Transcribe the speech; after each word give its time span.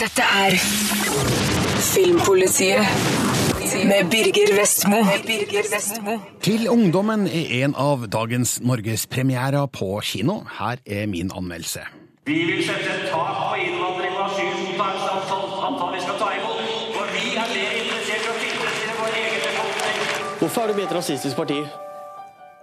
Dette 0.00 0.22
er 0.22 0.54
Filmpolitiet 1.82 2.84
med 3.84 4.10
Birger 4.10 4.52
Vestmo. 4.56 5.00
Til 6.42 6.68
ungdommen 6.68 7.26
er 7.26 7.64
en 7.64 7.74
av 7.76 8.06
dagens 8.12 8.60
norgespremierer 8.64 9.66
på 9.66 10.00
kino. 10.04 10.40
Her 10.58 10.80
er 10.86 11.06
min 11.06 11.30
anmeldelse. 11.36 11.80
Vi 12.26 12.38
vil 12.48 12.64
sette 12.64 12.88
et 12.88 13.08
tak 13.10 13.32
på 13.36 13.54
innvandring 13.66 14.16
og 14.16 14.24
asylmottaksantallet 14.30 15.96
vi 15.96 16.02
skal 16.06 16.20
ta 16.22 16.28
imot. 16.40 16.58
For 16.96 17.14
vi 17.16 17.24
er 17.36 17.48
mer 17.54 17.72
interessert 17.84 18.22
i 18.22 18.32
å 18.32 18.36
tilfredsstille 18.42 18.98
vår 19.00 19.16
egen 19.22 19.40
befolkning. 19.48 19.96
Hvorfor 20.42 20.62
er 20.62 20.66
du 20.72 20.78
blitt 20.80 20.90
et 20.90 20.96
rasistisk 21.00 21.36
parti? 21.36 21.60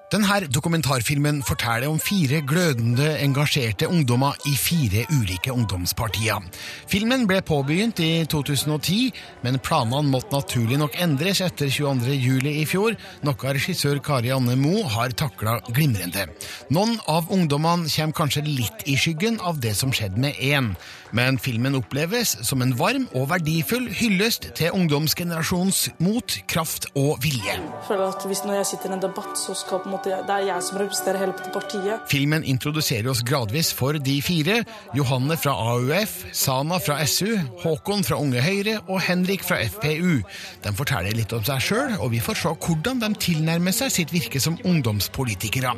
Denne 0.09 0.47
dokumentarfilmen 0.49 1.43
forteller 1.45 1.85
om 1.85 1.99
fire 2.01 2.39
glødende, 2.41 3.11
engasjerte 3.21 3.85
ungdommer 3.87 4.33
i 4.49 4.55
fire 4.57 5.03
ulike 5.13 5.53
ungdomspartier. 5.53 6.41
Filmen 6.89 7.27
ble 7.29 7.43
påbegynt 7.45 8.01
i 8.01 8.25
2010, 8.25 9.11
men 9.45 9.59
planene 9.61 10.09
måtte 10.09 10.33
naturlig 10.33 10.79
nok 10.81 10.97
endres 10.97 11.43
etter 11.45 11.69
22. 11.69 12.15
juli 12.17 12.55
i 12.57 12.65
fjor, 12.65 12.97
noe 13.21 13.53
regissør 13.53 14.01
Kari 14.01 14.33
Anne 14.33 14.57
Moe 14.57 14.81
har 14.95 15.13
takla 15.13 15.59
glimrende. 15.69 16.25
Noen 16.73 16.97
av 17.05 17.29
ungdommene 17.29 17.85
kommer 17.93 18.17
kanskje 18.23 18.47
litt 18.49 18.87
i 18.89 18.97
skyggen 18.97 19.37
av 19.45 19.61
det 19.61 19.75
som 19.77 19.93
skjedde 19.93 20.25
med 20.25 20.41
én, 20.41 20.73
men 21.15 21.39
filmen 21.41 21.77
oppleves 21.79 22.35
som 22.45 22.61
en 22.63 22.73
varm 22.77 23.07
og 23.17 23.29
verdifull 23.31 23.87
hyllest 23.99 24.49
til 24.57 24.73
ungdomsgenerasjonens 24.75 25.89
mot, 26.03 26.35
kraft 26.49 26.89
og 26.99 27.19
vilje. 27.23 27.55
Jeg 27.55 27.87
føler 27.87 28.13
at 28.13 28.25
hvis 28.27 28.43
Når 28.49 28.55
jeg 28.55 28.65
sitter 28.65 28.89
i 28.89 28.93
en 28.95 29.01
debatt, 29.03 29.33
så 29.37 29.53
skal 29.53 29.81
på 29.83 29.89
en 29.89 29.95
måte, 29.95 30.09
det 30.25 30.33
er 30.33 30.45
jeg 30.47 30.63
som 30.65 30.77
representerer 30.79 31.19
hele 31.21 31.51
partiet. 31.53 32.05
Filmen 32.09 32.43
introduserer 32.47 33.09
oss 33.11 33.21
gradvis 33.25 33.71
for 33.75 33.97
de 33.99 34.15
fire. 34.25 34.61
Johanne 34.97 35.37
fra 35.37 35.53
AUF, 35.73 36.13
Sana 36.33 36.79
fra 36.81 36.97
SU, 37.05 37.35
Håkon 37.63 38.05
fra 38.07 38.17
Unge 38.21 38.41
Høyre 38.41 38.79
og 38.87 39.01
Henrik 39.05 39.43
fra 39.45 39.59
FPU. 39.65 40.21
De 40.63 40.73
forteller 40.77 41.15
litt 41.17 41.33
om 41.35 41.43
seg 41.45 41.61
sjøl, 41.63 41.97
og 41.99 42.13
vi 42.15 42.21
får 42.23 42.41
se 42.41 42.53
hvordan 42.65 43.03
de 43.03 43.11
tilnærmer 43.21 43.75
seg 43.75 43.93
sitt 43.93 44.13
virke 44.15 44.41
som 44.41 44.57
ungdomspolitikere. 44.65 45.75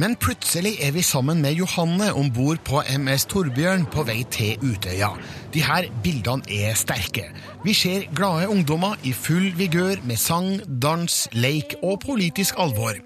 Men 0.00 0.16
plutselig 0.20 0.76
er 0.84 0.94
vi 0.96 1.04
sammen 1.06 1.42
med 1.44 1.58
Johanne 1.58 2.10
om 2.16 2.32
bord 2.34 2.62
på 2.66 2.82
MS 2.98 3.28
Torbjørn 3.32 3.86
på 3.92 4.06
vei 4.08 4.22
til 4.34 4.67
Utøya. 4.68 5.10
De 5.54 5.62
her 5.64 5.88
bildene 6.04 6.44
er 6.52 6.76
sterke. 6.78 7.28
Vi 7.64 7.74
ser 7.76 8.06
glade 8.16 8.48
ungdommer 8.52 8.98
i 9.08 9.12
full 9.16 9.50
vigør 9.58 10.02
med 10.06 10.20
sang, 10.20 10.60
dans, 10.82 11.16
leik 11.32 11.74
og 11.82 12.00
politisk 12.04 12.58
alvor. 12.60 13.00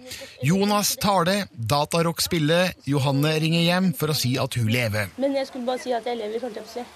Jonas 0.44 0.96
taler, 1.00 1.46
datarock 1.56 2.20
spiller, 2.20 2.74
Johanne 2.86 3.36
ringer 3.42 3.64
hjem 3.68 3.92
for 3.96 4.12
å 4.12 4.18
si 4.18 4.34
at 4.40 4.58
hun 4.58 4.68
lever. 4.72 5.12
Men 5.22 5.38
jeg 5.38 5.48
skulle 5.50 5.68
bare 5.68 5.82
si 5.82 5.94
at 5.96 6.06
jeg 6.06 6.20
lever, 6.20 6.42
holdt 6.42 6.60
jeg 6.60 6.66
på 6.66 6.72
å 6.72 6.76
si. 6.80 6.88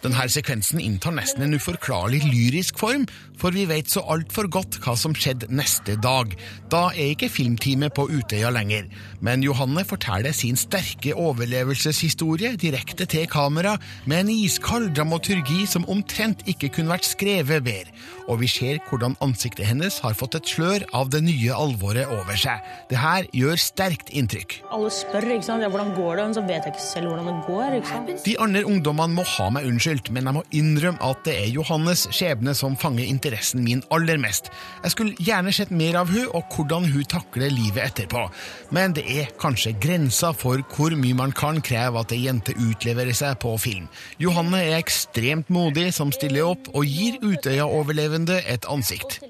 Denne 0.00 0.24
sekvensen 0.32 0.80
inntar 0.80 1.12
nesten 1.12 1.44
en 1.44 1.56
uforklarlig 1.58 2.22
lyrisk 2.24 2.78
form, 2.80 3.02
for 3.36 3.52
vi 3.52 3.66
vet 3.68 3.90
så 3.92 4.00
altfor 4.08 4.46
godt 4.52 4.78
hva 4.80 4.94
som 4.96 5.12
skjedde 5.16 5.50
neste 5.52 5.98
dag. 6.00 6.32
Da 6.72 6.86
er 6.94 7.12
ikke 7.12 7.28
filmteamet 7.28 7.92
på 7.96 8.06
Utøya 8.08 8.48
lenger, 8.54 8.88
men 9.20 9.44
Johanne 9.44 9.84
forteller 9.84 10.32
sin 10.36 10.56
sterke 10.56 11.12
overlevelseshistorie 11.12 12.54
direkte 12.60 13.04
til 13.12 13.28
kamera, 13.28 13.76
med 14.08 14.24
en 14.24 14.32
iskald 14.32 14.94
dramaturgi 14.96 15.66
som 15.68 15.84
omtrent 15.92 16.46
ikke 16.48 16.72
kunne 16.78 16.94
vært 16.94 17.10
skrevet 17.10 17.64
bedre. 17.66 17.92
Og 18.30 18.40
vi 18.40 18.48
ser 18.48 18.80
hvordan 18.88 19.18
ansiktet 19.24 19.66
hennes 19.68 19.98
har 20.00 20.16
fått 20.16 20.38
et 20.38 20.48
slør 20.48 20.84
av 20.96 21.10
det 21.12 21.20
nye 21.26 21.52
alvoret 21.52 22.08
over 22.14 22.40
seg. 22.40 22.64
Det 22.88 23.00
her 23.00 23.28
gjør 23.36 23.60
sterkt 23.60 24.12
inntrykk. 24.16 24.60
Alle 24.72 24.92
spør 24.94 25.28
ikke 25.34 25.48
sant? 25.48 25.64
Ja, 25.64 25.68
hvordan 25.72 25.92
går 25.96 26.16
det, 26.16 26.26
men 26.28 26.36
så 26.38 26.44
vet 26.46 26.64
jeg 26.64 26.76
ikke 26.76 26.86
selv 26.86 27.10
hvordan 27.10 27.28
det 27.28 27.36
går. 27.50 27.78
ikke 27.80 27.92
sant? 27.92 28.12
De 28.24 28.36
andre 28.46 28.64
ungdommene 28.70 29.18
må 29.18 29.26
ha 29.36 29.50
meg 29.58 29.66
unnskyldt, 29.90 30.10
men 30.14 30.26
jeg 30.28 30.36
må 30.36 30.42
innrømme 30.54 31.02
at 31.02 31.24
det 31.26 31.34
er 31.36 31.50
Johannes 31.54 32.06
skjebne 32.14 32.54
som 32.54 32.76
fanger 32.78 33.08
interessen 33.08 33.62
min 33.64 33.82
aller 33.90 34.18
mest. 34.20 34.50
Jeg 34.84 34.94
skulle 34.94 35.16
gjerne 35.18 35.52
sett 35.52 35.70
mer 35.70 36.00
av 36.00 36.10
hun 36.10 36.28
og 36.34 36.44
hvordan 36.54 36.88
hun 36.90 37.04
takler 37.04 37.50
livet 37.50 37.82
etterpå, 37.84 38.28
men 38.70 38.94
det 38.94 39.04
er 39.08 39.32
kanskje 39.40 39.74
grensa 39.80 40.32
for 40.36 40.62
hvor 40.74 40.94
mye 40.96 41.16
man 41.16 41.32
kan 41.32 41.60
kreve 41.60 42.00
at 42.00 42.12
ei 42.14 42.24
jente 42.26 42.54
utleverer 42.54 43.16
seg 43.16 43.38
på 43.42 43.56
film. 43.60 43.88
Johanne 44.18 44.62
er 44.62 44.78
ekstremt 44.78 45.50
modig 45.50 45.90
som 45.96 46.12
stiller 46.14 46.46
opp 46.52 46.70
og 46.74 46.86
gir 46.86 47.18
Utøya-overlevende 47.20 48.40
et 48.46 48.66
ansikt. 48.70 49.20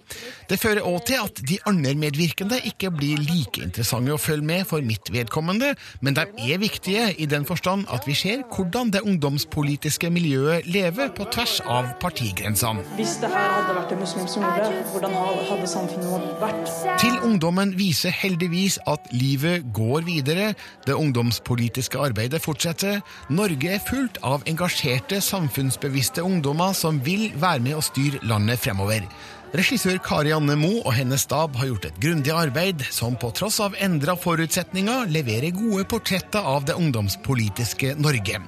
Det 0.50 0.58
fører 0.58 0.82
òg 0.86 1.04
til 1.06 1.20
at 1.22 1.40
de 1.46 1.60
andre 1.68 1.94
medvirkende 1.94 2.58
ikke 2.66 2.90
blir 2.94 3.20
like 3.22 3.62
interessante 3.62 4.10
å 4.14 4.20
følge 4.20 4.46
med 4.46 4.66
for 4.66 4.82
mitt 4.82 5.06
vedkommende, 5.14 5.76
men 6.02 6.16
de 6.16 6.24
er 6.50 6.58
viktige 6.62 7.04
i 7.22 7.28
den 7.30 7.46
forstand 7.46 7.86
at 7.94 8.06
vi 8.08 8.16
ser 8.18 8.42
hvordan 8.50 8.90
det 8.90 9.04
ungdomspolitiske 9.06 10.10
miljøet 10.10 10.49
lever 10.66 11.10
på 11.16 11.26
tvers 11.32 11.58
av 11.70 11.88
partigrensene. 12.02 12.84
Hvis 12.98 13.16
det 13.22 13.30
her 13.32 13.48
hadde 13.56 13.74
vært 13.76 13.94
en 13.94 14.02
muslim 14.02 14.28
som 14.30 14.44
gjorde 14.44 14.68
det, 14.68 14.82
hvordan 14.92 15.16
hadde 15.50 15.70
samfunnet 15.70 16.28
vært? 16.42 16.72
Til 17.02 17.18
ungdommen 17.26 17.74
viser 17.78 18.14
heldigvis 18.14 18.78
at 18.90 19.10
livet 19.14 19.66
går 19.76 20.06
videre, 20.08 20.52
det 20.86 20.96
ungdomspolitiske 20.98 22.00
arbeidet 22.00 22.42
fortsetter. 22.44 23.00
Norge 23.32 23.74
er 23.76 23.84
fullt 23.86 24.20
av 24.26 24.46
engasjerte, 24.50 25.22
samfunnsbevisste 25.24 26.24
ungdommer 26.26 26.74
som 26.76 27.02
vil 27.06 27.28
være 27.40 27.64
med 27.66 27.78
å 27.78 27.84
styre 27.84 28.22
landet 28.26 28.62
fremover. 28.64 29.06
Regissør 29.50 29.96
Kari 29.98 30.30
Anne 30.30 30.54
Moe 30.54 30.78
og 30.84 30.92
hennes 30.94 31.24
stab 31.26 31.56
har 31.58 31.72
gjort 31.72 31.88
et 31.88 31.96
grundig 31.98 32.30
arbeid 32.30 32.84
som 32.94 33.16
på 33.18 33.32
tross 33.34 33.58
av 33.64 33.74
endra 33.82 34.14
forutsetninger 34.14 35.10
leverer 35.10 35.50
gode 35.56 35.88
portretter 35.90 36.46
av 36.46 36.68
det 36.68 36.76
ungdomspolitiske 36.78 37.96
Norge. 37.98 38.38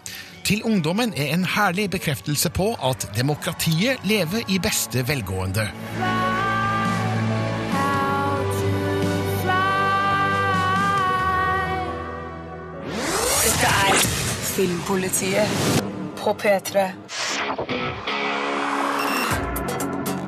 Til 0.45 0.63
ungdommen 0.67 1.13
er 1.17 1.35
en 1.35 1.45
herlig 1.47 1.91
bekreftelse 1.91 2.51
på 2.51 2.73
at 2.91 3.07
demokratiet 3.17 4.03
lever 4.05 4.43
i 4.51 4.59
beste 4.59 5.05
velgående. 5.09 5.69
Dette 13.45 13.71
er 13.71 14.03
Filmpolitiet 14.57 15.47
på 16.19 16.35
P3. 16.43 16.91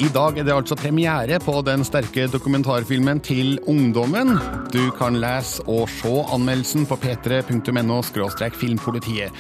I 0.05 0.09
dag 0.15 0.39
er 0.39 0.47
det 0.47 0.55
altså 0.55 0.79
premiere 0.79 1.39
på 1.43 1.59
den 1.67 1.85
sterke 1.85 2.29
dokumentarfilmen 2.31 3.21
Til 3.21 3.59
ungdommen. 3.67 4.39
Du 4.73 4.91
kan 4.99 5.19
lese 5.19 5.63
og 5.67 5.89
se 5.89 6.17
anmeldelsen 6.35 6.87
på 6.87 6.95
p3.no 7.03 8.03
filmpolitiet. 8.55 9.33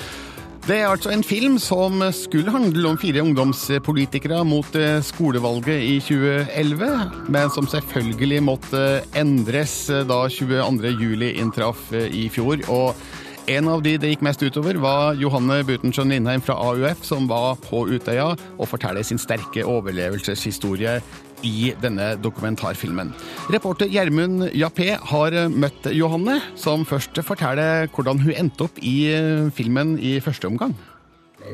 Det 0.65 0.79
er 0.81 0.87
altså 0.89 1.11
en 1.13 1.21
film 1.21 1.59
som 1.61 2.01
skulle 2.17 2.49
handle 2.49 2.89
om 2.89 2.97
fire 2.97 3.21
ungdomspolitikere 3.21 4.39
mot 4.49 4.79
eh, 4.81 5.03
skolevalget 5.05 5.83
i 5.85 5.99
2011, 6.01 6.87
men 7.29 7.53
som 7.53 7.69
selvfølgelig 7.69 8.39
måtte 8.47 8.81
endres 9.13 9.75
da 10.09 10.23
22. 10.25 10.95
juli 11.03 11.35
inntraff 11.37 11.93
eh, 11.93 12.09
i 12.09 12.31
fjor. 12.33 12.65
og 12.73 12.97
en 13.45 13.69
av 13.69 13.83
de 13.85 13.99
det 14.01 14.09
gikk 14.09 14.23
mest 14.25 14.41
utover, 14.41 14.79
var 14.81 15.19
Johanne 15.21 15.59
Butenschøn 15.69 16.09
Lindheim 16.09 16.41
fra 16.41 16.57
AUF, 16.57 17.05
som 17.05 17.29
var 17.29 17.59
på 17.61 17.83
Utøya 17.93 18.31
og 18.33 18.71
forteller 18.71 19.05
sin 19.05 19.21
sterke 19.21 19.67
overlevelseshistorie 19.69 20.97
i 21.44 21.72
denne 21.82 22.15
dokumentarfilmen. 22.25 23.12
Reporter 23.53 23.91
Gjermund 23.93 24.49
Jappé 24.56 24.94
har 25.12 25.37
møtt 25.53 25.91
Johanne, 25.93 26.41
som 26.59 26.87
først 26.88 27.21
forteller 27.27 27.87
hvordan 27.93 28.25
hun 28.25 28.34
endte 28.34 28.66
opp 28.66 28.81
i 28.82 28.97
filmen 29.54 29.99
i 30.00 30.16
første 30.25 30.49
omgang. 30.50 30.75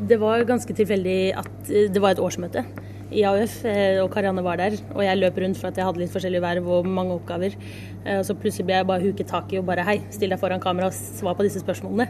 Det 0.06 0.20
var 0.22 0.46
ganske 0.46 0.74
tilfeldig 0.76 1.18
at 1.34 1.52
det 1.66 1.98
var 1.98 2.14
et 2.14 2.22
årsmøte 2.22 2.62
i 3.10 3.24
AUF, 3.26 3.56
og 4.04 4.12
Karianne 4.14 4.42
var 4.46 4.60
der. 4.60 4.76
Og 4.94 5.02
jeg 5.02 5.18
løp 5.18 5.38
rundt 5.42 5.58
for 5.58 5.70
at 5.70 5.78
jeg 5.80 5.86
hadde 5.86 5.98
litt 5.98 6.12
forskjellige 6.12 6.44
verv 6.44 6.68
og 6.70 6.86
mange 6.86 7.16
oppgaver. 7.16 7.56
Og 8.04 8.22
så 8.28 8.36
plutselig 8.38 8.68
ble 8.68 8.76
jeg 8.78 8.86
bare 8.86 9.02
huket 9.02 9.32
tak 9.32 9.50
i 9.50 9.58
og 9.58 9.66
bare 9.66 9.82
hei, 9.88 9.96
still 10.14 10.30
deg 10.30 10.38
foran 10.38 10.62
kamera 10.62 10.92
og 10.92 10.94
svar 10.94 11.34
på 11.34 11.46
disse 11.46 11.62
spørsmålene. 11.64 12.06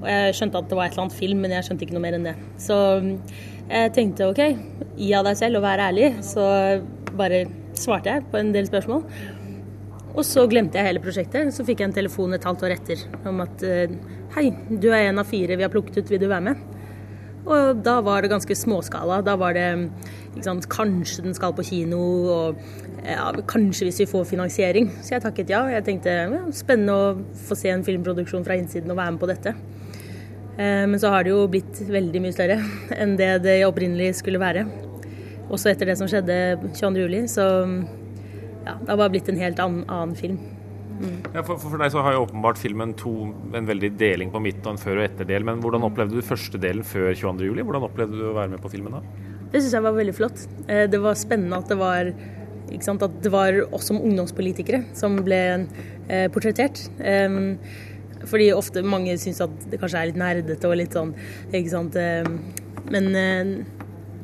Og 0.00 0.08
jeg 0.10 0.34
skjønte 0.40 0.64
at 0.64 0.72
det 0.72 0.80
var 0.80 0.88
et 0.90 0.96
eller 0.96 1.06
annet 1.06 1.20
film, 1.20 1.44
men 1.44 1.54
jeg 1.54 1.68
skjønte 1.68 1.86
ikke 1.86 1.94
noe 1.94 2.06
mer 2.08 2.18
enn 2.18 2.26
det. 2.32 2.34
Så 2.58 2.80
jeg 3.70 3.92
tenkte 3.94 4.30
OK, 4.30 4.40
gi 4.98 5.12
av 5.14 5.28
deg 5.28 5.38
selv 5.38 5.60
og 5.60 5.66
vær 5.66 5.82
ærlig. 5.86 6.10
Så 6.26 6.42
bare 7.16 7.44
svarte 7.78 8.16
jeg 8.16 8.26
på 8.32 8.40
en 8.40 8.50
del 8.54 8.66
spørsmål. 8.68 9.04
Og 10.10 10.24
så 10.26 10.42
glemte 10.50 10.80
jeg 10.80 10.90
hele 10.90 11.02
prosjektet. 11.02 11.54
Så 11.54 11.64
fikk 11.66 11.82
jeg 11.82 11.90
en 11.90 11.96
telefon 12.00 12.34
et 12.34 12.46
halvt 12.46 12.66
år 12.66 12.74
etter 12.74 13.06
om 13.30 13.40
at 13.44 13.62
hei, 14.34 14.50
du 14.70 14.90
er 14.90 15.06
en 15.06 15.22
av 15.22 15.30
fire 15.30 15.56
vi 15.56 15.66
har 15.66 15.72
plukket 15.72 16.02
ut, 16.02 16.10
vil 16.10 16.22
du 16.22 16.26
være 16.30 16.50
med? 16.50 16.68
Og 17.50 17.80
da 17.82 17.96
var 18.04 18.22
det 18.22 18.30
ganske 18.32 18.54
småskala. 18.58 19.20
Da 19.24 19.36
var 19.40 19.54
det 19.56 19.68
sant, 20.44 20.66
kanskje 20.70 21.24
den 21.24 21.36
skal 21.36 21.54
på 21.56 21.64
kino, 21.66 22.00
og 22.30 22.60
ja, 23.06 23.30
kanskje 23.50 23.88
hvis 23.88 24.02
vi 24.02 24.08
får 24.10 24.28
finansiering. 24.34 24.90
Så 25.00 25.16
jeg 25.16 25.24
takket 25.24 25.52
ja. 25.52 25.64
Jeg 25.72 25.86
tenkte 25.86 26.16
ja, 26.20 26.42
spennende 26.54 26.96
å 26.96 27.38
få 27.48 27.58
se 27.58 27.72
en 27.72 27.86
filmproduksjon 27.86 28.44
fra 28.46 28.58
innsiden 28.60 28.92
og 28.92 29.00
være 29.00 29.16
med 29.16 29.22
på 29.22 29.30
dette. 29.30 29.54
Eh, 30.58 30.84
men 30.90 30.98
så 31.00 31.12
har 31.14 31.24
det 31.24 31.32
jo 31.34 31.44
blitt 31.50 31.82
veldig 31.88 32.22
mye 32.24 32.34
større 32.36 32.58
enn 33.00 33.16
det 33.20 33.32
det 33.46 33.58
opprinnelig 33.68 34.14
skulle 34.20 34.40
være. 34.42 34.66
Også 35.50 35.72
etter 35.72 35.90
det 35.90 35.98
som 35.98 36.08
skjedde 36.10 36.36
22.07. 36.78 37.26
Så 37.32 37.44
ja, 38.66 38.74
det 38.76 38.88
har 38.92 38.98
bare 39.00 39.12
blitt 39.14 39.28
en 39.32 39.40
helt 39.40 39.60
annen, 39.62 39.84
annen 39.90 40.16
film. 40.18 40.38
Ja, 41.32 41.40
for, 41.46 41.56
for 41.56 41.80
deg 41.80 41.94
så 41.94 42.02
har 42.04 42.12
jo 42.12 42.26
åpenbart 42.26 42.58
filmen 42.60 42.90
to, 42.98 43.10
en 43.56 43.64
veldig 43.68 43.94
deling 43.96 44.28
på 44.34 44.42
midt 44.44 44.60
og 44.66 44.74
en 44.74 44.80
før- 44.82 45.00
og 45.00 45.06
etterdel. 45.06 45.46
Men 45.48 45.62
hvordan 45.64 45.86
opplevde 45.86 46.18
du 46.18 46.26
første 46.26 46.60
delen 46.60 46.84
før 46.84 47.14
22.07? 47.16 47.62
Hvordan 47.64 47.86
opplevde 47.88 48.18
du 48.20 48.26
å 48.28 48.34
være 48.36 48.52
med 48.52 48.60
på 48.62 48.70
filmen 48.74 48.98
da? 48.98 49.00
Det 49.50 49.62
syns 49.64 49.72
jeg 49.78 49.86
var 49.86 49.96
veldig 49.96 50.14
flott. 50.14 50.44
Eh, 50.68 50.84
Det 50.92 51.00
var 51.02 51.16
spennende 51.18 51.56
at 51.58 51.72
det 51.72 51.78
var, 51.80 52.12
at 52.70 53.16
det 53.24 53.32
var 53.32 53.62
oss 53.74 53.88
som 53.90 53.98
ungdomspolitikere 53.98 54.84
som 54.94 55.16
ble 55.26 55.40
eh, 55.56 56.28
portrettert. 56.30 56.84
Fordi 58.28 58.50
ofte 58.52 58.82
mange 58.84 59.16
syns 59.20 59.40
at 59.44 59.68
det 59.70 59.80
kanskje 59.80 60.00
er 60.00 60.10
litt 60.10 60.20
nerdete 60.20 60.68
og 60.68 60.76
litt 60.80 60.96
sånn, 60.96 61.14
ikke 61.52 61.72
sant. 61.72 61.96
Men 62.90 63.08
eh, 63.16 63.52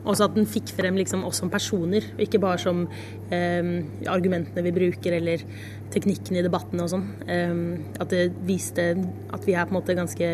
også 0.06 0.28
at 0.28 0.36
den 0.36 0.46
fikk 0.46 0.70
frem 0.76 0.98
liksom 1.00 1.24
oss 1.26 1.40
som 1.42 1.50
personer, 1.50 2.04
ikke 2.22 2.40
bare 2.42 2.60
som 2.62 2.84
eh, 3.34 3.70
argumentene 4.12 4.64
vi 4.66 4.74
bruker 4.76 5.16
eller 5.18 5.42
teknikken 5.94 6.38
i 6.38 6.44
debatten 6.46 6.82
og 6.82 6.92
sånn. 6.92 7.06
Eh, 7.26 7.54
At 8.02 8.12
det 8.12 8.28
viste 8.46 8.92
at 9.32 9.46
vi 9.46 9.56
er 9.56 9.66
på 9.66 9.74
en 9.74 9.80
måte 9.80 9.96
ganske 9.98 10.32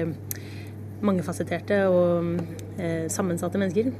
mangefasetterte 1.03 1.85
og 1.91 2.43
eh, 2.79 3.06
sammensatte 3.11 3.61
mennesker. 3.61 3.93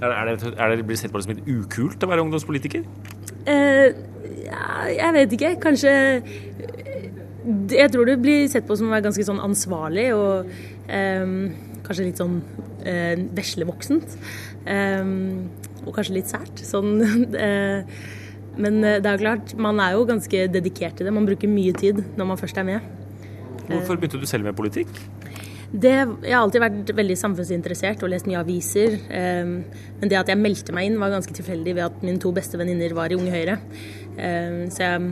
Er, 0.00 0.12
er, 0.12 0.30
det, 0.34 0.52
er 0.60 0.76
det 0.76 0.84
blir 0.86 0.98
sett 1.00 1.12
på 1.12 1.20
det 1.20 1.26
som 1.26 1.34
litt 1.34 1.48
ukult 1.48 2.04
å 2.04 2.08
være 2.10 2.24
ungdomspolitiker? 2.26 2.84
Eh, 3.48 3.96
ja, 4.44 4.66
jeg 4.92 5.12
vet 5.16 5.36
ikke. 5.38 5.52
Kanskje 5.62 5.92
eh, 5.92 6.95
Jeg 7.70 7.92
tror 7.94 8.08
du 8.08 8.16
blir 8.18 8.48
sett 8.50 8.66
på 8.66 8.76
som 8.78 8.90
å 8.90 8.94
være 8.94 9.06
ganske 9.06 9.26
sånn 9.26 9.42
ansvarlig 9.42 10.08
og 10.16 10.48
um, 10.90 11.34
kanskje 11.86 12.08
litt 12.08 12.22
sånn 12.22 12.40
uh, 12.82 13.14
veslevoksent. 13.38 14.16
Um, 14.66 15.46
og 15.86 15.94
kanskje 15.94 16.16
litt 16.16 16.32
sært. 16.32 16.62
Sånn 16.66 16.96
uh, 17.36 17.82
Men 18.62 18.80
eh, 18.84 19.00
det 19.02 19.10
er 19.10 19.18
jo 19.18 19.24
klart, 19.24 19.54
man 19.60 19.80
er 19.82 19.96
jo 19.96 20.06
ganske 20.08 20.46
dedikert 20.52 20.96
til 20.98 21.08
det. 21.08 21.14
Man 21.14 21.28
bruker 21.28 21.50
mye 21.50 21.74
tid 21.76 22.02
når 22.16 22.32
man 22.32 22.40
først 22.40 22.60
er 22.60 22.68
med. 22.68 22.94
Hvorfor 23.66 23.98
begynte 23.98 24.20
du 24.22 24.26
selv 24.28 24.46
med 24.46 24.56
politikk? 24.56 24.90
Det, 25.66 25.92
jeg 25.92 26.30
har 26.30 26.44
alltid 26.44 26.62
vært 26.62 26.90
veldig 26.94 27.16
samfunnsinteressert 27.18 28.04
og 28.06 28.12
lest 28.12 28.28
mye 28.30 28.40
aviser. 28.40 28.96
Eh, 29.10 29.54
men 30.00 30.12
det 30.12 30.18
at 30.20 30.30
jeg 30.32 30.40
meldte 30.40 30.74
meg 30.76 30.88
inn, 30.88 31.00
var 31.02 31.12
ganske 31.12 31.34
tilfeldig 31.36 31.76
ved 31.76 31.88
at 31.88 32.04
mine 32.06 32.22
to 32.22 32.32
beste 32.34 32.58
venninner 32.60 32.94
var 32.96 33.12
i 33.12 33.18
Unge 33.18 33.34
Høyre. 33.34 33.58
Eh, 34.16 34.62
så 34.72 34.86
jeg, 34.86 35.10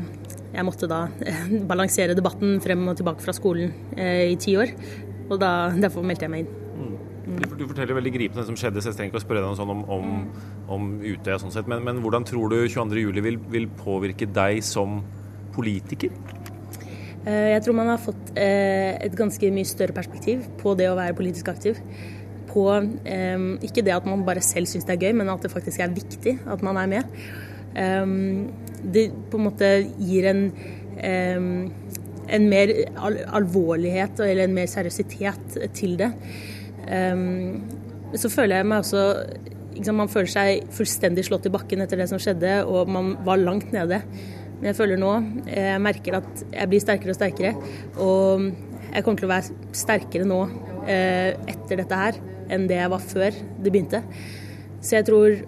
jeg 0.55 0.67
måtte 0.67 0.89
da 0.91 1.01
eh, 1.27 1.49
balansere 1.67 2.15
debatten 2.17 2.61
frem 2.62 2.85
og 2.91 2.99
tilbake 2.99 3.25
fra 3.25 3.35
skolen 3.35 3.73
eh, 3.99 4.31
i 4.33 4.37
ti 4.41 4.55
år. 4.61 4.71
Og 5.31 5.41
da, 5.41 5.73
derfor 5.75 6.05
meldte 6.06 6.29
jeg 6.29 6.35
meg 6.35 6.45
inn. 6.45 6.61
Du, 7.25 7.55
du 7.56 7.65
forteller 7.65 7.97
veldig 7.97 8.12
gripende 8.12 8.43
det 8.43 8.51
som 8.51 8.56
skjedde, 8.61 8.83
så 8.85 8.91
jeg 8.91 8.99
trenger 8.99 9.15
ikke 9.15 9.23
å 9.23 9.25
spørre 9.25 9.41
deg 9.43 9.56
sånn 9.59 9.71
om, 9.73 9.81
om, 9.91 10.11
om 10.77 10.91
Utøya. 11.01 11.39
Sånn 11.41 11.55
sett. 11.55 11.71
Men, 11.71 11.81
men 11.87 12.03
hvordan 12.05 12.27
tror 12.29 12.53
du 12.53 12.59
22.07 12.69 13.23
vil, 13.25 13.39
vil 13.51 13.69
påvirke 13.81 14.29
deg 14.31 14.61
som 14.67 15.01
politiker? 15.56 16.12
Eh, 17.25 17.55
Jeg 17.55 17.62
tror 17.65 17.79
man 17.81 17.91
har 17.95 18.03
fått 18.03 18.35
et 18.37 19.17
ganske 19.19 19.51
mye 19.56 19.67
større 19.67 19.97
perspektiv 19.97 20.45
på 20.61 20.77
det 20.79 20.91
å 20.93 20.99
være 21.01 21.17
politisk 21.19 21.49
aktiv. 21.55 21.81
På 22.53 22.69
eh, 22.77 23.49
ikke 23.67 23.83
det 23.83 23.97
at 23.97 24.06
man 24.06 24.23
bare 24.29 24.45
selv 24.45 24.71
syns 24.71 24.87
det 24.87 24.99
er 24.99 25.09
gøy, 25.09 25.17
men 25.23 25.33
at 25.33 25.43
det 25.43 25.51
faktisk 25.55 25.83
er 25.83 25.97
viktig 25.97 26.37
at 26.45 26.62
man 26.62 26.79
er 26.85 26.93
med. 26.93 27.17
Det 28.93 29.09
på 29.31 29.41
en 29.41 29.47
måte 29.49 29.71
gir 29.99 30.29
en 30.31 30.47
en 32.35 32.47
mer 32.49 32.71
al 32.97 33.19
alvorlighet 33.39 34.21
eller 34.25 34.47
en 34.47 34.57
mer 34.57 34.69
seriøsitet 34.71 35.59
til 35.77 35.97
det. 36.01 36.11
Så 38.15 38.31
føler 38.31 38.61
jeg 38.61 38.69
meg 38.71 38.85
også 38.85 39.03
liksom, 39.75 39.99
Man 39.99 40.13
føler 40.13 40.31
seg 40.31 40.69
fullstendig 40.75 41.27
slått 41.27 41.49
i 41.49 41.55
bakken 41.55 41.85
etter 41.85 42.01
det 42.01 42.09
som 42.11 42.21
skjedde, 42.23 42.61
og 42.65 42.91
man 42.91 43.15
var 43.27 43.43
langt 43.43 43.75
nede. 43.75 44.01
Men 44.55 44.71
jeg 44.71 44.79
føler 44.79 45.01
nå 45.01 45.11
Jeg 45.51 45.81
merker 45.83 46.21
at 46.21 46.45
jeg 46.53 46.71
blir 46.71 46.85
sterkere 46.85 47.15
og 47.15 47.19
sterkere. 47.19 47.55
Og 47.99 48.47
jeg 48.95 49.03
kommer 49.03 49.21
til 49.21 49.29
å 49.29 49.35
være 49.35 49.75
sterkere 49.75 50.29
nå 50.29 50.41
eh, 50.87 51.35
etter 51.51 51.83
dette 51.83 51.99
her 51.99 52.21
enn 52.53 52.69
det 52.69 52.77
jeg 52.79 52.93
var 52.93 53.03
før 53.03 53.35
det 53.35 53.73
begynte. 53.73 54.03
Så 54.85 54.99
jeg 54.99 55.07
tror 55.09 55.39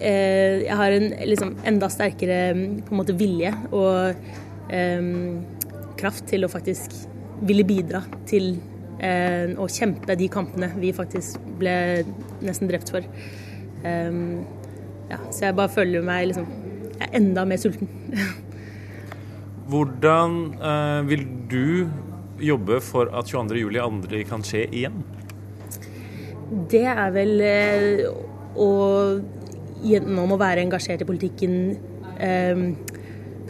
jeg 0.00 0.76
har 0.80 0.94
en 0.96 1.10
liksom, 1.28 1.54
enda 1.68 1.90
sterkere 1.92 2.38
på 2.86 2.94
en 2.94 3.00
måte 3.00 3.16
vilje 3.18 3.52
og 3.68 4.16
eh, 4.72 5.10
kraft 6.00 6.28
til 6.30 6.46
å 6.46 6.52
faktisk 6.52 6.94
ville 7.44 7.64
bidra 7.68 8.02
til 8.28 8.54
eh, 9.00 9.52
å 9.60 9.68
kjempe 9.68 10.16
de 10.16 10.28
kampene 10.32 10.70
vi 10.80 10.94
faktisk 10.96 11.40
ble 11.60 11.74
nesten 12.44 12.70
drept 12.70 12.92
for. 12.94 13.04
Eh, 13.84 14.20
ja, 15.10 15.20
så 15.28 15.48
jeg 15.48 15.58
bare 15.58 15.74
føler 15.74 16.04
meg 16.06 16.30
liksom 16.30 16.48
jeg 17.00 17.08
er 17.08 17.16
enda 17.16 17.46
mer 17.48 17.60
sulten. 17.60 17.88
Hvordan 19.70 20.40
eh, 20.60 21.08
vil 21.08 21.24
du 21.48 21.88
jobbe 22.40 22.80
for 22.84 23.08
at 23.16 23.30
22.07 23.30 23.78
aldri 23.80 24.24
kan 24.28 24.44
skje 24.44 24.66
igjen? 24.68 25.00
Det 26.70 26.84
er 26.90 27.12
vel 27.14 27.40
eh, 27.46 28.02
å 28.58 28.70
gjennom 29.84 30.34
å 30.34 30.40
være 30.40 30.64
engasjert 30.64 31.04
i 31.04 31.08
politikken 31.08 31.54
eh, 32.20 32.64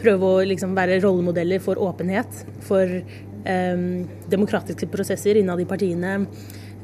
prøve 0.01 0.31
å 0.31 0.47
liksom 0.47 0.73
være 0.77 1.01
rollemodeller 1.03 1.61
for 1.63 1.81
åpenhet, 1.81 2.43
for 2.65 2.89
eh, 2.89 3.85
demokratiske 4.31 4.89
prosesser 4.91 5.39
innad 5.41 5.61
i 5.61 5.67
partiene, 5.69 6.13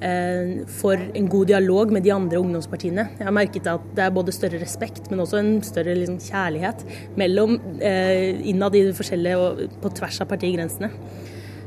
eh, 0.02 0.54
for 0.80 0.98
en 0.98 1.30
god 1.32 1.52
dialog 1.54 1.94
med 1.96 2.06
de 2.06 2.14
andre 2.16 2.42
ungdomspartiene. 2.42 3.08
Jeg 3.18 3.30
har 3.30 3.36
merket 3.36 3.70
at 3.72 3.88
det 3.98 4.06
er 4.06 4.16
både 4.16 4.36
større 4.36 4.62
respekt, 4.62 5.10
men 5.12 5.24
også 5.24 5.42
en 5.42 5.54
større 5.66 5.96
liksom, 5.98 6.20
kjærlighet 6.28 6.86
mellom 7.20 7.58
eh, 7.82 8.38
innad 8.52 8.78
i 8.78 8.86
de 8.90 8.96
forskjellige 8.98 9.42
og 9.42 9.80
på 9.84 9.94
tvers 10.02 10.22
av 10.24 10.32
partigrensene, 10.34 10.92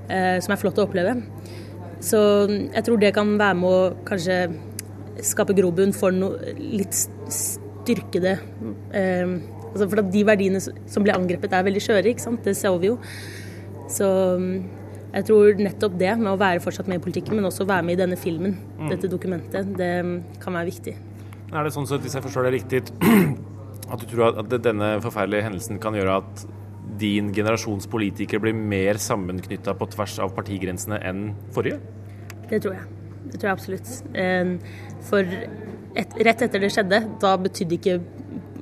eh, 0.09 0.37
som 0.43 0.55
er 0.55 0.63
flott 0.63 0.81
å 0.81 0.89
oppleve. 0.89 1.19
Så 2.01 2.19
jeg 2.49 2.85
tror 2.87 3.01
det 3.01 3.13
kan 3.13 3.35
være 3.37 3.57
med 3.61 3.69
å 3.69 4.05
kanskje 4.09 4.47
skape 5.27 5.53
grobunn 5.53 5.93
for 5.93 6.15
noe 6.17 6.55
litt 6.57 6.97
styrkede 7.91 8.37
eh, 8.97 9.35
altså 9.71 9.87
For 9.91 10.03
de 10.03 10.23
verdiene 10.27 10.61
som 10.63 11.05
ble 11.07 11.15
angrepet, 11.15 11.53
er 11.55 11.67
veldig 11.67 11.83
skjøre, 11.85 12.11
ikke 12.11 12.25
sant. 12.25 12.43
Det 12.47 12.57
ser 12.59 12.75
vi 12.83 12.91
jo. 12.91 12.97
Så 13.91 14.07
jeg 15.11 15.27
tror 15.27 15.59
nettopp 15.59 15.99
det 15.99 16.11
med 16.19 16.33
å 16.33 16.39
være 16.39 16.63
fortsatt 16.63 16.91
med 16.91 17.01
i 17.01 17.05
politikken, 17.05 17.39
men 17.39 17.49
også 17.49 17.67
være 17.69 17.87
med 17.87 17.97
i 17.97 18.01
denne 18.03 18.19
filmen, 18.19 18.57
dette 18.91 19.11
dokumentet, 19.11 19.73
det 19.79 19.93
kan 20.43 20.59
være 20.59 20.71
viktig. 20.71 20.97
Er 21.51 21.67
det 21.67 21.73
sånn 21.75 21.89
at 21.91 22.05
hvis 22.05 22.15
jeg 22.15 22.23
forstår 22.23 22.47
det 22.47 22.53
riktig, 22.61 22.83
at 23.93 24.03
du 24.03 24.07
tror 24.11 24.39
at 24.39 24.55
denne 24.63 24.93
forferdelige 25.03 25.49
hendelsen 25.49 25.81
kan 25.83 25.99
gjøre 25.99 26.21
at 26.23 26.45
din 27.01 27.33
generasjons 27.35 27.89
politikere 27.91 28.43
blir 28.45 28.55
mer 28.55 29.01
sammenknytta 29.03 29.75
på 29.79 29.89
tvers 29.95 30.19
av 30.23 30.35
partigrensene 30.37 31.01
enn 31.07 31.31
forrige? 31.55 31.81
Det 32.51 32.61
tror 32.63 32.77
jeg. 32.77 32.87
Det 33.31 33.39
tror 33.39 33.51
jeg 33.51 33.57
absolutt. 33.57 33.91
Eh, 34.15 34.55
For 35.07 35.35
et, 35.97 36.15
rett 36.27 36.43
etter 36.47 36.63
det 36.63 36.71
skjedde, 36.75 37.03
da 37.23 37.35
betydde 37.41 37.77
ikke 37.79 37.97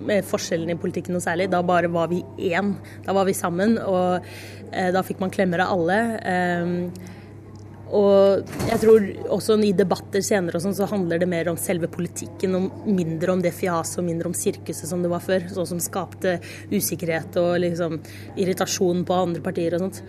eh, 0.08 0.24
forskjellen 0.24 0.72
i 0.72 0.78
politikken 0.80 1.16
noe 1.16 1.24
særlig. 1.24 1.50
Da 1.52 1.62
bare 1.66 1.90
var 1.92 2.08
vi 2.08 2.22
én. 2.50 2.74
Da 3.04 3.14
var 3.16 3.28
vi 3.28 3.36
sammen, 3.36 3.78
og 3.82 4.24
eh, 4.72 4.90
da 4.94 5.04
fikk 5.06 5.20
man 5.20 5.32
klemmer 5.34 5.64
av 5.64 5.76
alle. 5.76 6.02
Eh, 6.32 7.14
Og 7.88 8.44
jeg 8.68 8.80
tror 8.82 9.04
også 9.32 9.54
i 9.64 9.72
debatter 9.72 10.20
senere 10.20 10.58
og 10.58 10.64
sånn, 10.64 10.74
så 10.76 10.88
handler 10.90 11.22
det 11.22 11.28
mer 11.28 11.48
om 11.48 11.56
selve 11.56 11.88
politikken, 11.88 12.56
og 12.58 12.84
mindre 12.84 13.32
om 13.32 13.40
det 13.40 13.54
fjaset 13.56 14.02
og 14.02 14.04
mindre 14.04 14.28
om 14.28 14.36
sirkuset 14.36 14.90
som 14.90 15.00
det 15.00 15.08
var 15.08 15.24
før. 15.24 15.46
Sånn 15.48 15.70
som 15.70 15.80
skapte 15.80 16.34
usikkerhet 16.68 17.38
og 17.40 17.54
liksom 17.64 17.96
irritasjon 18.36 19.06
på 19.08 19.16
andre 19.16 19.40
partier 19.40 19.78
og 19.78 19.86
sånt. 19.86 20.02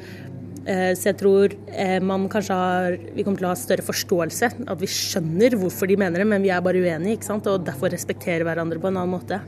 Eh, 0.69 0.91
Så 0.97 1.09
jeg 1.09 1.17
tror 1.21 1.53
eh, 1.73 1.97
man 2.03 2.27
kanskje 2.29 2.55
har 2.57 2.97
Vi 3.15 3.23
kommer 3.25 3.41
til 3.41 3.47
å 3.49 3.53
ha 3.53 3.57
større 3.59 3.85
forståelse. 3.85 4.51
At 4.69 4.81
vi 4.81 4.89
skjønner 4.91 5.57
hvorfor 5.57 5.89
de 5.89 5.97
mener 5.99 6.21
det, 6.21 6.27
men 6.29 6.45
vi 6.45 6.51
er 6.53 6.61
bare 6.65 6.81
uenige, 6.83 7.17
ikke 7.17 7.29
sant. 7.31 7.47
Og 7.49 7.65
derfor 7.65 7.93
respekterer 7.93 8.45
hverandre 8.47 8.81
på 8.81 8.91
en 8.91 8.99
annen 9.01 9.15
måte. 9.15 9.41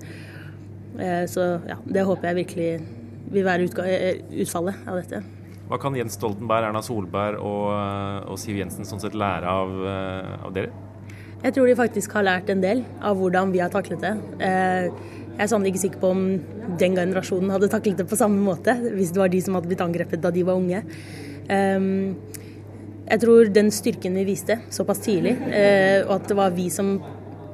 Eh, 0.97 1.25
Så 1.29 1.45
ja, 1.67 1.77
det 1.85 2.07
håper 2.07 2.31
jeg 2.31 2.41
virkelig 2.45 2.71
vil 3.31 3.45
være 3.47 3.69
utfallet 4.43 4.87
av 4.87 4.97
dette. 4.99 5.21
Hva 5.71 5.77
kan 5.79 5.95
Jens 5.95 6.17
Stoltenberg, 6.17 6.65
Erna 6.67 6.81
Solberg 6.83 7.37
og, 7.39 7.69
og 8.27 8.39
Siv 8.41 8.57
Jensen 8.59 8.83
sånn 8.83 8.99
sett 8.99 9.13
lære 9.15 9.47
av, 9.47 9.69
av 10.43 10.51
dere? 10.51 10.73
Jeg 11.41 11.55
tror 11.55 11.69
de 11.69 11.77
faktisk 11.79 12.11
har 12.17 12.25
lært 12.27 12.51
en 12.51 12.59
del 12.61 12.83
av 12.99 13.15
hvordan 13.17 13.53
vi 13.53 13.61
har 13.63 13.71
taklet 13.71 14.03
det. 14.03 14.11
Jeg 15.31 15.45
er 15.45 15.49
sannelig 15.49 15.73
ikke 15.73 15.83
sikker 15.85 16.01
på 16.01 16.11
om 16.13 16.23
den 16.79 16.97
generasjonen 16.97 17.53
hadde 17.53 17.69
taklet 17.71 18.01
det 18.01 18.07
på 18.09 18.19
samme 18.19 18.41
måte, 18.43 18.75
hvis 18.95 19.13
det 19.13 19.21
var 19.21 19.31
de 19.31 19.41
som 19.41 19.57
hadde 19.57 19.71
blitt 19.71 19.83
angrepet 19.83 20.21
da 20.21 20.31
de 20.33 20.45
var 20.47 20.59
unge. 20.59 20.83
Ehm, 21.49 22.15
Jeg 23.11 23.19
tror 23.19 23.49
den 23.51 23.71
styrken 23.71 24.13
vi 24.15 24.23
viste 24.23 24.55
såpass 24.71 25.01
tidlig, 25.03 25.33
eh, 25.51 25.99
og 26.05 26.13
at 26.15 26.27
det 26.29 26.35
var 26.37 26.53
vi 26.55 26.69
som 26.69 26.93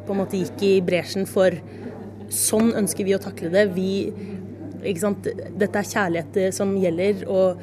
på 0.05 0.13
en 0.13 0.19
måte 0.19 0.37
gikk 0.37 0.61
i 0.61 0.81
bresjen 0.85 1.25
for 1.25 1.49
sånn 2.29 2.75
ønsker 2.77 3.07
vi 3.07 3.15
å 3.15 3.21
takle 3.23 3.49
det. 3.49 3.63
Vi? 3.73 4.13
Dette 4.83 5.79
er 5.79 5.89
kjærlighet 5.89 6.53
som 6.53 6.75
gjelder, 6.77 7.25
og 7.25 7.57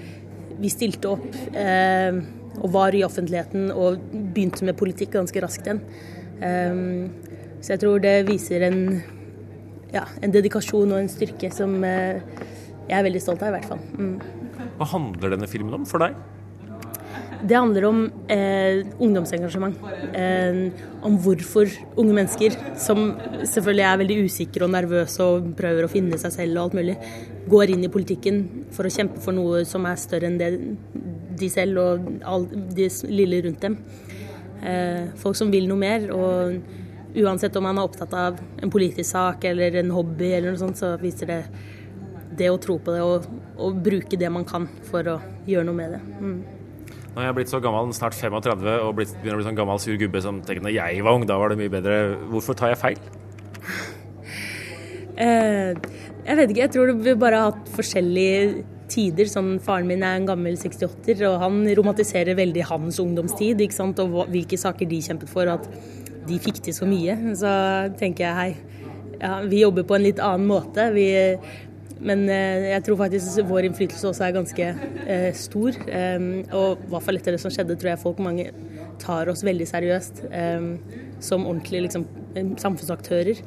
vi 0.58 0.68
stilte 0.72 1.12
opp 1.12 1.38
eh, 1.54 2.18
og 2.62 2.72
var 2.74 2.94
i 2.94 3.04
offentligheten 3.06 3.70
og 3.72 4.02
begynte 4.34 4.66
med 4.66 4.78
politikk 4.78 5.14
ganske 5.16 5.42
raskt 5.42 5.66
igjen. 5.68 5.82
Um, 6.42 7.10
så 7.62 7.74
jeg 7.74 7.82
tror 7.84 8.02
det 8.02 8.16
viser 8.28 8.66
en, 8.68 8.80
ja, 9.94 10.04
en 10.22 10.34
dedikasjon 10.34 10.92
og 10.92 11.00
en 11.00 11.10
styrke 11.10 11.50
som 11.54 11.76
eh, 11.86 12.22
jeg 12.84 12.98
er 12.98 13.04
veldig 13.06 13.22
stolt 13.22 13.42
av, 13.42 13.52
i 13.52 13.56
hvert 13.58 13.68
fall. 13.70 13.82
Mm. 13.96 14.16
Hva 14.78 14.88
handler 14.90 15.36
denne 15.36 15.50
filmen 15.50 15.76
om 15.78 15.86
for 15.88 16.04
deg? 16.04 16.16
Det 17.44 17.56
handler 17.56 17.84
om 17.84 17.98
eh, 18.32 18.82
ungdomsengasjement. 19.04 19.76
Eh, 20.16 20.60
om 21.04 21.16
hvorfor 21.20 21.68
unge 22.00 22.16
mennesker, 22.16 22.56
som 22.80 23.10
selvfølgelig 23.44 23.84
er 23.84 24.00
veldig 24.00 24.18
usikre 24.24 24.64
og 24.64 24.72
nervøse 24.72 25.24
og 25.24 25.50
prøver 25.58 25.84
å 25.84 25.92
finne 25.92 26.20
seg 26.20 26.32
selv 26.32 26.56
og 26.56 26.62
alt 26.66 26.78
mulig, 26.80 26.96
går 27.52 27.74
inn 27.74 27.84
i 27.84 27.92
politikken 27.92 28.40
for 28.72 28.88
å 28.88 28.92
kjempe 28.92 29.20
for 29.24 29.36
noe 29.36 29.64
som 29.68 29.84
er 29.88 30.00
større 30.00 30.30
enn 30.30 30.40
det 30.40 30.54
de 31.34 31.50
selv 31.50 31.80
og 31.82 32.08
all, 32.24 32.46
de 32.48 32.88
lille 33.10 33.42
rundt 33.44 33.64
dem. 33.64 33.76
Eh, 34.64 35.12
folk 35.20 35.36
som 35.36 35.52
vil 35.52 35.68
noe 35.68 35.80
mer. 35.80 36.08
og 36.14 36.83
Uansett 37.14 37.54
om 37.56 37.62
man 37.66 37.78
er 37.78 37.86
opptatt 37.86 38.14
av 38.18 38.40
en 38.62 38.72
politisk 38.72 39.06
sak 39.12 39.44
eller 39.46 39.76
en 39.78 39.92
hobby, 39.94 40.32
eller 40.32 40.54
noe 40.54 40.60
sånt, 40.60 40.80
så 40.80 40.94
viser 40.98 41.30
det 41.30 41.40
det 42.34 42.50
å 42.50 42.58
tro 42.58 42.80
på 42.82 42.90
det 42.90 43.02
og, 43.06 43.28
og 43.62 43.78
bruke 43.84 44.18
det 44.18 44.30
man 44.32 44.46
kan 44.48 44.66
for 44.88 45.06
å 45.12 45.20
gjøre 45.46 45.68
noe 45.68 45.78
med 45.78 45.94
det. 45.94 46.02
Mm. 46.18 46.36
Nå 47.14 47.22
er 47.22 47.28
jeg 47.28 47.36
blitt 47.36 47.52
så 47.52 47.60
gammel, 47.62 47.92
snart 47.94 48.16
35, 48.18 48.64
og 48.82 48.96
blitt, 48.98 49.12
begynner 49.20 49.38
å 49.38 49.42
bli 49.42 49.46
sånn 49.46 49.58
gammel 49.60 49.78
sur 49.82 49.98
gubbe 50.00 50.22
som 50.24 50.40
tenker 50.42 50.66
når 50.66 50.74
jeg 50.74 51.04
var 51.06 51.14
ung, 51.14 51.26
da 51.30 51.38
var 51.38 51.54
det 51.54 51.60
mye 51.60 51.70
bedre. 51.70 51.98
Hvorfor 52.32 52.58
tar 52.58 52.74
jeg 52.74 52.82
feil? 52.82 53.04
Eh, 55.14 55.76
jeg 56.26 56.38
vet 56.40 56.50
ikke, 56.50 56.62
jeg 56.64 56.70
tror 56.74 56.90
vi 56.98 57.12
bare 57.14 57.38
har 57.38 57.52
hatt 57.52 57.68
forskjellige 57.76 58.64
tider. 58.90 59.28
Sånn, 59.30 59.52
faren 59.62 59.86
min 59.86 60.02
er 60.02 60.18
en 60.18 60.26
gammel 60.26 60.56
68-er, 60.58 61.22
og 61.28 61.36
han 61.38 61.60
romantiserer 61.78 62.34
veldig 62.38 62.64
hans 62.66 62.98
ungdomstid. 62.98 63.62
ikke 63.62 63.76
sant? 63.76 64.02
Og 64.02 64.24
hvilke 64.32 64.58
saker 64.58 64.90
de 64.90 64.98
kjempet 65.06 65.30
for, 65.30 65.46
og 65.46 65.62
at 65.62 66.03
de 66.28 66.40
fikk 66.42 66.62
til 66.64 66.76
så 66.76 66.88
mye. 66.88 67.16
Så 67.38 67.52
tenker 68.00 68.26
jeg 68.26 68.38
hei, 68.38 68.80
ja, 69.20 69.36
vi 69.48 69.62
jobber 69.62 69.86
på 69.88 69.98
en 69.98 70.06
litt 70.06 70.22
annen 70.22 70.48
måte. 70.48 70.88
Vi, 70.94 71.06
men 72.04 72.26
eh, 72.28 72.70
jeg 72.74 72.84
tror 72.86 73.00
faktisk 73.04 73.44
vår 73.48 73.68
innflytelse 73.70 74.10
også 74.10 74.26
er 74.26 74.36
ganske 74.36 74.70
eh, 75.06 75.30
stor. 75.38 75.78
Eh, 75.88 76.30
og 76.50 76.84
i 76.84 76.92
hvert 76.92 77.06
fall 77.06 77.20
etter 77.20 77.36
det 77.36 77.42
som 77.42 77.54
skjedde, 77.54 77.78
tror 77.80 77.94
jeg 77.94 78.02
folk 78.02 78.22
mange 78.24 78.50
tar 79.02 79.30
oss 79.32 79.44
veldig 79.46 79.68
seriøst 79.68 80.24
eh, 80.30 80.68
som 81.24 81.46
ordentlige 81.48 81.88
liksom, 81.88 82.08
samfunnsaktører. 82.60 83.40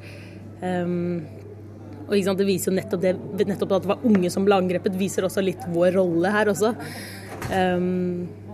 Um, 0.62 1.28
og 2.08 2.16
Det 2.40 2.48
viser 2.48 2.72
jo 2.72 2.78
nettopp, 2.78 3.02
det, 3.04 3.46
nettopp 3.46 3.74
at 3.76 3.84
det 3.84 3.92
var 3.92 4.06
unge 4.08 4.30
som 4.32 4.46
ble 4.48 4.56
angrepet, 4.56 4.96
viser 4.98 5.28
også 5.28 5.44
litt 5.44 5.66
vår 5.74 5.92
rolle 6.00 6.32
her 6.32 6.50
også. 6.50 6.72
Um, 7.52 8.47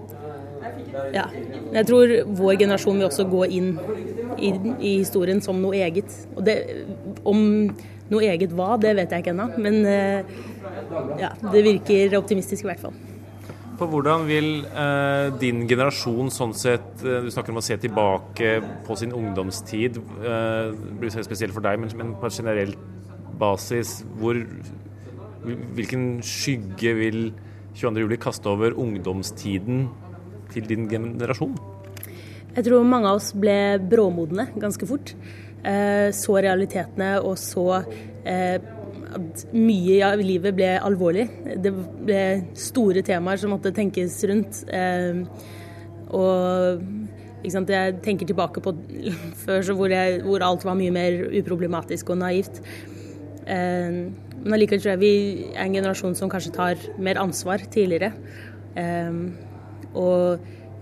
ja. 1.13 1.27
Jeg 1.73 1.87
tror 1.89 2.13
vår 2.37 2.57
generasjon 2.61 2.99
vil 2.99 3.07
også 3.09 3.27
gå 3.31 3.45
inn 3.57 3.71
i, 4.37 4.51
i 4.79 4.93
historien 4.99 5.41
som 5.43 5.61
noe 5.61 5.77
eget. 5.85 6.11
Det, 6.45 6.57
om 7.27 7.41
noe 8.11 8.27
eget 8.27 8.53
hva, 8.53 8.75
det 8.81 8.93
vet 8.99 9.13
jeg 9.13 9.23
ikke 9.23 9.33
ennå, 9.33 9.49
men 9.63 9.81
uh, 9.87 10.43
ja, 11.21 11.33
det 11.49 11.65
virker 11.65 12.17
optimistisk 12.19 12.65
i 12.65 12.71
hvert 12.71 12.85
fall. 12.85 13.01
På 13.73 13.87
hvordan 13.89 14.27
vil 14.27 14.49
eh, 14.69 15.31
din 15.41 15.63
generasjon 15.69 16.29
sånn 16.31 16.53
sett 16.55 17.01
eh, 17.01 17.23
Du 17.25 17.31
snakker 17.33 17.53
om 17.55 17.57
å 17.57 17.63
se 17.65 17.77
tilbake 17.81 18.51
på 18.85 18.97
sin 18.99 19.15
ungdomstid. 19.17 19.97
Eh, 19.97 20.67
det 20.73 20.97
blir 21.01 21.13
spesielt 21.15 21.55
for 21.55 21.65
deg, 21.65 21.81
men, 21.81 21.93
men 21.97 22.11
på 22.19 22.29
et 22.29 22.37
generelt 22.37 22.77
basis, 23.41 24.03
hvor, 24.21 24.37
hvilken 25.43 26.21
skygge 26.23 26.93
vil 26.99 27.19
22.07 27.73 28.17
kaste 28.21 28.51
over 28.51 28.77
ungdomstiden 28.77 29.87
til 30.53 30.67
din 30.69 30.87
generasjon? 30.91 31.55
Jeg 32.53 32.67
tror 32.67 32.85
mange 32.85 33.09
av 33.09 33.17
oss 33.17 33.31
ble 33.33 33.79
bråmodne 33.81 34.51
ganske 34.61 34.85
fort. 34.85 35.15
Eh, 35.63 36.11
så 36.11 36.37
realitetene 36.43 37.15
og 37.23 37.37
så 37.39 37.67
eh, 38.27 38.57
at 39.13 39.43
mye 39.55 39.99
av 40.05 40.21
livet 40.21 40.55
ble 40.57 40.73
alvorlig. 40.75 41.25
Det 41.63 41.71
ble 41.73 42.23
store 42.59 43.03
temaer 43.05 43.39
som 43.41 43.53
måtte 43.55 43.71
tenkes 43.75 44.19
rundt. 44.29 44.63
Eh, 44.67 45.23
og 46.13 46.83
jeg 47.43 47.95
tenker 48.05 48.29
tilbake 48.29 48.61
på 48.63 48.75
før 49.45 49.71
hvor, 49.73 49.93
jeg, 49.95 50.21
hvor 50.27 50.45
alt 50.45 50.67
var 50.67 50.77
mye 50.79 50.93
mer 50.93 51.23
uproblematisk 51.41 52.13
og 52.13 52.21
naivt. 52.21 52.61
Men 53.43 54.53
allikevel 54.55 54.79
tror 54.79 54.93
jeg 54.93 55.01
vi 55.01 55.15
er 55.49 55.65
en 55.65 55.73
generasjon 55.75 56.15
som 56.15 56.29
kanskje 56.31 56.53
tar 56.55 56.85
mer 57.03 57.19
ansvar 57.19 57.65
tidligere. 57.73 58.13
Og 59.93 60.39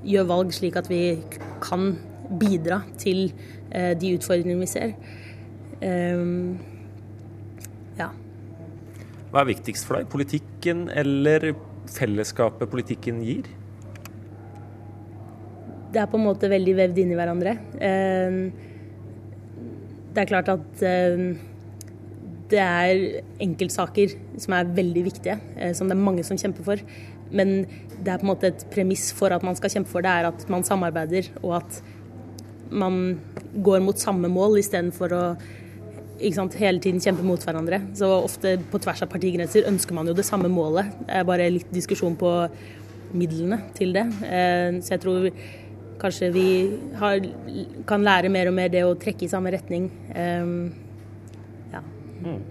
gjør 0.08 0.27
valg 0.30 0.53
slik 0.56 0.77
at 0.80 0.89
vi 0.89 1.20
kan 1.63 1.96
bidra 2.41 2.82
til 3.01 3.30
eh, 3.72 3.94
de 4.00 4.15
utfordringene 4.18 4.63
vi 4.63 4.70
ser. 4.70 4.94
Ja. 7.98 8.08
Hva 9.32 9.41
er 9.41 9.50
viktigst 9.50 9.88
for 9.88 9.98
deg? 9.98 10.10
Politikken 10.12 10.86
eller 10.94 11.51
fellesskapet 11.91 12.70
politikken 12.70 13.24
gir? 13.25 13.50
Det 15.91 16.00
er 16.00 16.08
på 16.12 16.20
en 16.20 16.27
måte 16.30 16.51
veldig 16.51 16.75
vevd 16.77 17.01
inn 17.01 17.12
i 17.12 17.18
hverandre. 17.18 17.56
Det 20.12 20.22
er 20.22 20.30
klart 20.30 20.53
at 20.53 20.86
det 22.51 22.60
er 22.60 23.22
enkeltsaker 23.44 24.13
som 24.41 24.56
er 24.58 24.72
veldig 24.75 25.03
viktige, 25.06 25.38
eh, 25.58 25.74
som 25.77 25.88
det 25.88 25.96
er 25.96 26.03
mange 26.03 26.24
som 26.27 26.39
kjemper 26.39 26.65
for. 26.68 26.84
Men 27.32 27.64
det 28.02 28.12
er 28.12 28.22
på 28.22 28.26
en 28.26 28.34
måte 28.34 28.52
et 28.52 28.68
premiss 28.74 29.10
for 29.16 29.34
at 29.34 29.44
man 29.46 29.58
skal 29.58 29.74
kjempe 29.74 29.92
for 29.92 30.04
det, 30.06 30.12
er 30.12 30.30
at 30.32 30.46
man 30.52 30.66
samarbeider, 30.68 31.32
og 31.44 31.62
at 31.62 31.82
man 32.72 33.20
går 33.64 33.82
mot 33.84 34.00
samme 34.00 34.30
mål 34.32 34.60
istedenfor 34.62 35.16
å 35.16 35.24
sant, 36.36 36.56
hele 36.62 36.82
tiden 36.84 37.02
kjempe 37.02 37.26
mot 37.26 37.42
hverandre. 37.42 37.82
Så 37.98 38.10
ofte 38.22 38.56
på 38.72 38.80
tvers 38.84 39.02
av 39.04 39.10
partigrenser 39.12 39.68
ønsker 39.70 39.98
man 39.98 40.10
jo 40.10 40.16
det 40.18 40.28
samme 40.28 40.52
målet. 40.52 40.94
Det 41.08 41.18
er 41.18 41.28
bare 41.28 41.50
litt 41.52 41.74
diskusjon 41.74 42.18
på 42.20 42.32
midlene 43.18 43.60
til 43.78 43.96
det. 43.96 44.06
Eh, 44.28 44.80
så 44.84 44.96
jeg 44.96 45.04
tror 45.04 45.30
kanskje 46.02 46.32
vi 46.34 46.48
har, 46.98 47.22
kan 47.90 48.06
lære 48.06 48.32
mer 48.34 48.50
og 48.50 48.58
mer 48.58 48.72
det 48.74 48.86
å 48.86 48.96
trekke 48.98 49.28
i 49.28 49.32
samme 49.32 49.54
retning. 49.54 49.90
Ja. 51.72 51.82
Mm. 52.22 52.42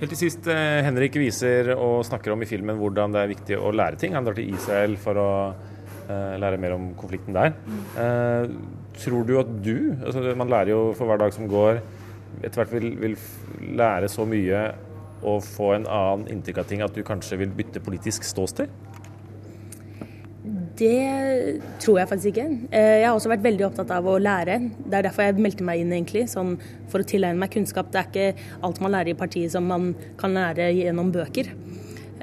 Helt 0.00 0.14
til 0.14 0.30
sist, 0.30 0.46
eh, 0.48 0.80
Henrik 0.80 1.12
viser 1.20 1.74
og 1.74 2.06
snakker 2.08 2.32
om 2.32 2.40
i 2.40 2.46
filmen 2.48 2.78
hvordan 2.80 3.12
det 3.12 3.20
er 3.20 3.32
viktig 3.34 3.56
å 3.60 3.68
lære 3.68 3.98
ting. 4.00 4.14
Han 4.16 4.24
drar 4.24 4.38
til 4.38 4.48
Israel 4.48 4.94
for 4.96 5.20
å 5.20 5.32
uh, 5.52 6.36
lære 6.40 6.56
mer 6.56 6.72
om 6.72 6.86
konflikten 6.96 7.36
der. 7.36 7.52
Uh, 7.98 8.48
tror 8.96 9.26
du 9.28 9.34
at 9.42 9.50
du 9.60 9.92
altså 9.98 10.32
Man 10.40 10.48
lærer 10.48 10.72
jo 10.72 10.80
for 10.96 11.04
hver 11.04 11.20
dag 11.20 11.36
som 11.36 11.50
går, 11.52 11.82
etter 12.40 12.62
hvert 12.62 12.72
vil, 12.78 12.88
vil 13.02 13.18
lære 13.76 14.08
så 14.08 14.24
mye 14.24 14.70
og 15.20 15.44
få 15.44 15.74
en 15.76 15.84
annen 15.84 16.24
inntrykk 16.32 16.62
av 16.62 16.70
ting 16.70 16.80
at 16.80 16.96
du 16.96 17.04
kanskje 17.04 17.36
vil 17.42 17.52
bytte 17.52 17.84
politisk 17.84 18.24
ståsted? 18.24 18.72
Det 20.80 21.60
tror 21.82 21.98
jeg 22.00 22.08
faktisk 22.08 22.30
ikke. 22.32 22.46
Eh, 22.72 23.00
jeg 23.02 23.08
har 23.08 23.16
også 23.16 23.28
vært 23.28 23.44
veldig 23.44 23.66
opptatt 23.66 23.90
av 23.92 24.06
å 24.08 24.16
lære. 24.20 24.56
Det 24.80 24.96
er 24.96 25.04
derfor 25.04 25.26
jeg 25.26 25.42
meldte 25.44 25.66
meg 25.66 25.82
inn, 25.82 25.92
egentlig, 25.92 26.24
sånn 26.32 26.54
for 26.88 27.02
å 27.02 27.08
tilegne 27.08 27.40
meg 27.42 27.52
kunnskap. 27.52 27.90
Det 27.92 28.00
er 28.00 28.08
ikke 28.08 28.54
alt 28.64 28.80
man 28.80 28.94
lærer 28.94 29.12
i 29.12 29.18
partiet 29.18 29.52
som 29.52 29.68
man 29.68 29.90
kan 30.20 30.32
lære 30.36 30.70
gjennom 30.78 31.12
bøker. 31.12 31.50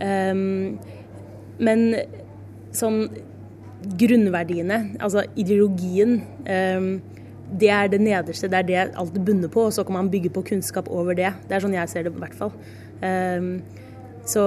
Ehm, 0.01 0.79
men 1.59 1.85
sånn 2.75 3.03
grunnverdiene, 3.97 4.97
altså 5.05 5.27
ideologien, 5.37 6.17
ehm, 6.49 6.89
det 7.61 7.69
er 7.69 7.91
det 7.93 8.01
nederste. 8.01 8.49
Det 8.49 8.57
er 8.57 8.67
det 8.67 8.95
alt 8.97 9.13
bunner 9.13 9.53
på, 9.53 9.67
og 9.69 9.73
så 9.73 9.85
kan 9.85 9.99
man 9.99 10.09
bygge 10.09 10.33
på 10.33 10.43
kunnskap 10.49 10.89
over 10.89 11.13
det. 11.13 11.33
Det 11.47 11.55
er 11.55 11.63
sånn 11.63 11.77
jeg 11.77 11.89
ser 11.89 12.03
det, 12.03 12.15
i 12.15 12.25
hvert 12.25 12.35
fall. 12.35 12.51
Ehm, 13.05 13.61
så 14.25 14.43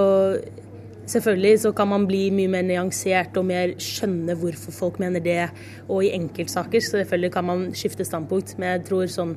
Selvfølgelig 1.10 1.62
så 1.64 1.72
kan 1.74 1.90
man 1.90 2.06
bli 2.06 2.28
mye 2.34 2.50
mer 2.52 2.66
nyansert 2.68 3.38
og 3.40 3.48
mer 3.48 3.74
skjønne 3.82 4.36
hvorfor 4.38 4.74
folk 4.76 5.00
mener 5.02 5.22
det. 5.24 5.42
Og 5.88 6.04
i 6.06 6.12
enkeltsaker 6.14 6.84
selvfølgelig 6.84 7.32
kan 7.34 7.48
man 7.48 7.68
skifte 7.74 8.06
standpunkt, 8.06 8.54
men 8.58 8.76
jeg 8.76 8.86
tror 8.90 9.10
sånn 9.10 9.34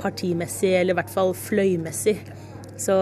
partimessig, 0.00 0.74
eller 0.76 0.94
i 0.94 0.98
hvert 1.00 1.12
fall 1.12 1.32
fløymessig, 1.34 2.18
så 2.78 2.96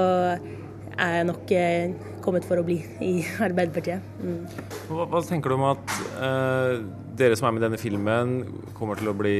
er 0.94 1.16
jeg 1.18 1.26
nok 1.26 1.52
eh, 1.54 1.94
kommet 2.24 2.46
for 2.46 2.60
å 2.60 2.64
bli 2.66 2.78
i 3.02 3.12
Arbeiderpartiet. 3.42 4.04
Mm. 4.22 4.44
Hva, 4.88 5.08
hva, 5.10 5.22
tenker 5.26 5.50
du 5.50 5.56
om 5.58 5.66
at 5.72 5.96
eh, 6.22 6.84
dere 7.18 7.38
som 7.38 7.48
er 7.48 7.56
med 7.56 7.64
i 7.64 7.66
denne 7.66 7.80
filmen, 7.82 8.36
kommer 8.78 9.00
til 9.00 9.10
å 9.10 9.16
bli 9.18 9.36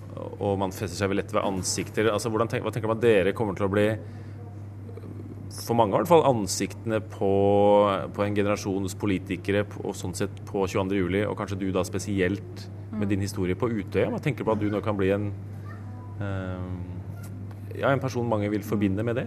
og 0.44 0.58
man 0.60 0.74
fester 0.74 0.94
seg 0.98 1.10
vel 1.10 1.22
lett 1.22 1.32
ved 1.32 1.42
ansikter. 1.42 2.12
Altså, 2.12 2.30
hvordan, 2.30 2.52
hva 2.52 2.70
tenker 2.70 2.86
du 2.86 2.92
om 2.92 2.98
at 2.98 3.04
dere 3.04 3.34
kommer 3.36 3.56
til 3.58 3.66
å 3.66 3.72
bli 3.72 3.88
for 5.52 5.76
mange 5.76 5.92
i 5.92 6.00
hvert 6.00 6.08
fall 6.08 6.24
ansiktene 6.24 7.02
på, 7.12 7.32
på 8.14 8.24
en 8.24 8.36
generasjons 8.36 8.96
politikere 9.00 9.66
og 9.82 9.96
sånn 9.98 10.14
sett 10.16 10.42
på 10.48 10.64
22.07, 10.64 11.26
og 11.26 11.36
kanskje 11.38 11.60
du 11.60 11.68
da 11.74 11.84
spesielt 11.86 12.66
med 12.92 13.10
din 13.12 13.24
historie 13.24 13.56
på 13.58 13.68
Utøya. 13.72 14.08
Hva 14.12 14.20
tenker 14.22 14.44
du 14.44 14.48
på 14.48 14.54
at 14.56 14.62
du 14.62 14.68
nå 14.72 14.80
kan 14.84 14.96
bli 14.98 15.10
en, 15.14 15.30
uh, 16.20 16.66
ja, 17.76 17.92
en 17.92 18.02
person 18.02 18.28
mange 18.28 18.50
vil 18.52 18.64
forbinde 18.66 19.04
med 19.06 19.20
det? 19.20 19.26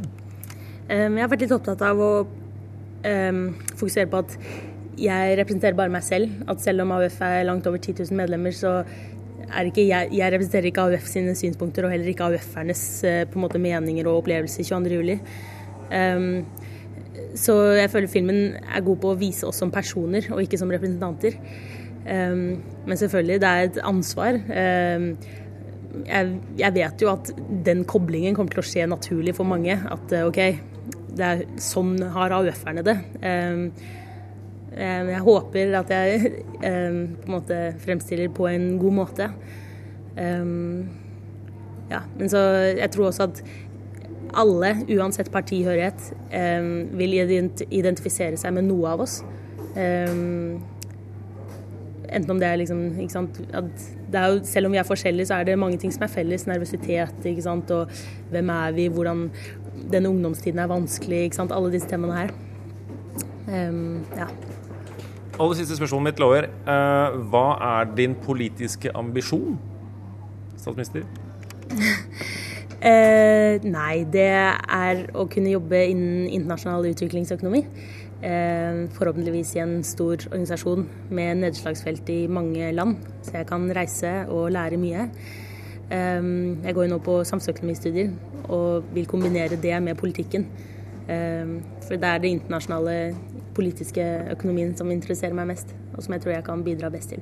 Jeg 0.86 1.18
har 1.18 1.32
vært 1.32 1.46
litt 1.46 1.56
opptatt 1.56 1.82
av 1.82 2.02
å 2.02 2.12
um, 2.22 3.42
fokusere 3.74 4.10
på 4.12 4.22
at 4.22 4.36
jeg 5.02 5.34
representerer 5.40 5.78
bare 5.78 5.94
meg 5.94 6.06
selv. 6.06 6.32
At 6.50 6.62
selv 6.64 6.86
om 6.86 6.94
AUF 6.96 7.18
er 7.26 7.44
langt 7.48 7.68
over 7.70 7.82
10 7.82 8.06
000 8.06 8.18
medlemmer, 8.18 8.54
så 8.56 8.78
er 9.46 9.70
ikke 9.70 9.86
jeg, 9.86 10.14
jeg 10.14 10.34
representerer 10.34 10.70
ikke 10.70 10.86
AUF 10.86 11.10
sine 11.10 11.34
synspunkter 11.38 11.86
og 11.86 11.94
heller 11.94 12.10
ikke 12.10 12.30
AUF-ernes 12.30 12.86
uh, 13.06 13.50
meninger 13.58 14.08
og 14.08 14.24
opplevelser 14.24 14.66
22.07. 14.66 15.20
Um, 15.92 16.46
så 17.36 17.56
jeg 17.76 17.92
føler 17.92 18.12
filmen 18.12 18.38
er 18.64 18.84
god 18.86 19.00
på 19.04 19.12
å 19.14 19.18
vise 19.20 19.48
oss 19.48 19.60
som 19.62 19.74
personer, 19.74 20.28
og 20.34 20.44
ikke 20.44 20.60
som 20.60 20.72
representanter. 20.72 21.38
Um, 22.06 22.62
men 22.86 23.00
selvfølgelig, 23.00 23.42
det 23.42 23.50
er 23.50 23.68
et 23.70 23.82
ansvar. 23.84 24.40
Um, 24.40 25.10
jeg, 26.06 26.72
vet 26.76 27.04
jo 27.04 27.12
at 27.14 27.32
den 27.66 27.86
koblingen 27.88 28.36
kommer 28.36 28.52
til 28.52 28.64
å 28.64 28.68
skje 28.68 28.88
naturlig 28.92 29.36
for 29.38 29.48
mange. 29.48 29.78
At 29.92 30.12
OK, 30.26 30.42
det 31.16 31.30
er 31.30 31.46
sånn 31.62 31.96
har 32.12 32.36
AUF-erne 32.36 32.84
det. 32.84 32.98
Jeg 34.76 35.22
håper 35.24 35.78
at 35.80 35.94
jeg 35.96 36.34
på 36.60 36.68
en 36.68 37.32
måte 37.32 37.60
fremstiller 37.80 38.34
på 38.36 38.50
en 38.52 38.74
god 38.82 38.98
måte. 38.98 39.30
Ja, 41.92 42.02
men 42.18 42.32
så 42.32 42.42
jeg 42.74 42.92
tror 42.92 43.08
også 43.12 43.30
at 43.30 43.42
alle, 44.34 44.72
uansett 44.98 45.32
partihørighet, 45.34 46.08
vil 46.98 47.14
identifisere 47.16 48.40
seg 48.40 48.56
med 48.56 48.68
noe 48.70 48.96
av 48.96 49.04
oss. 49.06 49.20
Enten 52.16 52.32
om 52.32 52.40
det 52.40 52.48
er 52.48 52.60
liksom 52.62 52.82
ikke 53.02 53.14
sant, 53.14 53.40
det 53.42 54.20
er 54.20 54.34
jo, 54.34 54.42
Selv 54.48 54.70
om 54.70 54.76
vi 54.76 54.80
er 54.80 54.88
forskjellige, 54.88 55.26
så 55.26 55.40
er 55.40 55.44
det 55.50 55.60
mange 55.60 55.78
ting 55.82 55.94
som 55.94 56.06
er 56.06 56.12
felles. 56.12 56.48
Nervøsitet, 56.48 57.26
ikke 57.26 57.42
sant, 57.42 57.72
og 57.72 57.90
hvem 58.32 58.50
er 58.50 58.76
vi, 58.76 58.88
hvordan 58.88 59.30
denne 59.92 60.10
ungdomstiden 60.10 60.60
er 60.60 60.72
vanskelig, 60.72 61.24
ikke 61.26 61.36
sant. 61.42 61.52
Alle 61.52 61.72
disse 61.74 61.90
temaene 61.90 62.18
her. 62.18 62.36
ja. 64.18 64.28
Aller 65.40 65.54
siste 65.54 65.76
spørsmål 65.76 66.04
mitt, 66.04 66.20
Lover. 66.20 66.48
Uh, 66.64 67.20
hva 67.30 67.46
er 67.80 67.96
din 67.98 68.16
politiske 68.16 68.92
ambisjon, 68.96 69.60
statsminister? 70.58 71.04
uh, 72.86 73.66
nei, 73.66 74.06
det 74.14 74.30
er 74.30 75.06
å 75.18 75.28
kunne 75.32 75.54
jobbe 75.54 75.82
innen 75.90 76.28
internasjonal 76.30 76.92
utviklingsøkonomi. 76.94 77.66
Eh, 78.26 78.78
forhåpentligvis 78.96 79.52
i 79.56 79.60
en 79.60 79.74
stor 79.84 80.16
organisasjon 80.32 80.86
med 81.14 81.42
nedslagsfelt 81.44 82.10
i 82.10 82.28
mange 82.32 82.72
land, 82.72 82.96
så 83.22 83.36
jeg 83.38 83.48
kan 83.50 83.68
reise 83.76 84.14
og 84.32 84.52
lære 84.52 84.78
mye. 84.82 85.10
jeg 85.90 86.74
går 86.74 86.84
jo 86.84 86.90
nå 86.90 86.98
på 86.98 87.24
samfunnsøkonomistudier 87.24 88.10
og 88.50 88.84
vil 88.94 89.06
kombinere 89.06 89.62
det 89.62 89.84
med 89.84 89.96
politikken. 89.96 90.48
for 91.08 91.96
det 91.96 92.04
er 92.04 92.18
det 92.18 92.30
internasjonale 92.30 93.16
politiske 93.54 94.02
økonomien 94.32 94.78
som 94.78 94.92
interesserer 94.92 95.34
meg 95.34 95.48
mest, 95.48 95.76
og 95.94 96.04
som 96.04 96.14
jeg 96.14 96.22
tror 96.22 96.32
jeg 96.32 96.44
kan 96.44 96.64
bidra 96.64 96.90
best 96.90 97.10
til. 97.10 97.20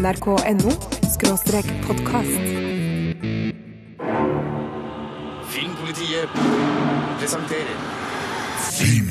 NRK.no 0.00 0.99
podkast. 1.86 2.40
Filmpolitiet 5.50 6.28
presenterer 7.18 7.76
Filmnytt. 8.70 9.09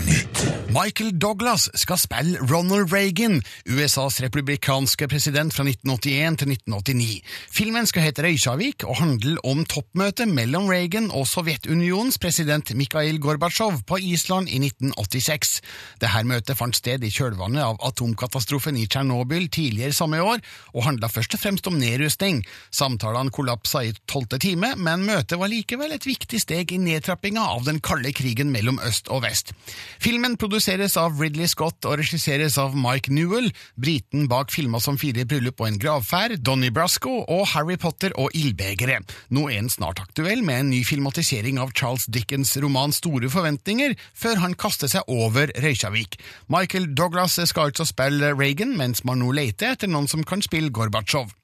Michael 0.69 1.15
Douglas 1.17 1.63
skal 1.81 1.97
spille 1.97 2.37
Ronald 2.45 2.91
Reagan, 2.93 3.39
USAs 3.65 4.19
republikanske 4.21 5.07
president 5.09 5.49
fra 5.49 5.63
1981 5.65 6.37
til 6.37 6.51
1989. 6.53 7.15
Filmen 7.49 7.87
skal 7.89 8.05
hete 8.05 8.21
Reykjavik 8.21 8.85
og 8.85 8.99
handle 8.99 9.41
om 9.49 9.63
toppmøtet 9.65 10.29
mellom 10.29 10.67
Reagan 10.69 11.07
og 11.09 11.25
Sovjetunionens 11.25 12.19
president 12.21 12.69
Mikhail 12.77 13.17
Gorbatsjov 13.17 13.79
på 13.89 13.97
Island 14.11 14.51
i 14.53 14.59
1986. 14.61 15.55
Dette 16.03 16.21
møtet 16.29 16.59
fant 16.59 16.77
sted 16.77 17.01
i 17.01 17.09
kjølvannet 17.15 17.65
av 17.65 17.81
atomkatastrofen 17.89 18.77
i 18.77 18.85
Tsjernobyl 18.85 19.49
tidligere 19.49 19.97
samme 19.97 20.21
år, 20.21 20.37
og 20.77 20.85
handla 20.85 21.09
først 21.09 21.33
og 21.33 21.43
fremst 21.47 21.71
om 21.71 21.81
nedrustning. 21.81 22.43
Samtalene 22.69 23.33
kollapsa 23.33 23.81
i 23.87 23.95
tolvte 24.05 24.37
time, 24.37 24.75
men 24.77 25.07
møtet 25.09 25.41
var 25.41 25.49
likevel 25.49 25.97
et 25.97 26.05
viktig 26.05 26.43
steg 26.45 26.77
i 26.77 26.81
nedtrappinga 26.85 27.49
av 27.57 27.65
den 27.65 27.81
kalde 27.81 28.13
krigen 28.13 28.53
mellom 28.53 28.77
øst 28.85 29.09
og 29.09 29.25
vest. 29.25 29.55
Filmen 29.97 30.37
produseres 30.59 30.97
av 30.99 31.15
Ridley 31.15 31.47
Scott 31.47 31.85
og 31.87 32.01
regisseres 32.01 32.57
av 32.59 32.73
Mike 32.75 33.13
Newell, 33.15 33.45
briten 33.79 34.25
bak 34.27 34.51
filmer 34.51 34.81
som 34.83 34.97
Fire 34.99 35.23
bryllup 35.23 35.61
og 35.63 35.69
en 35.69 35.79
gravferd, 35.79 36.41
Donnie 36.43 36.73
Brasco 36.75 37.21
og 37.21 37.45
Harry 37.53 37.77
Potter 37.79 38.11
og 38.19 38.35
Ildbegeret. 38.35 39.07
Nå 39.31 39.45
er 39.47 39.61
han 39.61 39.71
snart 39.71 40.03
aktuell 40.03 40.43
med 40.43 40.65
en 40.65 40.73
ny 40.73 40.81
filmatisering 40.83 41.61
av 41.63 41.71
Charles 41.71 42.09
Dickens' 42.11 42.57
roman 42.59 42.91
Store 42.91 43.31
forventninger, 43.31 43.95
før 44.11 44.43
han 44.43 44.59
kaster 44.59 44.91
seg 44.91 45.07
over 45.07 45.47
Reykjavik. 45.63 46.19
Michael 46.51 46.91
Douglas 46.91 47.39
skal 47.39 47.71
altså 47.71 47.87
spille 47.87 48.35
Reagan, 48.35 48.75
mens 48.75 49.05
man 49.07 49.23
nå 49.23 49.31
leter 49.31 49.77
etter 49.77 49.87
noen 49.87 50.11
som 50.11 50.27
kan 50.27 50.43
spille 50.43 50.75
Gorbatsjov. 50.75 51.38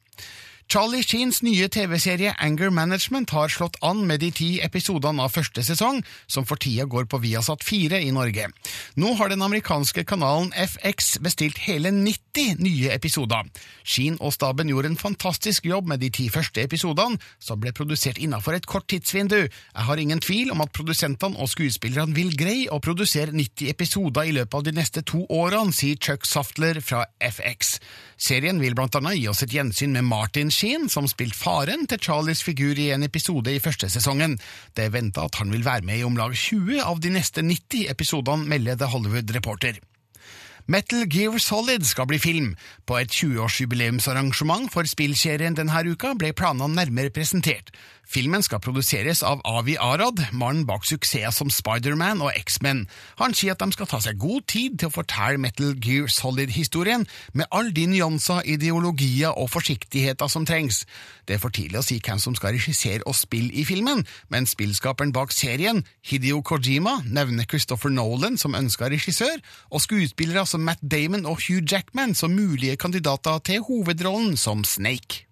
Charlie 0.66 1.04
Sheens 1.06 1.44
nye 1.46 1.68
TV-serie 1.70 2.32
Anger 2.42 2.72
Management 2.74 3.30
har 3.36 3.52
slått 3.54 3.76
an 3.86 4.00
med 4.10 4.24
de 4.24 4.32
ti 4.34 4.48
episodene 4.66 5.22
av 5.22 5.36
første 5.36 5.62
sesong, 5.64 6.00
som 6.26 6.48
for 6.50 6.58
tida 6.58 6.88
går 6.90 7.06
på 7.06 7.20
Viasat 7.22 7.62
4 7.64 8.00
i 8.02 8.10
Norge. 8.16 8.48
Nå 8.98 9.12
har 9.20 9.30
den 9.30 9.46
amerikanske 9.46 10.02
kanalen 10.10 10.50
FX 10.58 11.20
bestilt 11.22 11.62
hele 11.68 11.92
90 11.94 12.58
nye 12.66 12.90
episoder. 12.96 13.46
Sheen 13.86 14.18
og 14.18 14.34
staben 14.34 14.72
gjorde 14.74 14.90
en 14.90 14.98
fantastisk 14.98 15.70
jobb 15.70 15.92
med 15.94 16.02
de 16.02 16.10
ti 16.10 16.26
første 16.34 16.66
episodene, 16.66 17.22
som 17.38 17.62
ble 17.62 17.70
produsert 17.70 18.18
innafor 18.18 18.58
et 18.58 18.66
kort 18.66 18.90
tidsvindu. 18.90 19.38
Jeg 19.46 19.86
har 19.90 20.02
ingen 20.02 20.20
tvil 20.20 20.50
om 20.52 20.66
at 20.66 20.74
produsentene 20.74 21.38
og 21.38 21.52
skuespillerne 21.54 22.18
vil 22.18 22.34
greie 22.34 22.74
å 22.74 22.82
produsere 22.82 23.38
90 23.38 23.70
episoder 23.70 24.26
i 24.26 24.34
løpet 24.40 24.58
av 24.58 24.66
de 24.66 24.76
neste 24.82 25.06
to 25.06 25.28
årene, 25.30 25.78
sier 25.78 26.02
Chuck 26.02 26.26
Softler 26.26 26.82
fra 26.82 27.06
FX. 27.22 27.78
Serien 28.18 28.62
vil 28.64 28.76
blant 28.78 28.96
annet 28.96 29.18
gi 29.20 29.26
oss 29.28 29.44
et 29.44 29.54
gjensyn 29.56 29.96
med 29.96 30.08
Martin 30.08 30.52
Sheen, 30.54 30.88
som 30.92 31.08
spilte 31.12 31.38
faren 31.38 31.84
til 31.90 32.00
Charlies 32.00 32.44
figur 32.46 32.80
i 32.80 32.92
en 32.96 33.04
episode 33.04 33.52
i 33.52 33.62
første 33.64 33.90
sesongen. 33.92 34.38
Det 34.76 34.88
er 34.88 34.96
venta 34.96 35.26
at 35.28 35.42
han 35.42 35.52
vil 35.52 35.66
være 35.66 35.88
med 35.88 36.00
i 36.00 36.08
om 36.08 36.16
lag 36.20 36.36
20 36.36 36.80
av 36.86 37.04
de 37.04 37.12
neste 37.18 37.44
90 37.44 37.92
episodene, 37.92 38.48
melder 38.48 38.80
The 38.80 38.92
Hollywood 38.94 39.36
Reporter. 39.36 39.82
Metal 40.68 41.06
Gear 41.06 41.38
Solid 41.38 41.84
skal 41.86 42.08
bli 42.10 42.18
film. 42.18 42.56
På 42.88 42.98
et 42.98 43.12
20-årsjubileumsarrangement 43.14 44.72
for 44.74 44.88
spillserien 44.90 45.54
denne 45.54 45.84
uka 45.86 46.16
ble 46.18 46.32
planene 46.34 46.74
nærmere 46.74 47.14
presentert. 47.14 47.70
Filmen 48.06 48.44
skal 48.46 48.62
produseres 48.62 49.24
av 49.26 49.42
Avi 49.50 49.76
Arad, 49.82 50.20
mannen 50.32 50.68
bak 50.70 50.86
suksesser 50.86 51.34
som 51.34 51.50
Spiderman 51.50 52.22
og 52.22 52.34
X-Men. 52.38 52.84
Han 53.18 53.34
sier 53.34 53.56
at 53.56 53.64
de 53.64 53.74
skal 53.74 53.90
ta 53.90 53.98
seg 54.04 54.20
god 54.22 54.46
tid 54.52 54.78
til 54.78 54.92
å 54.92 54.94
fortelle 54.94 55.42
Metal 55.42 55.74
Gear 55.82 56.12
Solid-historien, 56.14 57.08
med 57.34 57.50
alle 57.50 57.74
de 57.74 57.88
nyanser, 57.90 58.46
ideologier 58.46 59.34
og 59.34 59.50
forsiktigheter 59.54 60.30
som 60.30 60.46
trengs. 60.46 60.84
Det 61.26 61.38
er 61.38 61.42
for 61.42 61.54
tidlig 61.54 61.82
å 61.82 61.86
si 61.86 61.98
hvem 61.98 62.22
som 62.22 62.38
skal 62.38 62.54
regissere 62.54 63.02
og 63.10 63.18
spille 63.18 63.50
i 63.58 63.66
filmen, 63.66 64.06
men 64.30 64.46
spillskaperen 64.46 65.14
bak 65.16 65.34
serien, 65.34 65.82
Hidio 66.06 66.44
Kojima, 66.46 67.00
nevner 67.10 67.50
Christopher 67.50 67.90
Nolan 67.90 68.38
som 68.38 68.54
ønska 68.58 68.92
regissør, 68.94 69.42
og 69.74 69.82
skuespillere 69.82 70.46
som 70.46 70.55
Matt 70.62 70.82
Damon 70.82 71.26
og 71.26 71.42
Hugh 71.46 71.64
Jackman 71.64 72.16
som 72.16 72.36
mulige 72.36 72.78
kandidater 72.78 73.40
til 73.46 73.64
hovedrollen 73.68 74.38
som 74.38 74.64
Snake. 74.64 75.26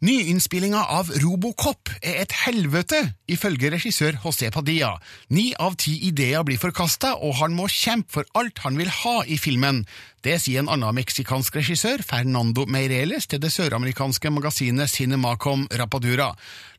Nyinnspillinga 0.00 0.80
av 0.96 1.10
Robocop 1.20 1.90
er 2.00 2.22
et 2.22 2.32
helvete, 2.46 2.96
ifølge 3.28 3.68
regissør 3.74 4.16
José 4.22 4.48
Padilla. 4.48 4.94
Ni 5.28 5.50
av 5.60 5.74
ti 5.76 5.92
ideer 6.08 6.40
blir 6.48 6.56
forkasta, 6.56 7.18
og 7.20 7.34
han 7.42 7.52
må 7.52 7.66
kjempe 7.68 8.14
for 8.14 8.30
alt 8.40 8.62
han 8.64 8.80
vil 8.80 8.88
ha 9.02 9.18
i 9.28 9.36
filmen. 9.36 9.82
Det 10.24 10.38
sier 10.40 10.62
en 10.62 10.72
annen 10.72 10.96
meksikansk 10.96 11.60
regissør, 11.60 12.00
Fernando 12.00 12.64
Meireles, 12.64 13.28
til 13.28 13.44
det 13.44 13.52
søramerikanske 13.52 14.32
magasinet 14.32 14.88
Cinemacom 14.88 15.66
Rapadura. 15.68 16.30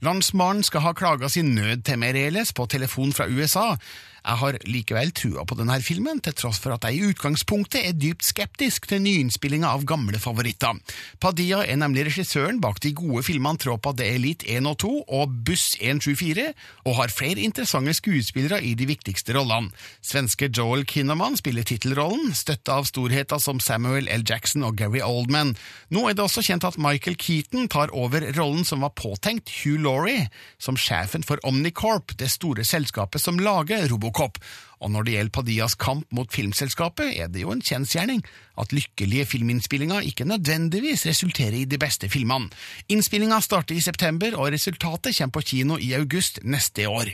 Landsmannen 0.01 0.65
skal 0.65 0.87
ha 0.87 0.97
klaga 0.97 1.29
sin 1.29 1.53
nød 1.53 1.85
til 1.85 2.01
Meireles 2.01 2.55
på 2.57 2.65
telefon 2.73 3.13
fra 3.13 3.29
USA. 3.29 3.75
Jeg 4.21 4.37
har 4.37 4.57
likevel 4.69 5.09
trua 5.17 5.43
på 5.49 5.55
denne 5.57 5.79
filmen, 5.81 6.19
til 6.21 6.35
tross 6.37 6.59
for 6.61 6.75
at 6.75 6.85
jeg 6.85 6.99
i 6.99 7.07
utgangspunktet 7.09 7.81
er 7.81 7.95
dypt 7.97 8.21
skeptisk 8.27 8.85
til 8.91 9.01
nyinnspillinga 9.01 9.71
av 9.73 9.81
gamle 9.89 10.19
favoritter. 10.21 10.77
Padilla 11.17 11.63
er 11.65 11.79
nemlig 11.81 12.03
regissøren 12.05 12.59
bak 12.61 12.77
de 12.83 12.91
gode 12.93 13.23
filmene 13.25 13.57
Tropa 13.57 13.95
de 13.97 14.05
Elite 14.05 14.45
1 14.45 14.69
og 14.69 14.77
2 14.83 14.91
og 15.17 15.33
Buss 15.47 15.73
174, 15.79 16.51
og 16.85 16.97
har 16.99 17.13
flere 17.15 17.41
interessante 17.41 17.95
skuespillere 17.97 18.61
i 18.61 18.75
de 18.77 18.85
viktigste 18.91 19.33
rollene. 19.33 19.73
Svenske 20.05 20.51
Joel 20.53 20.85
Kinnaman 20.85 21.39
spiller 21.41 21.65
tittelrollen, 21.65 22.29
støtta 22.37 22.77
av 22.77 22.85
storheter 22.91 23.41
som 23.41 23.57
Samuel 23.57 24.05
L. 24.05 24.27
Jackson 24.29 24.67
og 24.69 24.77
Gary 24.77 25.01
Oldman. 25.01 25.55
Nå 25.89 26.05
er 26.05 26.13
det 26.13 26.27
også 26.27 26.45
kjent 26.45 26.69
at 26.69 26.77
Michael 26.77 27.17
Keaton 27.17 27.65
tar 27.73 27.89
over 27.97 28.29
rollen 28.37 28.69
som 28.69 28.85
var 28.85 28.93
påtenkt 28.93 29.49
Hugh 29.63 29.81
Laurie, 29.81 30.29
som 30.61 30.77
sjefen 30.77 31.25
for 31.25 31.41
Omnicorp, 31.47 32.13
det 32.21 32.29
store 32.29 32.67
selskapet 32.67 33.25
som 33.25 33.41
lager 33.41 33.89
Robocop. 33.89 34.10
Robocop, 34.11 34.37
og 34.81 34.91
når 34.91 35.05
det 35.05 35.13
gjelder 35.13 35.33
Padillas 35.35 35.75
kamp 35.79 36.05
mot 36.11 36.31
filmselskapet, 36.33 37.13
er 37.21 37.29
det 37.31 37.43
jo 37.43 37.53
en 37.53 37.61
kjensgjerning 37.61 38.23
at 38.59 38.73
lykkelige 38.73 39.25
filminnspillinger 39.25 40.07
ikke 40.09 40.25
nødvendigvis 40.25 41.05
resulterer 41.05 41.61
i 41.61 41.65
de 41.65 41.77
beste 41.79 42.09
filmene. 42.09 42.49
Innspillinga 42.89 43.39
starter 43.41 43.75
i 43.75 43.81
september, 43.81 44.35
og 44.35 44.51
resultatet 44.51 45.15
kommer 45.17 45.37
på 45.37 45.45
kino 45.53 45.77
i 45.77 45.93
august 45.93 46.41
neste 46.43 46.89
år. 46.89 47.13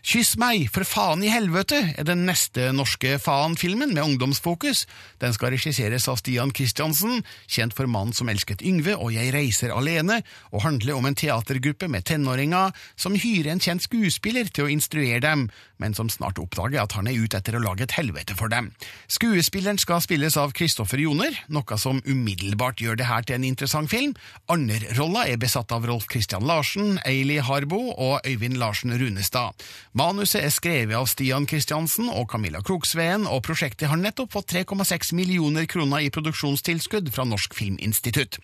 Kyss 0.00 0.36
meg, 0.40 0.68
for 0.72 0.86
faen 0.88 1.22
i 1.24 1.30
helvete 1.32 1.78
er 1.98 2.06
den 2.08 2.24
neste 2.28 2.70
norske 2.72 3.18
Faen-filmen 3.20 3.92
med 3.92 4.02
ungdomsfokus. 4.02 4.86
Den 5.20 5.34
skal 5.36 5.52
regisseres 5.54 6.08
av 6.08 6.20
Stian 6.20 6.54
Kristiansen, 6.56 7.20
kjent 7.50 7.76
for 7.76 7.90
Mannen 7.90 8.16
som 8.16 8.30
elsket 8.32 8.64
Yngve 8.66 8.96
og 8.96 9.12
Jeg 9.14 9.34
reiser 9.34 9.74
alene, 9.74 10.22
og 10.50 10.64
handler 10.64 10.96
om 10.96 11.08
en 11.08 11.18
teatergruppe 11.18 11.90
med 11.92 12.06
tenåringer 12.08 12.72
som 12.96 13.18
hyrer 13.18 13.52
en 13.52 13.62
kjent 13.62 13.84
skuespiller 13.84 14.48
til 14.48 14.66
å 14.66 14.72
instruere 14.72 15.20
dem, 15.24 15.48
men 15.80 15.96
som 15.96 16.10
snart 16.12 16.40
oppdager 16.40 16.82
at 16.82 16.96
han 16.96 17.08
er 17.08 17.18
ute 17.20 17.40
etter 17.40 17.56
å 17.56 17.62
lage 17.62 17.86
et 17.86 17.96
helvete 17.96 18.36
for 18.38 18.52
dem. 18.52 18.72
Skuespilleren 19.10 19.80
skal 19.80 20.02
spilles 20.04 20.36
av 20.40 20.54
Kristoffer 20.56 21.00
Joner, 21.00 21.36
noe 21.52 21.80
som 21.80 22.02
umiddelbart 22.04 22.80
gjør 22.80 23.00
det 23.00 23.08
her 23.08 23.24
til 23.26 23.38
en 23.38 23.48
interessant 23.48 23.90
film. 23.92 24.16
Anderrolla 24.52 25.26
er 25.28 25.40
besatt 25.40 25.72
av 25.76 25.86
Rolf 25.88 26.08
Christian 26.10 26.46
Larsen, 26.48 26.98
Eili 27.08 27.40
Harbo 27.44 27.80
og 27.94 28.26
Øyvind 28.28 28.60
Larsen 28.60 28.96
Runestad. 28.96 29.49
Manuset 29.96 30.44
er 30.44 30.52
skrevet 30.54 30.96
av 30.96 31.08
Stian 31.10 31.46
Kristiansen 31.50 32.10
og 32.12 32.28
Camilla 32.32 32.62
Kroksveen, 32.64 33.26
og 33.26 33.42
prosjektet 33.46 33.90
har 33.90 34.00
nettopp 34.00 34.34
fått 34.36 34.52
3,6 34.54 35.14
millioner 35.18 35.66
kroner 35.70 36.04
i 36.04 36.10
produksjonstilskudd 36.14 37.10
fra 37.14 37.26
Norsk 37.28 37.56
Filminstitutt. 37.58 38.38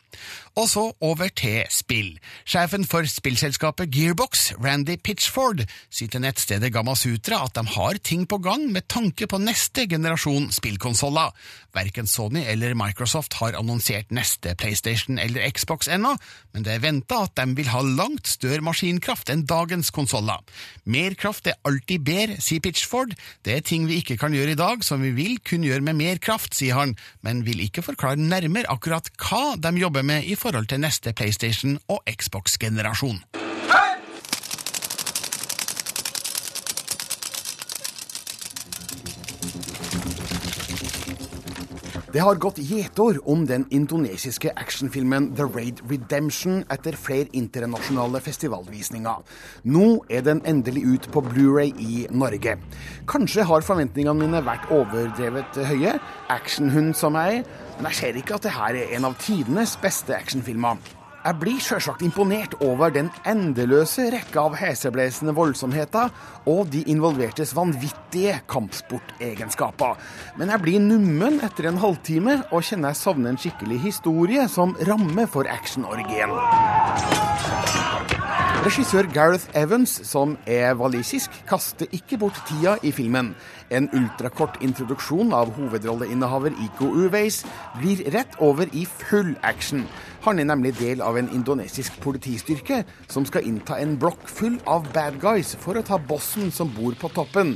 Og 0.57 0.69
så 0.73 0.85
over 1.05 1.31
til 1.37 1.65
spill. 1.73 2.15
Sjefen 2.49 2.87
for 2.89 3.07
spillselskapet 3.11 3.93
Gearbox, 3.93 4.53
Randy 4.63 4.97
Pitchford, 4.97 5.65
sier 5.93 6.11
til 6.13 6.25
nettstedet 6.25 6.73
Gamasutra 6.75 7.43
at 7.47 7.57
de 7.59 7.67
har 7.77 8.01
ting 8.03 8.25
på 8.29 8.41
gang 8.43 8.67
med 8.73 8.89
tanke 8.93 9.29
på 9.29 9.41
neste 9.43 9.87
generasjon 9.91 10.51
spillkonsoller. 10.55 11.35
Verken 11.77 12.09
Sony 12.09 12.43
eller 12.49 12.77
Microsoft 12.79 13.37
har 13.41 13.57
annonsert 13.59 14.13
neste 14.15 14.55
PlayStation 14.57 15.21
eller 15.21 15.45
Xbox 15.53 15.91
ennå, 15.93 16.15
men 16.55 16.65
det 16.65 16.77
er 16.77 16.85
venta 16.85 17.23
at 17.27 17.37
de 17.37 17.57
vil 17.59 17.71
ha 17.73 17.83
langt 17.85 18.31
større 18.31 18.65
maskinkraft 18.65 19.31
enn 19.33 19.45
dagens 19.49 19.93
konsoller. 19.95 20.41
Mer 20.97 21.13
kraft 21.19 21.49
er 21.51 21.59
alltid 21.69 22.05
bedre, 22.07 22.39
sier 22.41 22.63
Pitchford. 22.65 23.13
Det 23.45 23.53
er 23.53 23.65
ting 23.67 23.85
vi 23.89 23.99
ikke 24.01 24.17
kan 24.21 24.33
gjøre 24.33 24.55
i 24.55 24.59
dag 24.59 24.85
som 24.87 25.03
vi 25.05 25.13
vil 25.17 25.37
kunne 25.45 25.69
gjøre 25.69 25.85
med 25.85 25.99
mer 25.99 26.21
kraft, 26.23 26.57
sier 26.57 26.79
han, 26.79 26.95
men 27.27 27.45
vil 27.45 27.61
ikke 27.67 27.85
forklare 27.85 28.17
nærmere 28.17 28.71
akkurat 28.73 29.11
hva 29.21 29.59
de 29.61 29.77
jobber 29.83 30.07
med 30.07 30.25
i 30.25 30.39
forhold 30.41 30.71
til 30.73 30.81
neste 30.87 31.13
PlayStation 31.13 31.77
og 31.93 32.01
Xbox-generasjon. 32.09 33.46
Det 42.13 42.21
har 42.23 42.39
gått 42.39 42.61
gjetord 42.63 43.17
om 43.27 43.41
den 43.51 43.65
indonesiske 43.75 44.53
actionfilmen 44.55 45.33
The 45.35 45.43
Raid 45.43 45.81
Redemption 45.91 46.61
etter 46.71 46.95
flere 46.95 47.27
internasjonale 47.35 48.21
festivalvisninger. 48.23 49.25
Nå 49.75 49.89
er 50.07 50.23
den 50.29 50.43
endelig 50.47 50.85
ut 50.87 51.09
på 51.11 51.25
Blu-ray 51.27 51.73
i 51.83 52.05
Norge. 52.15 52.55
Kanskje 53.11 53.49
har 53.51 53.67
forventningene 53.67 54.21
mine 54.21 54.45
vært 54.47 54.71
overdrevet 54.71 55.59
høye, 55.67 55.97
actionhund 56.31 56.95
som 56.95 57.19
jeg 57.19 57.41
er, 57.41 57.51
men 57.81 57.91
jeg 57.91 57.99
ser 57.99 58.21
ikke 58.23 58.39
at 58.39 58.47
dette 58.47 58.71
er 58.71 58.95
en 59.01 59.11
av 59.11 59.19
tidenes 59.27 59.75
beste 59.83 60.15
actionfilmer. 60.15 60.79
Jeg 61.27 61.41
blir 61.41 61.57
sjølsagt 61.59 62.05
imponert 62.07 62.53
over 62.63 62.93
den 62.95 63.09
endeløse 63.27 64.05
rekka 64.15 64.45
av 64.47 64.53
heseblesende 64.61 65.33
voldsomheter 65.35 66.13
og 66.47 66.69
de 66.71 66.85
involvertes 66.93 67.51
vanvittige 67.57 68.37
kampsportegenskaper. 68.47 69.99
Men 70.39 70.55
jeg 70.55 70.63
blir 70.63 70.85
nummen 70.85 71.41
etter 71.43 71.67
en 71.73 71.83
halvtime 71.83 72.37
og 72.53 72.63
kjenner 72.69 72.95
jeg 72.95 73.01
savner 73.03 73.35
en 73.35 73.43
skikkelig 73.43 73.81
historie 73.89 74.47
som 74.53 74.79
ramme 74.87 75.27
for 75.27 75.51
actionorgien. 75.51 76.31
Regissør 78.67 79.07
Gareth 79.11 79.51
Evans, 79.55 79.93
som 80.07 80.39
er 80.47 80.79
walisisk, 80.79 81.35
kaster 81.47 81.91
ikke 81.95 82.23
bort 82.23 82.39
tida 82.49 82.79
i 82.87 82.91
filmen. 82.95 83.35
En 83.71 83.87
ultrakort 83.95 84.57
introduksjon 84.63 85.35
av 85.35 85.53
hovedrolleinnehaver 85.59 86.55
Iko 86.65 86.89
Uveis 87.03 87.45
blir 87.81 88.03
rett 88.15 88.35
over 88.43 88.71
i 88.75 88.83
full 88.87 89.37
action. 89.47 89.85
Han 90.27 90.41
er 90.43 90.49
nemlig 90.49 90.73
del 90.81 91.03
av 91.07 91.15
en 91.21 91.29
indonesisk 91.31 92.01
politistyrke 92.03 92.81
som 93.07 93.23
skal 93.29 93.47
innta 93.47 93.77
en 93.79 93.93
blokk 94.03 94.25
full 94.27 94.57
av 94.67 94.89
bad 94.91 95.21
guys 95.23 95.53
for 95.63 95.79
å 95.79 95.85
ta 95.87 96.01
bossen 96.03 96.51
som 96.51 96.73
bor 96.75 96.97
på 96.99 97.13
toppen. 97.15 97.53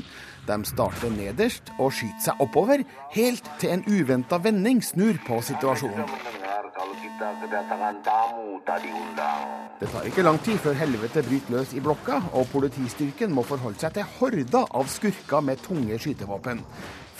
De 0.50 0.64
starter 0.66 1.12
nederst 1.14 1.68
og 1.78 1.92
skyter 1.94 2.24
seg 2.24 2.40
oppover, 2.42 2.82
helt 3.14 3.50
til 3.62 3.76
en 3.76 3.84
uventa 3.86 4.40
vending 4.42 4.80
snur 4.82 5.20
på 5.22 5.38
situasjonen. 5.46 6.08
Det 9.80 9.90
tar 9.92 10.08
ikke 10.08 10.24
lang 10.26 10.40
tid 10.42 10.58
før 10.64 10.74
helvete 10.80 11.22
bryter 11.22 11.54
løs 11.54 11.74
i 11.76 11.82
blokka, 11.84 12.18
og 12.34 12.48
politistyrken 12.50 13.30
må 13.36 13.44
forholde 13.46 13.78
seg 13.78 13.94
til 13.94 14.08
horder 14.16 14.66
av 14.80 14.90
skurker 14.90 15.44
med 15.44 15.62
tunge 15.62 16.00
skytevåpen. 16.02 16.64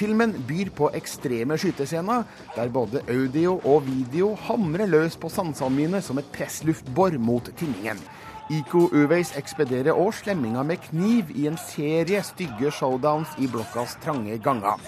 Filmen 0.00 0.32
byr 0.48 0.72
på 0.74 0.88
ekstreme 0.96 1.58
skytescener, 1.60 2.24
der 2.56 2.72
både 2.72 3.04
audio 3.12 3.58
og 3.60 3.84
video 3.86 4.32
hamrer 4.48 4.90
løs 4.90 5.20
på 5.20 5.30
sansene 5.30 5.76
mine 5.76 6.02
som 6.02 6.18
et 6.18 6.32
pressluftbor 6.34 7.14
mot 7.20 7.52
tinningen. 7.60 8.00
Iko 8.50 8.88
Uveis 8.90 9.30
ekspederer 9.38 9.94
òg 9.94 10.10
slemminger 10.18 10.64
med 10.66 10.80
kniv 10.88 11.28
i 11.38 11.44
en 11.46 11.58
serie 11.60 12.18
stygge 12.26 12.72
showdowns 12.74 13.36
i 13.38 13.46
blokkas 13.46 13.94
trange 14.02 14.40
ganger. 14.42 14.82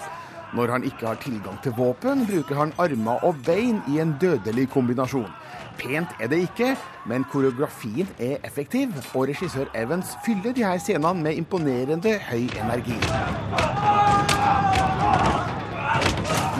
Når 0.52 0.72
han 0.74 0.86
ikke 0.88 1.06
har 1.06 1.20
tilgang 1.22 1.60
til 1.62 1.76
våpen, 1.76 2.24
bruker 2.26 2.58
han 2.58 2.74
armer 2.82 3.22
og 3.22 3.38
bein 3.46 3.78
i 3.88 4.00
en 4.02 4.16
dødelig 4.20 4.66
kombinasjon. 4.74 5.30
Pent 5.78 6.10
er 6.18 6.32
det 6.32 6.42
ikke, 6.48 6.74
men 7.06 7.22
koreografien 7.30 8.10
er 8.18 8.42
effektiv, 8.42 8.98
og 9.14 9.30
regissør 9.30 9.70
Evans 9.78 10.16
fyller 10.26 10.52
de 10.52 10.66
her 10.66 10.82
scenene 10.82 11.22
med 11.22 11.38
imponerende 11.38 12.18
høy 12.18 12.50
energi. 12.64 12.98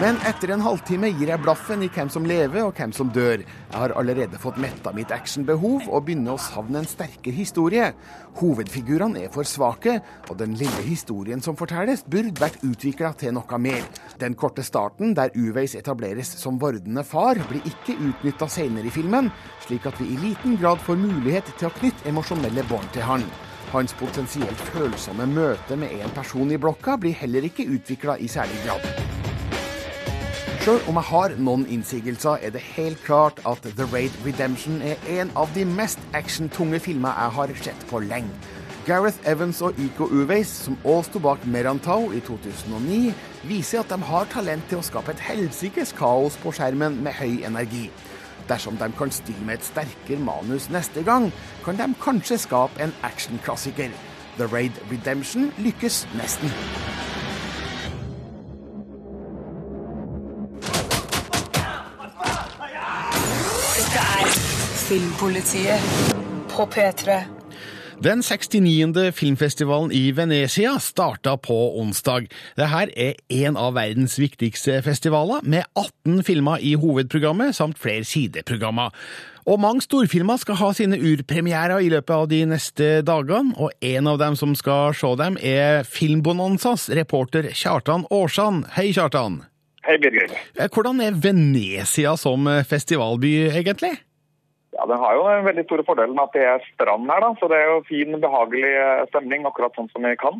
Men 0.01 0.17
etter 0.25 0.49
en 0.49 0.63
halvtime 0.65 1.11
gir 1.13 1.29
jeg 1.29 1.41
blaffen 1.43 1.83
i 1.85 1.87
hvem 1.93 2.09
som 2.09 2.25
lever 2.25 2.63
og 2.65 2.71
hvem 2.79 2.89
som 2.97 3.11
dør. 3.13 3.43
Jeg 3.43 3.77
har 3.77 3.93
allerede 3.93 4.39
fått 4.41 4.57
metta 4.57 4.89
mitt 4.95 5.11
actionbehov 5.13 5.85
og 5.85 6.07
begynner 6.07 6.33
å 6.33 6.41
savne 6.41 6.81
en 6.81 6.89
sterkere 6.89 7.37
historie. 7.37 7.91
Hovedfigurene 8.39 9.21
er 9.27 9.29
for 9.33 9.45
svake, 9.45 9.99
og 10.31 10.39
den 10.39 10.57
lille 10.57 10.81
historien 10.87 11.45
som 11.45 11.59
fortelles, 11.59 12.01
burde 12.09 12.41
vært 12.41 12.65
utvikla 12.65 13.13
til 13.21 13.35
noe 13.37 13.59
mer. 13.61 13.85
Den 14.17 14.33
korte 14.33 14.65
starten, 14.65 15.13
der 15.13 15.29
Uveis 15.37 15.77
etableres 15.77 16.33
som 16.41 16.57
vordende 16.57 17.05
far, 17.05 17.37
blir 17.51 17.61
ikke 17.69 17.93
utnytta 17.93 18.49
senere 18.49 18.89
i 18.89 18.97
filmen, 18.97 19.29
slik 19.67 19.85
at 19.85 20.01
vi 20.01 20.09
i 20.09 20.21
liten 20.25 20.57
grad 20.57 20.81
får 20.81 20.97
mulighet 21.05 21.53
til 21.59 21.69
å 21.69 21.75
knytte 21.77 22.09
emosjonelle 22.09 22.65
bånd 22.71 22.89
til 22.97 23.05
han. 23.05 23.27
Hans 23.75 23.93
potensielt 24.01 24.69
følsomme 24.73 25.29
møte 25.29 25.77
med 25.77 25.93
en 26.01 26.17
person 26.17 26.49
i 26.49 26.57
blokka 26.61 26.97
blir 26.97 27.13
heller 27.21 27.45
ikke 27.45 27.69
utvikla 27.77 28.17
i 28.17 28.29
særlig 28.29 28.65
grad. 28.65 29.22
Sjøl 30.63 30.79
om 30.87 30.95
jeg 30.95 31.09
har 31.09 31.33
noen 31.43 31.65
innsigelser, 31.67 32.37
er 32.39 32.53
det 32.55 32.61
helt 32.63 33.01
klart 33.03 33.41
at 33.43 33.65
The 33.65 33.83
Raid 33.91 34.13
Redemption 34.23 34.77
er 34.79 35.01
en 35.11 35.33
av 35.35 35.49
de 35.57 35.65
mest 35.67 35.99
actiontunge 36.15 36.79
filmer 36.79 37.11
jeg 37.19 37.33
har 37.35 37.51
sett 37.65 37.83
på 37.89 37.99
lenge. 37.99 38.31
Gareth 38.87 39.19
Evans 39.27 39.59
og 39.59 39.75
Iko 39.75 40.07
Uveis, 40.07 40.47
som 40.63 40.79
òg 40.87 41.01
sto 41.09 41.19
bak 41.19 41.43
Merantau 41.43 42.13
i 42.15 42.23
2009, 42.23 43.11
viser 43.51 43.81
at 43.81 43.91
de 43.91 43.99
har 44.07 44.31
talent 44.31 44.63
til 44.71 44.79
å 44.79 44.87
skape 44.87 45.11
et 45.11 45.25
helsikes 45.27 45.91
kaos 45.99 46.39
på 46.39 46.55
skjermen 46.55 46.95
med 47.03 47.19
høy 47.19 47.43
energi. 47.43 47.89
Dersom 48.47 48.79
de 48.79 48.87
kan 48.95 49.11
stille 49.11 49.43
med 49.43 49.59
et 49.59 49.67
sterkere 49.67 50.23
manus 50.23 50.71
neste 50.71 51.03
gang, 51.03 51.27
kan 51.67 51.75
de 51.75 51.91
kanskje 52.07 52.39
skape 52.47 52.79
en 52.87 52.95
actionklassiker. 53.03 53.91
The 54.39 54.47
Raid 54.47 54.79
Redemption 54.87 55.51
lykkes 55.59 56.05
nesten. 56.15 56.55
Filmpolitiet 64.83 65.79
på 66.51 66.65
P3. 66.65 67.21
Den 68.03 68.23
69. 68.23 69.13
filmfestivalen 69.15 69.91
i 69.95 70.11
Venezia 70.11 70.73
starta 70.79 71.37
på 71.39 71.55
onsdag. 71.79 72.27
Dette 72.59 72.81
er 72.99 73.13
en 73.45 73.55
av 73.55 73.77
verdens 73.77 74.17
viktigste 74.19 74.81
festivaler, 74.83 75.39
med 75.47 75.63
18 75.79 76.19
filmer 76.27 76.59
i 76.59 76.73
hovedprogrammet 76.75 77.55
samt 77.55 77.79
flere 77.79 78.03
sideprogrammer. 78.03 78.91
Og 79.47 79.63
mange 79.63 79.85
storfilmer 79.87 80.43
skal 80.43 80.59
ha 80.59 80.73
sine 80.75 80.99
urpremierer 80.99 81.79
i 81.79 81.91
løpet 81.93 82.15
av 82.17 82.27
de 82.35 82.43
neste 82.51 82.91
dagene, 83.07 83.55
og 83.55 83.71
en 83.79 84.11
av 84.11 84.19
dem 84.19 84.35
som 84.35 84.51
skal 84.51 84.91
se 84.99 85.15
dem, 85.23 85.39
er 85.39 85.87
Filmbonanzas 85.87 86.89
reporter 86.91 87.53
Kjartan 87.55 88.03
Aarsand. 88.11 88.67
Hei, 88.75 88.91
Kjartan. 88.91 89.45
Hei, 89.87 89.95
Birger. 89.99 90.31
Eh, 90.59 90.67
Hvordan 90.67 90.99
er 91.03 91.15
Venezia 91.15 92.17
som 92.19 92.51
festivalby, 92.67 93.37
egentlig? 93.47 93.95
Ja, 94.73 94.85
Den 94.89 94.97
har 94.97 95.13
jo 95.15 95.23
den 95.29 95.45
veldig 95.45 95.65
store 95.67 95.85
fordelen 95.85 96.19
at 96.21 96.33
det 96.33 96.45
er 96.49 96.63
strand 96.73 97.09
her, 97.11 97.21
da. 97.21 97.31
Så 97.39 97.49
det 97.51 97.59
er 97.61 97.69
jo 97.69 97.83
fin, 97.89 98.15
behagelig 98.23 98.71
eh, 98.73 99.05
stemning, 99.11 99.45
akkurat 99.49 99.75
sånn 99.77 99.89
som 99.93 100.05
vi 100.07 100.15
kan. 100.19 100.39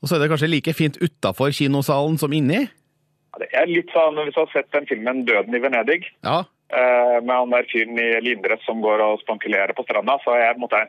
Og 0.00 0.08
så 0.08 0.16
er 0.16 0.24
det 0.24 0.30
kanskje 0.32 0.50
like 0.50 0.74
fint 0.74 0.98
utafor 1.02 1.52
kinosalen 1.54 2.16
som 2.18 2.34
inni? 2.34 2.64
Ja, 2.66 3.42
det 3.42 3.50
er 3.54 3.68
litt 3.70 3.92
sånn, 3.94 4.18
Hvis 4.24 4.34
du 4.34 4.40
har 4.42 4.50
sett 4.54 4.72
den 4.74 4.88
filmen 4.90 5.22
'Døden 5.26 5.54
i 5.54 5.62
Venedig', 5.62 6.08
Ja. 6.24 6.40
eh, 6.72 7.20
med 7.22 7.36
han 7.36 7.50
der 7.50 7.68
fyren 7.70 7.98
i 7.98 8.08
lindress 8.24 8.64
som 8.66 8.80
går 8.82 8.98
og 9.06 9.20
spankulerer 9.22 9.72
på 9.76 9.84
stranda, 9.86 10.18
så 10.24 10.34
er 10.34 10.58
måte 10.58 10.88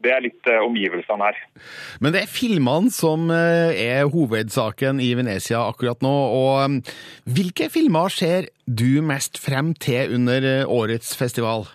det 0.00 0.12
er 0.12 0.20
litt 0.20 0.46
eh, 0.46 0.60
omgivelsene 0.64 1.24
her. 1.28 1.36
Men 2.00 2.12
det 2.12 2.22
er 2.22 2.26
filmene 2.26 2.90
som 2.90 3.30
er 3.30 4.04
hovedsaken 4.08 5.00
i 5.00 5.14
Venezia 5.14 5.60
akkurat 5.68 6.00
nå. 6.00 6.08
og 6.08 6.82
Hvilke 7.28 7.70
filmer 7.70 8.08
ser 8.08 8.48
du 8.66 9.02
mest 9.02 9.36
frem 9.38 9.74
til 9.74 10.14
under 10.14 10.64
årets 10.66 11.16
festival? 11.16 11.68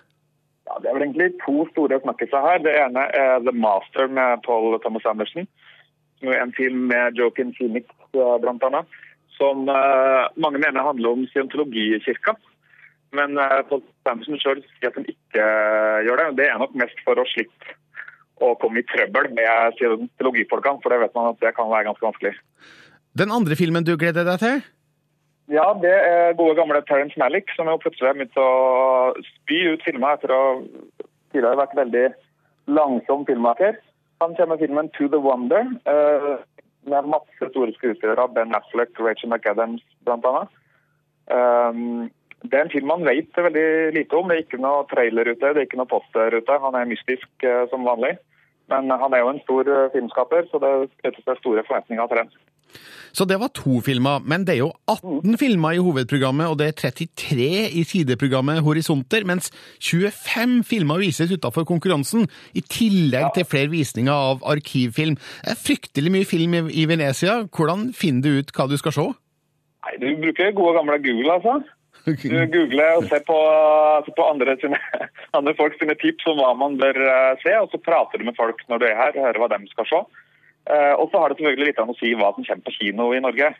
Det 0.80 0.90
er 0.90 0.96
vel 0.96 1.06
egentlig 1.06 1.30
to 1.44 1.64
store 1.70 2.00
snakkiser 2.02 2.46
her. 2.46 2.62
Det 2.64 2.74
ene 2.82 3.06
er 3.16 3.42
The 3.44 3.54
Master 3.54 4.08
med 4.08 4.42
Paul 4.46 4.78
Thomas 4.84 5.06
er 5.06 6.42
en 6.42 6.52
film 6.52 6.88
med 6.90 7.16
Joaquin 7.16 7.54
Phoenix 7.56 7.88
bl.a. 8.12 8.38
blant 8.42 8.64
annet. 8.68 8.98
Som 9.38 9.68
eh, 9.72 10.24
mange 10.36 10.60
mener 10.60 10.84
handler 10.84 11.14
om 11.16 11.26
scientologikirka. 11.30 12.34
Men 13.16 13.38
eh, 13.38 13.60
Paul 13.68 13.80
Thomas 13.82 14.10
Anderson 14.12 14.40
sjøl 14.42 14.64
sier 14.66 14.90
at 14.90 14.98
han 14.98 15.08
ikke 15.08 15.44
eh, 15.44 16.00
gjør 16.06 16.20
det. 16.20 16.28
Det 16.42 16.48
er 16.50 16.60
nok 16.60 16.76
mest 16.82 17.00
for 17.06 17.20
å 17.20 17.28
slippe 17.32 17.78
å 18.40 18.54
komme 18.60 18.80
i 18.80 18.88
trøbbel 18.88 19.32
med 19.36 19.76
scientologifolkene, 19.76 20.80
for 20.82 20.92
det 20.92 21.00
vet 21.02 21.16
man 21.16 21.32
at 21.34 21.40
det 21.42 21.54
kan 21.56 21.68
være 21.72 21.90
ganske 21.90 22.06
vanskelig. 22.06 22.36
Den 23.20 23.32
andre 23.34 23.56
filmen 23.58 23.84
du 23.84 23.96
gleder 24.00 24.24
deg 24.28 24.40
til? 24.40 24.62
Ja, 25.50 25.66
det 25.82 25.90
er 25.90 26.36
gode 26.38 26.54
gamle 26.54 26.78
Terence 26.86 27.18
Malick, 27.18 27.50
som 27.56 27.66
jo 27.66 27.78
plutselig 27.82 28.06
har 28.12 28.18
begynt 28.18 28.38
å 28.38 28.50
spy 29.26 29.64
ut 29.72 29.82
filmer 29.82 30.14
etter 30.14 30.30
å 30.30 30.42
tidligere 31.32 31.58
vært 31.58 31.74
veldig 31.78 32.04
langsom 32.70 33.26
filmmaker. 33.26 33.80
Han 34.22 34.36
kommer 34.38 34.54
med 34.54 34.62
filmen 34.62 34.90
To 34.94 35.08
the 35.10 35.18
Wonder, 35.24 35.66
uh, 35.90 36.38
med 36.86 37.10
masse 37.10 37.50
store 37.50 37.74
skuespillere. 37.74 38.28
Ben 38.36 38.54
Affleck, 38.54 38.94
Rachel 39.00 39.32
McAdams 39.32 39.82
annet. 40.06 40.54
Um, 41.30 42.10
det 42.46 42.56
er 42.56 42.64
en 42.64 42.72
film 42.72 42.86
man 42.88 43.04
vet 43.04 43.34
veldig 43.36 43.94
lite 43.96 44.16
om. 44.16 44.30
Det 44.30 44.36
er 44.36 44.46
ikke 44.46 44.62
noe 44.62 44.86
trailer 44.92 45.32
ute, 45.32 45.50
det 45.50 45.64
er 45.64 45.66
ikke 45.66 45.80
noe 45.80 45.90
poster 45.90 46.36
ute. 46.36 46.60
Han 46.62 46.78
er 46.78 46.88
mystisk 46.92 47.26
uh, 47.42 47.66
som 47.72 47.88
vanlig. 47.88 48.14
Men 48.70 48.86
han 49.02 49.14
er 49.14 49.24
jo 49.24 49.32
en 49.32 49.42
stor 49.42 49.66
eh, 49.66 49.88
filmskaper, 49.90 50.44
så 50.46 50.60
det 50.62 50.68
er 51.02 51.38
store 51.40 51.64
forventninger 51.66 52.06
til 52.06 52.20
den. 52.20 52.28
Så 53.12 53.26
det 53.26 53.40
var 53.40 53.50
to 53.54 53.80
filmer, 53.82 54.22
men 54.22 54.44
det 54.46 54.54
er 54.54 54.60
jo 54.60 54.70
18 54.86 55.34
filmer 55.40 55.74
i 55.74 55.82
hovedprogrammet, 55.82 56.46
og 56.46 56.58
det 56.60 56.68
er 56.70 56.76
33 56.78 57.48
i 57.80 57.82
sideprogrammet 57.86 58.62
Horisonter, 58.62 59.26
mens 59.26 59.50
25 59.82 60.60
filmer 60.68 61.02
vises 61.02 61.32
utenfor 61.32 61.66
konkurransen, 61.68 62.28
i 62.54 62.62
tillegg 62.62 63.32
til 63.34 63.48
flere 63.50 63.72
visninger 63.72 64.14
av 64.14 64.46
arkivfilm. 64.54 65.18
Det 65.18 65.56
er 65.56 65.58
fryktelig 65.58 66.14
mye 66.14 66.28
film 66.28 66.54
i 66.70 66.86
Venezia. 66.86 67.40
Hvordan 67.50 67.90
finner 67.96 68.22
du 68.22 68.40
ut 68.40 68.54
hva 68.54 68.70
du 68.70 68.78
skal 68.80 68.94
se? 68.94 69.10
Nei, 69.80 69.98
Du 69.98 70.08
bruker 70.22 70.54
gode 70.54 70.78
gamle 70.78 71.02
Google, 71.02 71.36
altså. 71.40 71.60
Du 72.06 72.36
googler 72.54 72.96
og 72.96 73.04
ser 73.10 73.20
på, 73.26 73.36
ser 74.06 74.14
på 74.16 74.24
andre, 74.24 74.56
sine, 74.62 74.78
andre 75.36 75.52
folk 75.58 75.74
sine 75.76 75.96
tips 76.00 76.30
om 76.30 76.38
hva 76.40 76.54
man 76.56 76.78
bør 76.80 76.96
eh, 76.96 77.36
se, 77.42 77.52
og 77.58 77.68
så 77.72 77.80
prater 77.82 78.20
du 78.20 78.28
med 78.28 78.38
folk 78.38 78.62
når 78.70 78.80
du 78.80 78.86
er 78.88 78.96
her 78.96 79.16
og 79.16 79.26
hører 79.26 79.42
hva 79.42 79.50
de 79.52 79.68
skal 79.74 79.88
se. 79.90 80.00
Eh, 80.68 80.94
Og 81.00 81.08
så 81.10 81.20
har 81.22 81.28
det 81.32 81.38
selvfølgelig 81.40 81.70
litt 81.70 81.78
an 81.82 81.92
å 81.92 81.98
si 81.98 82.12
hva 82.14 82.34
som 82.34 82.44
kommer 82.44 82.66
på 82.66 82.76
kino 82.76 83.12
i 83.16 83.22
Norge. 83.22 83.54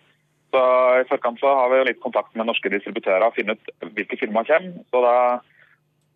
Så 0.51 0.61
I 1.01 1.07
forkant 1.07 1.39
så 1.39 1.47
har 1.55 1.71
vi 1.71 1.79
jo 1.79 1.87
litt 1.87 2.03
kontakt 2.03 2.35
med 2.35 2.49
norske 2.51 2.71
distributører 2.73 3.29
og 3.29 3.37
finne 3.37 3.55
ut 3.55 3.73
hvilke 3.95 4.19
filmer 4.19 4.45
kommer. 4.49 4.83
Så 4.91 5.03
da 5.05 5.15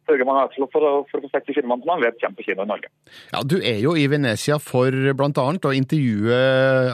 sørger 0.05 0.27
man 0.29 0.41
altså 0.43 0.67
for, 0.69 0.85
for 1.09 1.23
å 1.23 1.25
få 1.25 1.31
sett 1.33 1.47
de 1.49 1.55
filmene 1.57 1.81
som 1.81 1.89
man 1.95 2.03
vet 2.03 2.19
kommer 2.21 2.37
på 2.37 2.45
kino 2.49 2.67
i 2.67 2.69
Norge. 2.69 2.91
Ja, 3.33 3.41
Du 3.47 3.57
er 3.63 3.79
jo 3.81 3.95
i 3.97 4.05
Venezia 4.11 4.59
for 4.61 4.93
annet 4.93 5.65
å 5.65 5.73
intervjue 5.73 6.41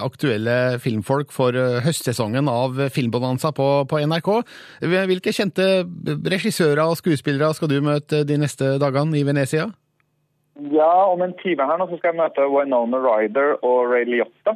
aktuelle 0.05 0.79
filmfolk 0.85 1.33
for 1.35 1.57
eh, 1.59 1.81
høstsesongen 1.87 2.47
av 2.53 2.79
Filmbonanza 2.95 3.51
på, 3.57 3.69
på 3.91 4.03
NRK. 4.05 4.31
Hvilke 5.11 5.35
kjente 5.35 5.67
regissører 6.31 6.85
og 6.87 7.01
skuespillere 7.01 7.51
skal 7.57 7.73
du 7.73 7.81
møte 7.83 8.23
de 8.29 8.39
neste 8.39 8.77
dagene 8.79 9.19
i 9.19 9.27
Venezia? 9.27 9.71
Ja, 10.69 11.07
om 11.07 11.23
en 11.23 11.33
time 11.41 11.65
her 11.65 11.79
nå 11.81 11.87
så 11.89 11.97
skal 11.97 12.13
jeg 12.13 12.21
møte 12.21 12.45
Winona 12.53 12.99
Ryder 13.01 13.55
og 13.65 13.89
Ray 13.89 14.05
Liotta, 14.05 14.53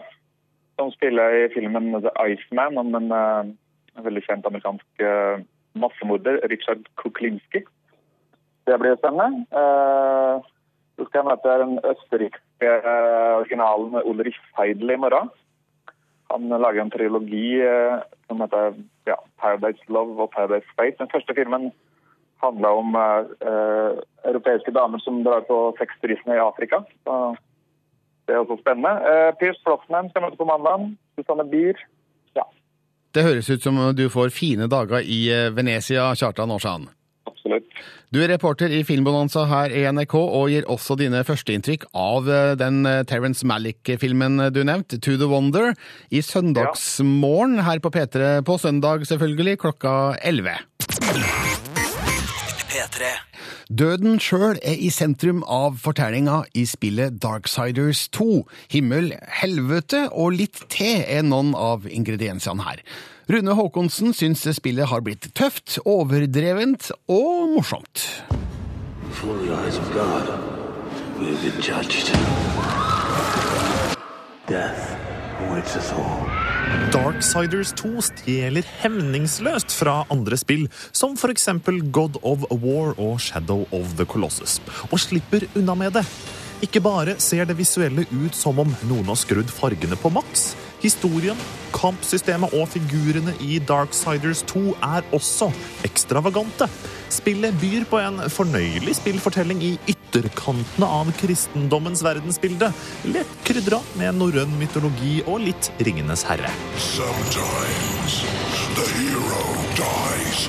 som 0.76 0.90
spiller 0.92 1.36
i 1.38 1.44
filmen 1.54 1.94
The 1.94 2.12
Iceman 2.28 2.76
om 2.80 2.92
en, 2.98 3.08
uh, 3.08 4.02
veldig 4.04 4.24
kjent 4.26 4.44
amerikansk 4.44 5.04
uh, 5.04 5.40
massemorder, 5.80 6.42
Richard 6.52 6.84
Kuklinski. 7.00 7.62
Det 8.68 8.76
blir 8.80 8.98
spennende. 9.00 9.46
Uh, 9.54 10.44
så 10.98 11.06
skal 11.06 11.22
jeg 11.22 11.30
møte 11.30 11.56
den 11.62 11.78
østerrikske 11.88 12.74
originalen 13.40 13.96
Ulrich 14.04 14.36
Seidel 14.52 14.92
i 14.92 15.00
morgen. 15.00 15.32
Han 16.34 16.52
lager 16.52 16.82
en 16.82 16.92
trilogi 16.92 17.48
som 18.28 18.40
heter 18.42 18.76
ja, 19.08 19.16
Paradise 19.40 19.82
Love 19.88 20.22
og 20.22 20.30
Paradise 20.36 20.68
Space. 20.72 20.96
Den 21.00 21.10
første 21.12 21.34
filmen 21.34 21.72
handla 22.44 22.70
om 22.80 22.94
eh, 23.00 23.32
eh, 23.50 23.98
europeiske 24.30 24.72
damer 24.76 25.02
som 25.04 25.22
drar 25.26 25.44
på 25.48 25.58
sexturisme 25.80 26.36
i 26.36 26.42
Afrika. 26.44 26.82
Så 27.04 27.18
det 28.26 28.34
er 28.36 28.40
også 28.44 28.56
spennende. 28.62 28.94
Eh, 29.10 29.30
Pierce 29.40 29.60
Flossman 29.66 30.08
skal 30.12 30.24
møte 30.28 30.40
på 30.40 30.48
mandag. 30.48 30.90
Susanne 31.18 31.44
Bier. 31.50 31.76
Ja, 32.36 32.46
Det 33.14 33.22
høres 33.26 33.50
ut 33.50 33.62
som 33.62 33.76
du 33.94 34.08
får 34.10 34.32
fine 34.34 34.66
dager 34.70 35.00
i 35.04 35.26
eh, 35.30 35.50
Venezia, 35.54 36.12
Kjartan 36.18 36.50
Aarsand. 36.54 36.88
absolutt. 37.28 37.68
Du 38.14 38.20
er 38.22 38.28
reporter 38.30 38.70
i 38.70 38.84
Filmbonanza 38.86 39.42
her 39.50 39.72
i 39.74 39.82
NRK, 39.90 40.14
og 40.14 40.48
gir 40.52 40.68
også 40.70 40.94
dine 41.00 41.24
førsteinntrykk 41.26 41.84
av 41.98 42.28
eh, 42.30 42.52
den 42.60 42.84
Terence 43.10 43.44
Malick-filmen 43.46 44.38
du 44.54 44.62
nevnte, 44.64 45.00
To 45.02 45.16
the 45.20 45.28
Wonder, 45.28 45.74
i 46.10 46.22
søndagsmorgen 46.22 47.58
her 47.66 47.82
på 47.84 47.90
P3 47.90 48.40
på 48.46 48.58
søndag, 48.62 49.04
selvfølgelig, 49.10 49.58
klokka 49.66 50.14
11. 50.22 51.53
P3. 53.64 53.74
Døden 53.74 54.18
sjøl 54.20 54.58
er 54.62 54.76
i 54.76 54.90
sentrum 54.90 55.42
av 55.48 55.78
fortellinga 55.80 56.44
i 56.54 56.66
spillet 56.66 57.20
Darksiders 57.22 58.08
2. 58.12 58.46
Himmel, 58.70 59.14
helvete 59.40 60.10
og 60.12 60.34
litt 60.36 60.68
te 60.68 61.04
er 61.04 61.22
noen 61.22 61.54
av 61.54 61.86
ingrediensene 61.86 62.62
her. 62.62 62.82
Rune 63.28 63.54
Haakonsen 63.54 64.12
syns 64.12 64.44
spillet 64.56 64.88
har 64.88 65.00
blitt 65.00 65.32
tøft, 65.34 65.78
overdrevent 65.84 66.90
og 67.08 67.54
morsomt. 67.56 68.22
Before 69.08 69.38
the 69.38 69.54
eyes 69.54 69.78
of 69.78 69.90
God, 69.94 70.28
we 71.18 71.26
have 71.26 71.40
been 71.40 71.62
judged. 71.62 72.12
Death 74.46 74.96
awaits 75.40 75.76
us 75.76 75.92
all. 75.92 76.53
Darksiders 76.94 77.72
2 77.80 78.02
stjeler 78.06 78.66
hemningsløst 78.80 79.74
fra 79.74 80.04
andre 80.12 80.38
spill, 80.38 80.68
som 80.92 81.16
eksempel 81.32 81.80
God 81.90 82.20
of 82.22 82.44
War 82.50 82.94
og 82.98 83.20
Shadow 83.20 83.66
of 83.72 83.96
the 83.98 84.06
Colossus, 84.06 84.60
og 84.90 85.00
slipper 85.00 85.46
unna 85.56 85.74
med 85.74 85.92
det. 85.98 86.04
Ikke 86.62 86.80
bare 86.80 87.16
ser 87.18 87.44
det 87.44 87.58
visuelle 87.58 88.06
ut 88.10 88.34
som 88.34 88.58
om 88.62 88.70
noen 88.88 89.10
har 89.10 89.18
skrudd 89.18 89.50
fargene 89.50 89.98
på 90.00 90.12
maks. 90.14 90.54
Historien, 90.84 91.38
kampsystemet 91.74 92.54
og 92.54 92.68
figurene 92.72 93.34
i 93.42 93.58
Darksiders 93.58 94.44
2 94.48 94.76
er 94.84 95.04
også 95.16 95.50
ekstravagante. 95.84 96.68
Spillet 97.12 97.56
byr 97.60 97.88
på 97.90 98.00
en 98.00 98.22
fornøyelig 98.30 98.96
spillfortelling 99.00 99.64
i 99.64 99.76
ytterkantene 100.14 100.86
av 100.86 101.12
kristendommens 101.18 102.02
verdensbilde, 102.02 102.72
lett 103.04 103.34
krydra 103.42 103.80
med 103.98 104.14
norrøn 104.14 104.54
mytologi 104.58 105.22
og 105.26 105.42
litt 105.42 105.72
Ringenes 105.78 106.24
herre. 106.28 106.50
Sometimes 106.78 108.22
the 108.78 108.86
hero 108.94 109.44
dies. 109.74 110.48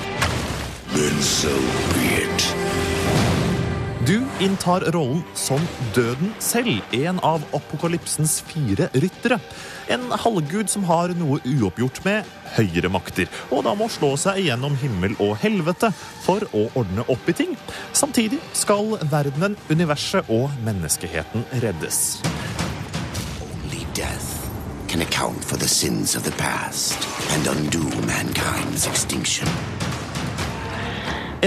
Then 0.94 1.20
so 1.22 1.52
be 1.94 2.22
it. 2.22 2.65
Du 4.06 4.22
inntar 4.40 4.80
rollen 4.80 5.22
som 5.34 5.58
døden 5.94 6.28
selv, 6.38 6.78
en 6.94 7.18
av 7.26 7.42
apokalypsens 7.56 8.36
fire 8.46 8.86
ryttere. 8.94 9.40
En 9.90 10.04
halvgud 10.22 10.70
som 10.70 10.84
har 10.86 11.10
noe 11.18 11.40
uoppgjort 11.42 11.98
med 12.04 12.28
høyere 12.54 12.86
makter, 12.94 13.26
og 13.50 13.64
da 13.66 13.72
må 13.74 13.88
slå 13.90 14.12
seg 14.14 14.38
igjennom 14.44 14.76
himmel 14.78 15.16
og 15.18 15.34
helvete 15.42 15.90
for 16.22 16.46
å 16.54 16.68
ordne 16.78 17.02
opp 17.10 17.26
i 17.26 17.34
ting. 17.34 17.58
Samtidig 17.98 18.38
skal 18.54 18.94
verdenen, 19.10 19.58
universet 19.74 20.30
og 20.30 20.54
menneskeheten 20.62 21.42
reddes. 21.66 22.20
Only 23.42 23.82
death 23.98 24.46
can 24.86 25.02
account 25.02 25.42
for 25.42 25.58
the 25.58 25.66
sins 25.66 26.14
of 26.14 26.22
the 26.22 26.36
past 26.38 27.10
and 27.34 27.50
undo 27.56 27.82
mankind's 28.06 28.86
extinction. 28.86 29.50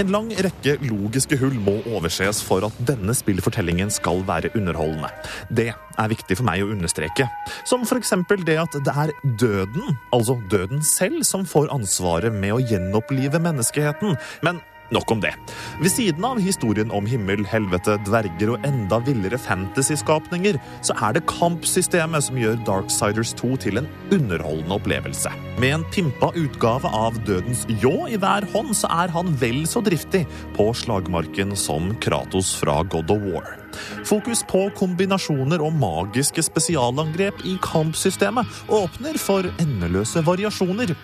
En 0.00 0.08
lang 0.08 0.30
rekke 0.32 0.78
logiske 0.86 1.36
hull 1.42 1.58
må 1.60 1.74
overses 1.90 2.38
for 2.46 2.64
at 2.64 2.76
denne 2.88 3.12
spillfortellingen 3.16 3.90
skal 3.92 4.22
være 4.24 4.48
underholdende. 4.56 5.10
Det 5.52 5.66
er 5.74 6.08
viktig 6.08 6.38
for 6.38 6.48
meg 6.48 6.62
å 6.64 6.70
understreke. 6.72 7.26
Som 7.68 7.84
eksempel 8.00 8.40
det 8.48 8.56
at 8.62 8.78
det 8.86 8.94
er 9.02 9.12
døden, 9.42 9.98
altså 10.16 10.38
døden 10.48 10.80
selv, 10.86 11.20
som 11.28 11.44
får 11.44 11.68
ansvaret 11.74 12.32
med 12.32 12.54
å 12.56 12.62
gjenopplive 12.64 13.42
menneskeheten. 13.44 14.16
Men 14.46 14.62
nok 14.94 15.14
om 15.14 15.22
det. 15.22 15.32
Ved 15.80 15.92
siden 15.92 16.24
av 16.26 16.40
historien 16.42 16.90
om 16.94 17.06
himmel, 17.08 17.44
helvete, 17.48 17.96
dverger 18.08 18.54
og 18.54 18.66
enda 18.68 19.00
villere 19.06 19.38
fantasyskapninger, 19.40 20.58
så 20.86 20.96
er 20.98 21.16
det 21.16 21.26
kampsystemet 21.30 22.26
som 22.26 22.40
gjør 22.40 22.60
Darksiders 22.68 23.34
2 23.40 23.54
til 23.66 23.82
en 23.82 23.88
underholdende 24.14 24.76
opplevelse. 24.80 25.32
Med 25.60 25.78
en 25.78 25.88
pimpa 25.94 26.32
utgave 26.38 26.90
av 26.96 27.18
Dødens 27.28 27.66
ljå 27.82 27.96
i 28.10 28.20
hver 28.20 28.48
hånd, 28.54 28.74
så 28.76 28.90
er 29.02 29.12
han 29.14 29.34
vel 29.40 29.62
så 29.68 29.82
driftig 29.84 30.26
på 30.56 30.70
slagmarken 30.76 31.56
som 31.58 31.92
Kratos 32.02 32.54
fra 32.60 32.80
God 32.90 33.12
of 33.12 33.26
War. 33.30 33.59
Fokus 34.08 34.42
på 34.48 34.64
kombinasjoner 34.78 35.62
og 35.64 35.76
magiske 35.78 36.42
spesialangrep 36.44 37.44
i 37.46 37.56
kampsystemet 37.64 38.48
åpner 38.72 39.18
for 39.20 39.46
endeløse 39.62 40.22
variasjoner. 40.26 40.94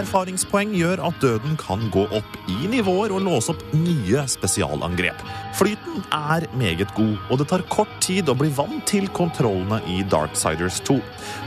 Erfaringspoeng 0.00 0.74
gjør 0.78 1.02
at 1.08 1.20
døden 1.22 1.58
kan 1.60 1.88
gå 1.94 2.06
opp 2.16 2.38
i 2.50 2.70
nivåer 2.70 3.14
og 3.14 3.24
låse 3.26 3.52
opp 3.54 3.64
nye 3.76 4.24
spesialangrep. 4.30 5.20
Flyten 5.58 6.02
er 6.14 6.48
meget 6.58 6.90
god, 6.96 7.16
og 7.30 7.40
det 7.40 7.48
tar 7.52 7.66
kort 7.72 7.92
tid 8.04 8.30
å 8.30 8.36
bli 8.38 8.50
vant 8.54 8.82
til 8.90 9.06
kontrollene 9.14 9.80
i 9.90 10.02
Darksiders 10.10 10.80
2. 10.88 10.98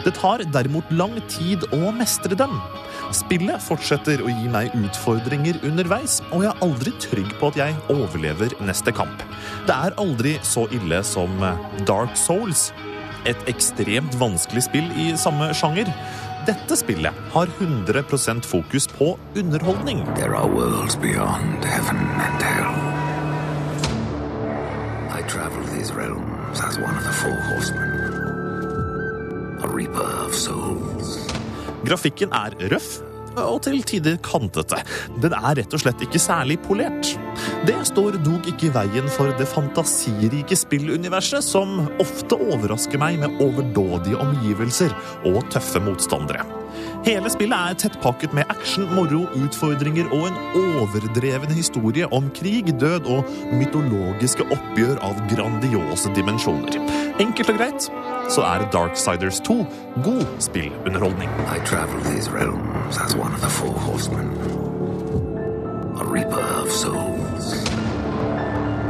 Det 0.05 0.15
tar 0.19 0.45
derimot 0.53 0.91
lang 0.95 1.17
tid 1.31 1.65
å 1.75 1.91
mestre 1.95 2.37
dem. 2.39 2.53
Spillet 3.15 3.61
fortsetter 3.63 4.19
å 4.19 4.27
gi 4.27 4.49
meg 4.51 4.73
utfordringer 4.75 5.61
underveis, 5.67 6.19
og 6.35 6.43
jeg 6.43 6.51
er 6.51 6.63
aldri 6.65 6.91
trygg 6.99 7.29
på 7.39 7.51
at 7.51 7.59
jeg 7.61 7.77
overlever 7.93 8.51
neste 8.67 8.91
kamp. 8.95 9.23
Det 9.67 9.75
er 9.75 9.95
aldri 10.01 10.35
så 10.43 10.65
ille 10.75 10.99
som 11.07 11.39
Dark 11.87 12.17
Souls, 12.19 12.71
et 13.27 13.39
ekstremt 13.51 14.15
vanskelig 14.19 14.65
spill 14.67 14.91
i 14.99 15.09
samme 15.19 15.49
sjanger. 15.55 15.89
Dette 16.47 16.77
spillet 16.79 17.15
har 17.33 17.47
100% 17.59 18.47
fokus 18.47 18.87
på 18.87 19.13
underholdning. 19.35 20.03
There 20.15 20.35
are 20.35 20.47
worlds 20.47 20.95
beyond 20.95 21.65
heaven 21.65 21.97
and 21.97 22.43
hell. 22.43 22.75
I 25.11 25.23
travel 25.27 25.63
these 25.75 25.91
realms 25.91 26.61
as 26.61 26.77
one 26.77 26.95
of 26.95 27.03
the 27.03 27.11
four 27.11 27.35
horsemen. 27.51 27.91
A 29.63 29.67
reaper 29.67 30.07
of 30.25 30.35
souls. 30.35 31.37
Grafikken 31.88 32.34
er 32.36 32.58
røff 32.71 32.97
og 33.38 33.60
til 33.67 33.84
tider 33.86 34.15
kantete. 34.26 34.80
Den 35.21 35.36
er 35.38 35.60
rett 35.60 35.73
og 35.76 35.82
slett 35.84 36.02
ikke 36.02 36.21
særlig 36.21 36.58
polert. 36.65 37.12
Det 37.67 37.76
står 37.86 38.17
dog 38.26 38.47
ikke 38.50 38.69
i 38.69 38.73
veien 38.73 39.10
for 39.13 39.30
det 39.38 39.45
fantasirike 39.52 40.58
spilluniverset, 40.58 41.45
som 41.45 41.84
ofte 42.02 42.39
overrasker 42.47 43.02
meg 43.02 43.19
med 43.21 43.41
overdådige 43.43 44.17
omgivelser 44.23 44.95
og 45.30 45.43
tøffe 45.54 45.84
motstandere. 45.86 46.47
Hele 47.07 47.29
spillet 47.31 47.55
er 47.55 47.75
tettpakket 47.79 48.33
med 48.35 48.49
action, 48.51 48.83
moro, 48.91 49.21
utfordringer 49.39 50.09
og 50.11 50.25
en 50.27 50.39
overdreven 50.59 51.53
historie 51.55 52.09
om 52.11 52.25
krig, 52.35 52.73
død 52.81 53.07
og 53.07 53.29
mytologiske 53.55 54.43
oppgjør 54.51 54.99
av 55.07 55.21
grandiose 55.31 56.11
dimensjoner. 56.17 56.75
Enkelt 57.23 57.53
og 57.53 57.61
greit 57.61 57.87
så 58.27 58.43
er 58.43 58.67
Darksiders 58.75 59.39
2 59.47 59.55
god 60.03 60.25
spillunderholdning. 60.43 61.31
I 61.47 61.63
travel 61.63 62.03
these 62.11 62.27
realms 62.27 62.99
as 62.99 63.15
one 63.15 63.31
of 63.31 63.39
the 63.39 63.49
four 63.55 63.79
horsemen. 63.87 64.27
A 65.95 66.03
reaper 66.03 66.43
of 66.59 66.69
souls. 66.71 67.55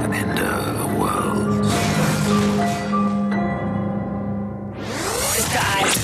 An 0.01 0.13
ender 0.13 0.58
of 0.82 0.97
worlds. 0.97 1.73
Dette 5.38 5.62
er 5.62 5.97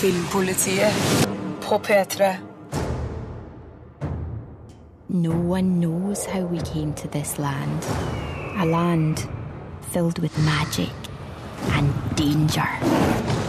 Filmpolitiet 0.00 1.29
på 1.70 1.78
P3. 1.78 2.36
No 5.06 5.30
one 5.30 5.80
knows 5.80 6.26
how 6.26 6.40
we 6.40 6.58
came 6.58 6.92
to 6.94 7.08
this 7.08 7.38
land. 7.38 7.86
A 8.58 8.64
land 8.64 9.28
filled 9.92 10.18
with 10.18 10.36
magic 10.44 10.94
and 11.72 11.92
danger. 12.16 13.39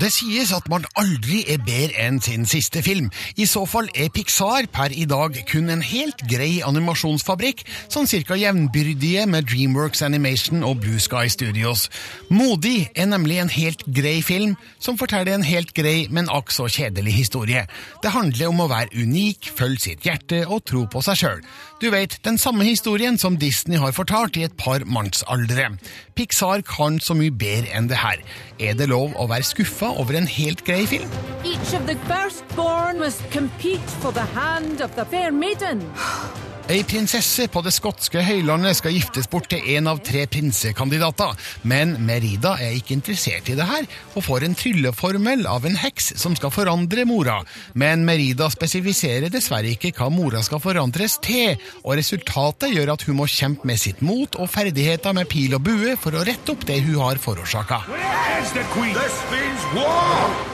Det 0.00 0.08
sies 0.14 0.48
at 0.56 0.64
man 0.72 0.86
aldri 0.96 1.42
er 1.52 1.58
bedre 1.60 1.92
enn 2.00 2.22
sin 2.24 2.46
siste 2.48 2.80
film. 2.80 3.10
I 3.36 3.44
så 3.44 3.66
fall 3.68 3.90
er 3.92 4.08
Pixar 4.14 4.64
per 4.72 4.94
i 4.96 5.04
dag 5.04 5.34
kun 5.50 5.68
en 5.68 5.82
helt 5.84 6.22
grei 6.30 6.62
animasjonsfabrikk, 6.64 7.66
sånn 7.92 8.08
cirka 8.08 8.38
jevnbyrdige 8.40 9.26
med 9.28 9.50
Dreamworks 9.50 10.00
Animation 10.06 10.64
og 10.64 10.80
Blue 10.80 11.02
Sky 11.04 11.28
Studios. 11.28 11.90
Modig 12.32 12.88
er 12.94 13.10
nemlig 13.12 13.42
en 13.42 13.52
helt 13.52 13.84
grei 13.92 14.22
film, 14.24 14.56
som 14.80 14.96
forteller 14.96 15.34
en 15.36 15.44
helt 15.44 15.74
grei, 15.76 16.06
men 16.08 16.32
akk 16.32 16.48
så 16.56 16.70
kjedelig 16.72 17.18
historie. 17.18 17.66
Det 18.00 18.14
handler 18.16 18.48
om 18.48 18.64
å 18.64 18.70
være 18.72 19.04
unik, 19.04 19.52
følge 19.58 19.84
sitt 19.90 20.08
hjerte 20.08 20.46
og 20.46 20.64
tro 20.64 20.86
på 20.88 21.04
seg 21.04 21.20
sjøl. 21.20 21.44
Du 21.80 21.86
vet, 21.88 22.18
den 22.24 22.36
samme 22.36 22.64
historien 22.64 23.16
som 23.18 23.38
Disney 23.40 23.78
har 23.80 23.94
fortalt 23.96 24.36
i 24.36 24.42
et 24.44 24.56
par 24.60 24.82
mannsaldre. 24.84 25.70
Pixar 26.12 26.60
kan 26.68 26.98
så 27.00 27.16
mye 27.16 27.32
bedre 27.32 27.72
enn 27.72 27.88
det 27.88 27.96
her. 28.02 28.20
Er 28.60 28.76
det 28.76 28.90
lov 28.90 29.14
å 29.16 29.24
være 29.30 29.48
skuffa 29.48 29.88
over 29.96 30.18
en 30.18 30.28
helt 30.28 30.60
grei 30.66 30.82
film? 30.90 31.08
Each 31.40 31.72
of 31.72 31.88
the 31.88 31.96
firstborn 32.04 33.00
must 33.00 33.24
compete 33.32 33.96
for 34.04 34.12
the 34.12 34.28
hand 34.36 34.84
of 34.84 34.92
the 35.00 35.08
fair 35.08 35.32
maiden. 35.32 35.80
Ei 36.70 36.84
prinsesse 36.86 37.48
på 37.50 37.64
det 37.66 37.72
skotske 37.74 38.20
høylandet 38.22 38.76
skal 38.78 38.92
giftes 38.94 39.26
bort 39.26 39.48
til 39.50 39.64
en 39.74 39.88
av 39.90 39.98
tre 40.06 40.20
prinsekandidater, 40.30 41.32
men 41.66 41.96
Merida 42.06 42.52
er 42.62 42.76
ikke 42.76 42.94
interessert 42.94 43.48
i 43.50 43.56
det 43.58 43.66
her, 43.66 43.88
og 44.14 44.22
får 44.22 44.46
en 44.46 44.54
trylleformel 44.54 45.48
av 45.50 45.66
en 45.66 45.74
heks 45.80 46.12
som 46.22 46.36
skal 46.38 46.52
forandre 46.54 47.02
mora. 47.10 47.40
Men 47.74 48.04
Merida 48.06 48.46
spesifiserer 48.54 49.34
dessverre 49.34 49.72
ikke 49.74 49.90
hva 49.98 50.12
mora 50.14 50.44
skal 50.46 50.62
forandres 50.62 51.18
til, 51.26 51.58
og 51.82 51.98
resultatet 51.98 52.70
gjør 52.76 52.94
at 52.94 53.02
hun 53.08 53.18
må 53.18 53.26
kjempe 53.26 53.66
med 53.66 53.82
sitt 53.82 53.98
mot 54.06 54.38
og 54.38 54.52
ferdigheter 54.54 55.16
med 55.18 55.26
pil 55.32 55.58
og 55.58 55.66
bue 55.66 55.96
for 55.98 56.14
å 56.14 56.22
rette 56.22 56.54
opp 56.54 56.68
det 56.70 56.78
hun 56.86 57.02
har 57.02 57.18
forårsaka. 57.18 57.82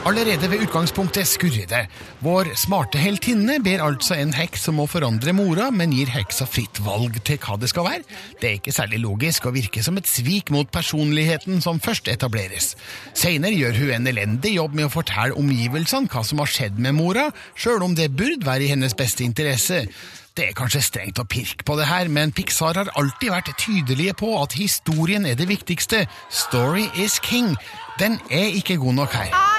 Allerede 0.07 0.48
ved 0.50 0.64
utgangspunktet 0.64 1.29
skurrer 1.29 1.68
det. 1.70 1.85
Vår 2.24 2.55
smarte 2.59 3.00
heltinne 3.00 3.61
ber 3.64 3.85
altså 3.85 4.16
en 4.16 4.33
heks 4.37 4.66
som 4.68 4.81
må 4.81 4.88
forandre 4.90 5.37
mora, 5.37 5.68
men 5.70 5.92
gir 5.94 6.06
heksa 6.12 6.47
fritt 6.49 6.81
valg 6.85 7.19
til 7.27 7.38
hva 7.42 7.57
det 7.61 7.71
skal 7.73 7.87
være. 7.87 8.05
Det 8.40 8.49
er 8.49 8.59
ikke 8.61 8.75
særlig 8.75 9.01
logisk 9.05 9.49
og 9.49 9.57
virker 9.57 9.85
som 9.87 9.99
et 10.01 10.11
svik 10.11 10.53
mot 10.55 10.71
personligheten 10.73 11.62
som 11.64 11.81
først 11.83 12.11
etableres. 12.12 12.75
Seinere 13.16 13.57
gjør 13.57 13.81
hun 13.81 13.95
en 13.97 14.12
elendig 14.12 14.57
jobb 14.57 14.77
med 14.77 14.88
å 14.88 14.92
fortelle 14.92 15.38
omgivelsene 15.38 16.11
hva 16.12 16.23
som 16.27 16.42
har 16.42 16.53
skjedd 16.53 16.79
med 16.83 16.97
mora, 16.99 17.31
sjøl 17.57 17.85
om 17.87 17.97
det 17.99 18.12
burde 18.16 18.47
være 18.47 18.66
i 18.66 18.71
hennes 18.75 18.97
beste 18.99 19.27
interesse. 19.27 19.87
Det 20.37 20.51
er 20.51 20.57
kanskje 20.57 20.83
strengt 20.85 21.21
å 21.23 21.25
pirke 21.25 21.64
på 21.64 21.79
det 21.79 21.87
her, 21.88 22.11
men 22.12 22.35
Pixar 22.37 22.77
har 22.77 22.92
alltid 23.01 23.33
vært 23.33 23.55
tydelige 23.57 24.19
på 24.21 24.35
at 24.42 24.59
historien 24.61 25.25
er 25.25 25.38
det 25.38 25.49
viktigste. 25.49 26.05
Story 26.29 26.90
is 26.92 27.16
king. 27.25 27.55
Den 27.97 28.21
er 28.29 28.53
ikke 28.53 28.77
god 28.83 29.01
nok 29.01 29.16
her. 29.16 29.56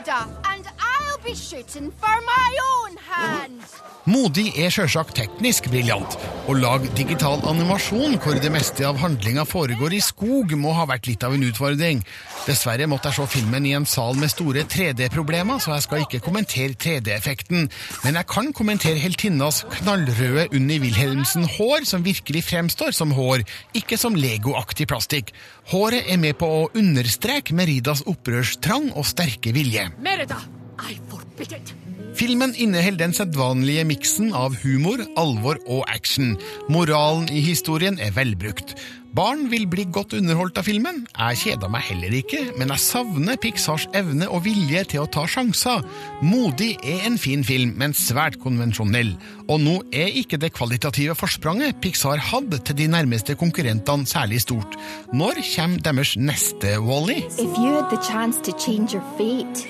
I 0.00 0.26
and 0.54 0.66
I'll 0.80 1.18
be 1.22 1.34
shooting 1.34 1.90
for 1.90 2.16
my 2.24 2.58
own 2.72 2.96
hand. 2.96 3.60
Modig 4.08 4.46
er 4.56 4.72
sjølsagt 4.72 5.12
teknisk 5.18 5.66
briljant. 5.68 6.14
Å 6.48 6.54
lage 6.56 6.88
digital 6.96 7.42
animasjon 7.50 8.16
hvor 8.22 8.38
det 8.40 8.48
meste 8.50 8.86
av 8.88 8.96
handlinga 9.02 9.44
foregår 9.44 9.92
i 9.92 10.00
skog, 10.00 10.54
må 10.56 10.72
ha 10.72 10.86
vært 10.88 11.10
litt 11.10 11.26
av 11.26 11.36
en 11.36 11.44
utfordring. 11.44 12.00
Dessverre 12.46 12.88
måtte 12.88 13.10
jeg 13.10 13.18
se 13.18 13.28
filmen 13.36 13.68
i 13.68 13.74
en 13.76 13.84
sal 13.84 14.16
med 14.16 14.32
store 14.32 14.64
3D-problemer, 14.72 15.60
så 15.60 15.76
jeg 15.76 15.84
skal 15.84 16.06
ikke 16.06 16.22
kommentere 16.24 16.78
3D-effekten. 16.80 17.68
Men 18.06 18.20
jeg 18.22 18.30
kan 18.32 18.50
kommentere 18.56 19.04
heltinnas 19.04 19.66
knallrøde 19.82 20.48
Unni 20.56 20.80
Wilhelmsen-hår, 20.80 21.84
som 21.92 22.06
virkelig 22.08 22.46
fremstår 22.48 22.96
som 22.96 23.12
hår, 23.12 23.44
ikke 23.76 24.00
som 24.00 24.16
legoaktig 24.16 24.88
plastikk. 24.88 25.34
Håret 25.70 26.08
er 26.10 26.18
med 26.18 26.34
på 26.40 26.48
å 26.50 26.62
understreke 26.74 27.54
Meridas 27.54 28.00
opprørstrang 28.10 28.88
og 28.98 29.04
sterke 29.06 29.52
vilje. 29.54 29.84
Merida, 30.02 30.40
I 30.82 30.96
forbid 31.06 31.54
it. 31.54 31.70
Filmen 32.18 32.50
inneholder 32.58 33.04
den 33.04 33.14
sedvanlige 33.14 33.84
miksen 33.86 34.32
av 34.34 34.56
humor, 34.64 34.98
alvor 35.20 35.60
og 35.70 35.84
action. 35.86 36.34
Moralen 36.66 37.28
i 37.30 37.38
historien 37.44 38.00
er 38.02 38.10
velbrukt. 38.16 38.74
Barn 39.14 39.48
vil 39.50 39.66
bli 39.66 39.84
godt 39.90 40.12
underholdt 40.14 40.60
av 40.60 40.66
filmen. 40.68 41.02
Jeg 41.16 41.38
kjeda 41.40 41.70
meg 41.72 41.82
heller 41.88 42.14
ikke, 42.14 42.44
men 42.60 42.70
jeg 42.70 42.82
savner 42.84 43.38
Pixars 43.42 43.88
evne 43.96 44.28
og 44.30 44.44
vilje 44.44 44.84
til 44.92 45.02
å 45.02 45.08
ta 45.10 45.24
sjanser. 45.26 45.82
Modig 46.22 46.76
er 46.86 47.08
en 47.08 47.18
fin 47.18 47.42
film, 47.46 47.74
men 47.80 47.96
svært 47.96 48.38
konvensjonell. 48.42 49.16
Og 49.50 49.58
nå 49.64 49.76
er 49.90 50.14
ikke 50.22 50.38
det 50.38 50.52
kvalitative 50.54 51.16
forspranget 51.18 51.80
Pixar 51.82 52.22
hadde 52.30 52.62
til 52.62 52.78
de 52.78 52.86
nærmeste 52.94 53.34
konkurrentene 53.40 54.06
særlig 54.06 54.44
stort. 54.46 54.78
Når 55.12 55.42
kommer 55.56 55.82
deres 55.82 56.16
neste 56.16 56.78
Wally? 56.78 57.22
-E? 57.26 57.50
you 57.60 57.74
had 57.74 57.90
the 57.90 58.02
chance 58.02 58.38
to 58.42 58.52
change 58.58 58.94
your 58.94 59.04
fate, 59.18 59.66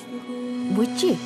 would 0.76 1.02
you? 1.02 1.16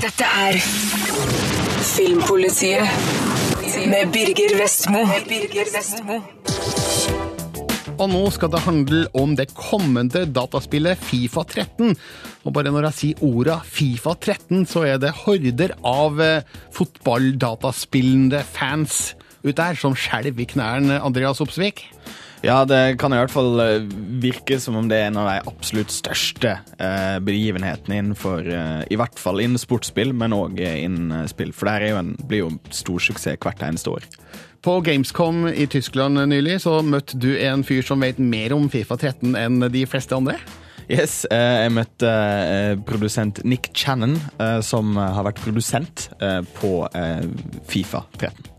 Dette 0.00 0.24
er 0.24 1.45
Filmpolitiet 1.86 2.82
med 3.86 4.10
Birger 4.12 4.56
Vestmo. 4.58 5.04
Og 7.96 8.08
nå 8.10 8.22
skal 8.34 8.50
det 8.52 8.62
handle 8.64 9.04
om 9.16 9.36
det 9.38 9.46
kommende 9.54 10.24
dataspillet 10.26 10.98
Fifa 10.98 11.44
13. 11.46 11.94
Og 12.44 12.56
bare 12.56 12.72
når 12.74 12.88
jeg 12.88 12.98
sier 12.98 13.22
orda 13.28 13.60
Fifa 13.62 14.16
13, 14.18 14.66
så 14.66 14.82
er 14.88 14.98
det 15.02 15.14
horder 15.22 15.76
av 15.86 16.20
eh, 16.20 16.42
fotballdataspillende 16.74 18.42
fans 18.50 19.14
ut 19.46 19.54
der 19.56 19.78
som 19.78 19.94
skjelver 19.94 20.42
i 20.42 20.50
knærne, 20.56 20.98
Andreas 21.06 21.40
Opsvik. 21.44 21.86
Ja, 22.44 22.64
det 22.68 22.98
kan 23.00 23.14
i 23.14 23.18
hvert 23.18 23.32
fall 23.32 23.60
eh, 23.62 23.86
virke 24.22 24.58
som 24.60 24.76
om 24.76 24.88
det 24.90 24.98
er 25.00 25.08
en 25.08 25.20
av 25.20 25.28
de 25.30 25.36
absolutt 25.48 25.92
største 25.94 26.58
eh, 26.76 27.16
begivenhetene 27.24 28.00
innenfor 28.02 28.50
eh, 28.50 28.82
I 28.92 28.98
hvert 29.00 29.20
fall 29.20 29.40
innen 29.42 29.60
sportsspill, 29.60 30.12
men 30.16 30.36
òg 30.36 30.60
innen 30.60 31.14
eh, 31.22 31.24
spill. 31.32 31.54
For 31.56 31.68
det 31.68 31.76
er 31.78 31.94
jo 31.94 32.02
en, 32.02 32.12
blir 32.28 32.44
jo 32.44 32.52
stor 32.74 33.02
suksess 33.08 33.40
hvert 33.40 33.64
eneste 33.64 33.94
år. 33.94 34.06
På 34.66 34.78
Gamescom 34.84 35.46
i 35.48 35.66
Tyskland 35.70 36.20
nylig 36.28 36.60
så 36.64 36.80
møtte 36.84 37.18
du 37.22 37.32
en 37.38 37.64
fyr 37.66 37.84
som 37.86 38.02
vet 38.02 38.18
mer 38.18 38.54
om 38.56 38.68
Fifa 38.72 38.98
13 38.98 39.36
enn 39.38 39.60
de 39.72 39.84
fleste 39.88 40.16
andre. 40.16 40.36
Yes, 40.86 41.24
eh, 41.34 41.62
jeg 41.64 41.74
møtte 41.74 42.10
produsent 42.86 43.40
Nick 43.48 43.72
Channon, 43.74 44.18
som 44.62 44.94
har 45.00 45.24
vært 45.26 45.42
produsent 45.42 46.10
på 46.60 46.74
Fifa 47.70 48.04
13. 48.20 48.55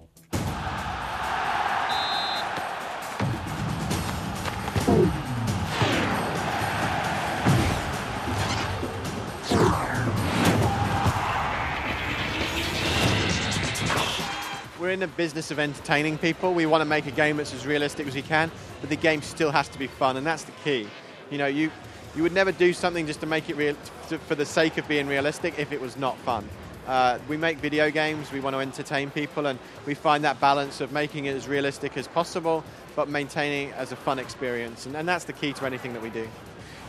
We're 14.88 14.94
in 14.94 15.02
the 15.02 15.08
business 15.08 15.52
of 15.52 15.60
entertaining 15.60 16.18
people. 16.18 16.54
We 16.54 16.66
want 16.66 16.80
to 16.80 16.86
make 16.86 17.08
a 17.08 17.12
game 17.12 17.36
that's 17.36 17.54
as 17.54 17.68
realistic 17.68 18.08
as 18.08 18.16
we 18.16 18.22
can, 18.22 18.50
but 18.80 18.90
the 18.90 18.96
game 18.96 19.22
still 19.22 19.52
has 19.52 19.68
to 19.68 19.78
be 19.78 19.88
fun, 19.88 20.16
and 20.16 20.26
that's 20.26 20.44
the 20.44 20.54
key. 20.64 20.88
You 21.30 21.38
know, 21.38 21.46
you 21.46 21.72
you 22.16 22.24
would 22.24 22.32
never 22.32 22.54
do 22.54 22.72
something 22.72 23.06
just 23.06 23.20
to 23.20 23.26
make 23.26 23.50
it 23.50 23.58
real 23.58 23.76
to, 24.08 24.18
for 24.18 24.36
the 24.36 24.46
sake 24.46 24.78
of 24.78 24.88
being 24.88 25.06
realistic 25.06 25.60
if 25.60 25.74
it 25.74 25.82
was 25.82 25.98
not 25.98 26.18
fun. 26.20 26.48
Uh, 26.88 27.20
we 27.28 27.36
make 27.36 27.58
video 27.58 27.92
games. 27.92 28.32
We 28.32 28.40
want 28.40 28.56
to 28.56 28.62
entertain 28.62 29.10
people, 29.10 29.48
and 29.48 29.60
we 29.86 29.94
find 29.94 30.24
that 30.24 30.40
balance 30.40 30.80
of 30.80 30.94
making 30.94 31.26
it 31.26 31.36
as 31.36 31.50
realistic 31.50 31.98
as 31.98 32.08
possible, 32.08 32.64
but 32.96 33.10
maintaining 33.10 33.72
it 33.72 33.76
as 33.76 33.92
a 33.92 33.98
fun 33.98 34.20
experience, 34.20 34.86
and, 34.86 34.96
and 34.96 35.06
that's 35.06 35.26
the 35.26 35.34
key 35.34 35.52
to 35.52 35.66
anything 35.66 35.92
that 35.92 36.02
we 36.02 36.12
do. 36.12 36.30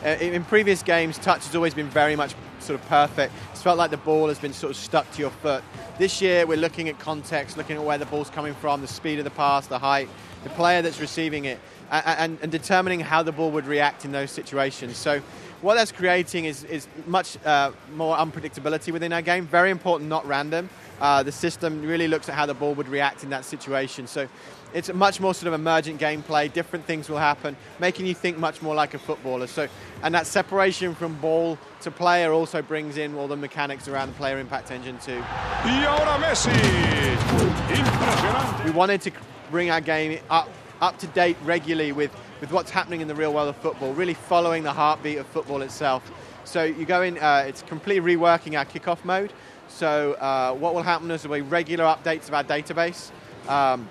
Uh, 0.04 0.10
in 0.10 0.44
previous 0.44 0.82
games, 0.82 1.18
touch 1.18 1.44
has 1.44 1.56
always 1.56 1.74
been 1.74 1.88
very 1.88 2.14
much 2.14 2.34
sort 2.60 2.78
of 2.78 2.86
perfect. 2.86 3.32
It's 3.50 3.62
felt 3.62 3.78
like 3.78 3.90
the 3.90 3.96
ball 3.96 4.28
has 4.28 4.38
been 4.38 4.52
sort 4.52 4.70
of 4.70 4.76
stuck 4.76 5.10
to 5.12 5.18
your 5.20 5.30
foot. 5.30 5.64
This 5.98 6.22
year, 6.22 6.46
we're 6.46 6.56
looking 6.56 6.88
at 6.88 7.00
context, 7.00 7.56
looking 7.56 7.76
at 7.76 7.82
where 7.82 7.98
the 7.98 8.06
ball's 8.06 8.30
coming 8.30 8.54
from, 8.54 8.80
the 8.80 8.86
speed 8.86 9.18
of 9.18 9.24
the 9.24 9.30
pass, 9.30 9.66
the 9.66 9.78
height, 9.78 10.08
the 10.44 10.50
player 10.50 10.82
that's 10.82 11.00
receiving 11.00 11.46
it, 11.46 11.58
and, 11.90 12.38
and 12.42 12.52
determining 12.52 13.00
how 13.00 13.24
the 13.24 13.32
ball 13.32 13.50
would 13.50 13.66
react 13.66 14.04
in 14.04 14.12
those 14.12 14.30
situations. 14.30 14.96
So, 14.96 15.20
what 15.62 15.74
that's 15.74 15.90
creating 15.90 16.44
is, 16.44 16.62
is 16.64 16.86
much 17.08 17.36
uh, 17.44 17.72
more 17.94 18.16
unpredictability 18.16 18.92
within 18.92 19.12
our 19.12 19.22
game. 19.22 19.44
Very 19.44 19.72
important, 19.72 20.08
not 20.08 20.24
random. 20.24 20.70
Uh, 21.00 21.24
the 21.24 21.32
system 21.32 21.82
really 21.82 22.06
looks 22.06 22.28
at 22.28 22.36
how 22.36 22.46
the 22.46 22.54
ball 22.54 22.74
would 22.74 22.88
react 22.88 23.24
in 23.24 23.30
that 23.30 23.44
situation. 23.44 24.06
So, 24.06 24.28
it's 24.74 24.88
a 24.88 24.94
much 24.94 25.20
more 25.20 25.34
sort 25.34 25.48
of 25.48 25.54
emergent 25.54 26.00
gameplay. 26.00 26.52
Different 26.52 26.84
things 26.84 27.08
will 27.08 27.18
happen, 27.18 27.56
making 27.78 28.06
you 28.06 28.14
think 28.14 28.38
much 28.38 28.62
more 28.62 28.74
like 28.74 28.94
a 28.94 28.98
footballer. 28.98 29.46
So, 29.46 29.68
and 30.02 30.14
that 30.14 30.26
separation 30.26 30.94
from 30.94 31.14
ball 31.20 31.58
to 31.80 31.90
player 31.90 32.32
also 32.32 32.62
brings 32.62 32.96
in 32.96 33.14
all 33.14 33.28
the 33.28 33.36
mechanics 33.36 33.88
around 33.88 34.08
the 34.08 34.14
player 34.14 34.38
impact 34.38 34.70
engine 34.70 34.98
too. 34.98 35.22
Y 35.64 35.84
ahora 35.84 36.18
Messi. 36.22 36.52
We 38.64 38.70
wanted 38.70 39.00
to 39.02 39.12
bring 39.50 39.70
our 39.70 39.80
game 39.80 40.20
up 40.30 40.48
up 40.80 40.98
to 40.98 41.06
date 41.08 41.36
regularly 41.42 41.92
with, 41.92 42.14
with 42.40 42.52
what's 42.52 42.70
happening 42.70 43.00
in 43.00 43.08
the 43.08 43.14
real 43.14 43.32
world 43.34 43.48
of 43.48 43.56
football, 43.56 43.92
really 43.94 44.14
following 44.14 44.62
the 44.62 44.72
heartbeat 44.72 45.18
of 45.18 45.26
football 45.26 45.62
itself. 45.62 46.08
So 46.44 46.62
you 46.62 46.86
go 46.86 47.02
in, 47.02 47.18
uh, 47.18 47.44
it's 47.46 47.62
completely 47.62 48.14
reworking 48.14 48.56
our 48.56 48.64
kickoff 48.64 49.04
mode. 49.04 49.32
So 49.68 50.12
uh, 50.14 50.54
what 50.54 50.74
will 50.74 50.82
happen 50.82 51.10
is 51.10 51.22
there'll 51.22 51.36
be 51.36 51.42
regular 51.42 51.84
updates 51.84 52.28
of 52.28 52.34
our 52.34 52.44
database, 52.44 53.10
um, 53.48 53.88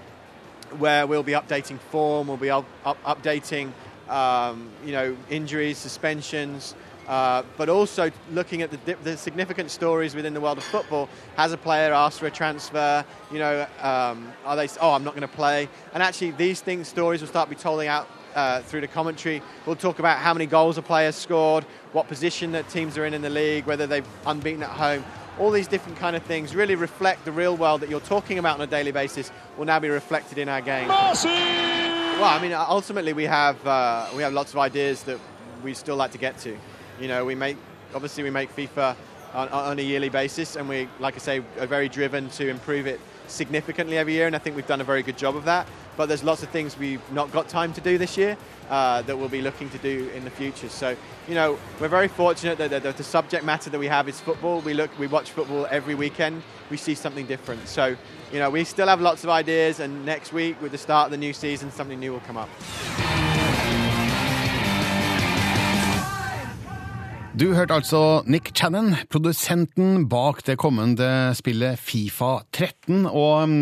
where 0.80 1.08
we'll 1.08 1.24
be 1.24 1.34
updating 1.34 1.80
form, 1.80 2.28
we'll 2.28 2.38
be 2.38 2.50
up, 2.50 2.66
up, 2.86 3.02
updating, 3.04 3.72
um, 4.10 4.70
you 4.86 4.92
know, 4.92 5.16
injuries, 5.30 5.78
suspensions, 5.78 6.76
uh, 7.08 7.44
but 7.56 7.70
also 7.70 8.12
looking 8.32 8.62
at 8.62 8.72
the, 8.72 8.96
the 9.04 9.16
significant 9.18 9.72
stories 9.72 10.14
within 10.14 10.34
the 10.34 10.42
world 10.42 10.58
of 10.58 10.64
football. 10.66 11.08
Has 11.38 11.54
a 11.54 11.58
player 11.58 11.94
asked 11.94 12.20
for 12.20 12.28
a 12.28 12.32
transfer? 12.32 13.06
You 13.32 13.40
know, 13.40 13.68
um, 13.82 14.32
are 14.46 14.56
they? 14.56 14.68
Oh, 14.82 14.92
I'm 14.92 15.04
not 15.04 15.16
going 15.16 15.28
to 15.28 15.36
play. 15.36 15.70
And 15.94 16.04
actually, 16.04 16.32
these 16.32 16.62
things, 16.62 16.88
stories 16.88 17.22
will 17.22 17.30
start 17.30 17.50
be 17.50 17.56
told 17.56 17.82
out 17.84 18.08
uh, 18.36 18.62
through 18.62 18.82
the 18.82 18.88
commentary. 18.88 19.42
We'll 19.66 19.76
talk 19.76 20.00
about 20.00 20.20
how 20.20 20.34
many 20.34 20.46
goals 20.46 20.78
a 20.78 20.82
player 20.82 21.12
scored, 21.12 21.64
what 21.94 22.08
position 22.08 22.52
that 22.52 22.70
teams 22.70 22.98
are 22.98 23.06
in 23.06 23.14
in 23.14 23.22
the 23.22 23.30
league, 23.30 23.66
whether 23.66 23.88
they've 23.88 24.08
unbeaten 24.26 24.64
at 24.64 24.70
home. 24.70 25.04
All 25.40 25.52
these 25.52 25.68
different 25.68 25.98
kind 26.00 26.16
of 26.16 26.24
things 26.24 26.56
really 26.56 26.76
reflect 26.76 27.24
the 27.26 27.32
real 27.32 27.56
world 27.56 27.82
that 27.82 27.90
you're 27.90 28.00
talking 28.00 28.40
about 28.40 28.56
on 28.56 28.62
a 28.62 28.68
daily 28.68 28.92
basis. 28.92 29.32
Will 29.58 29.66
now 29.66 29.80
be 29.80 29.90
reflected 29.90 30.38
in 30.38 30.50
our 30.50 30.62
game. 30.62 30.88
Well, 30.88 32.24
I 32.24 32.40
mean, 32.42 32.54
ultimately 32.54 33.14
we 33.14 33.26
have 33.26 33.66
uh, 33.68 34.08
we 34.16 34.24
have 34.24 34.34
lots 34.34 34.52
of 34.54 34.60
ideas 34.60 35.04
that 35.04 35.20
we 35.64 35.76
still 35.76 35.96
like 35.96 36.12
to 36.14 36.18
get 36.18 36.40
to. 36.40 36.58
You 37.00 37.08
know, 37.08 37.24
we 37.24 37.36
make 37.36 37.58
obviously 37.94 38.24
we 38.24 38.32
make 38.32 38.56
FIFA 38.56 38.96
on, 39.34 39.50
on 39.50 39.80
a 39.80 39.82
yearly 39.82 40.10
basis, 40.10 40.56
and 40.56 40.68
we, 40.68 40.90
like 41.00 41.16
I 41.16 41.20
say, 41.20 41.44
are 41.60 41.68
very 41.68 41.90
driven 41.90 42.30
to 42.32 42.50
improve 42.50 42.88
it 42.88 43.00
significantly 43.28 43.98
every 43.98 44.14
year, 44.14 44.26
and 44.26 44.36
I 44.36 44.40
think 44.40 44.56
we've 44.56 44.68
done 44.68 44.82
a 44.82 44.86
very 44.86 45.04
good 45.04 45.18
job 45.18 45.36
of 45.36 45.46
that. 45.46 45.68
But 45.98 46.06
there's 46.06 46.24
lots 46.24 46.44
of 46.44 46.50
things 46.50 46.78
we've 46.78 47.02
not 47.12 47.32
got 47.34 47.50
time 47.50 47.74
to 47.74 47.82
do 47.82 47.98
this 47.98 48.18
year 48.18 48.38
uh, 48.70 49.02
that 49.02 49.18
we'll 49.18 49.30
be 49.30 49.42
looking 49.42 49.70
to 49.72 49.78
do 49.80 50.10
in 50.16 50.24
the 50.24 50.30
future. 50.30 50.70
So, 50.70 50.96
you 51.28 51.34
know, 51.34 51.58
we're 51.82 51.88
very 51.88 52.08
fortunate 52.08 52.58
that 52.60 52.70
the, 52.70 52.80
the, 52.80 52.92
the 52.94 53.04
subject 53.04 53.44
matter 53.44 53.70
that 53.72 53.80
we 53.80 53.88
have 53.88 54.08
is 54.08 54.20
football. 54.20 54.62
We 54.62 54.76
look, 54.76 54.92
we 55.00 55.08
watch 55.08 55.32
football 55.32 55.68
every 55.72 55.96
weekend. 55.96 56.44
We 56.70 56.78
see 56.78 56.96
something 56.96 57.26
different. 57.26 57.68
So, 57.68 57.98
you 58.32 58.40
know, 58.40 58.50
we 58.50 58.64
still 58.64 58.88
have 58.88 59.02
lots 59.02 59.24
of 59.24 59.30
ideas, 59.32 59.80
and 59.80 60.06
next 60.06 60.34
week, 60.34 60.62
with 60.62 60.72
the 60.72 60.78
start 60.78 61.08
of 61.08 61.12
the 61.12 61.18
new 61.18 61.34
season, 61.34 61.72
something 61.72 62.00
new 62.00 62.12
will 62.12 62.20
come 62.22 62.38
up. 62.38 62.50
Du 67.38 67.52
hørte 67.54 67.76
altså 67.76 68.24
Nick 68.26 68.50
Channon, 68.58 68.96
produsenten 69.14 70.08
bak 70.10 70.40
det 70.48 70.56
kommende 70.58 71.06
spillet 71.38 71.78
Fifa 71.78 72.40
13. 72.56 73.04
Og 73.06 73.34
um, 73.44 73.58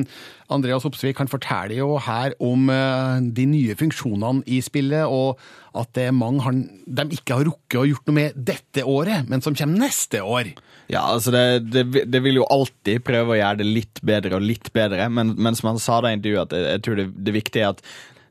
Andreas 0.54 0.86
Opsvik 0.88 1.18
kan 1.18 1.28
fortelle 1.28 1.76
jo 1.82 1.98
her 2.00 2.32
om 2.40 2.70
uh, 2.72 3.20
de 3.20 3.48
nye 3.50 3.76
funksjonene 3.76 4.46
i 4.48 4.62
spillet, 4.64 5.04
og 5.12 5.42
at 5.76 5.92
det 5.98 6.06
er 6.08 6.16
mange 6.16 6.46
han, 6.46 6.62
de 6.88 7.18
ikke 7.18 7.36
har 7.36 7.50
rukket 7.50 7.82
å 7.82 7.88
gjort 7.90 8.08
noe 8.08 8.16
med 8.16 8.38
dette 8.48 8.86
året, 8.88 9.28
men 9.28 9.44
som 9.44 9.58
kommer 9.60 9.90
neste 9.90 10.22
år. 10.24 10.54
Ja, 10.88 11.02
altså 11.10 11.34
det, 11.36 11.44
det, 11.74 12.06
det 12.08 12.22
vil 12.24 12.40
jo 12.40 12.48
alltid 12.48 13.04
prøve 13.04 13.36
å 13.36 13.40
gjøre 13.42 13.60
det 13.60 13.68
litt 13.68 14.00
bedre 14.08 14.40
og 14.40 14.46
litt 14.46 14.72
bedre, 14.78 15.10
men, 15.12 15.36
men 15.36 15.60
som 15.60 15.74
han 15.74 15.84
sa 15.84 16.00
da 16.00 16.14
i 16.14 16.20
intervjuet, 16.22 16.56
jeg, 16.56 16.70
jeg 16.78 16.86
tror 16.88 17.02
det, 17.02 17.10
det 17.28 17.36
viktige 17.42 17.68
er 17.68 17.76
at 17.76 17.84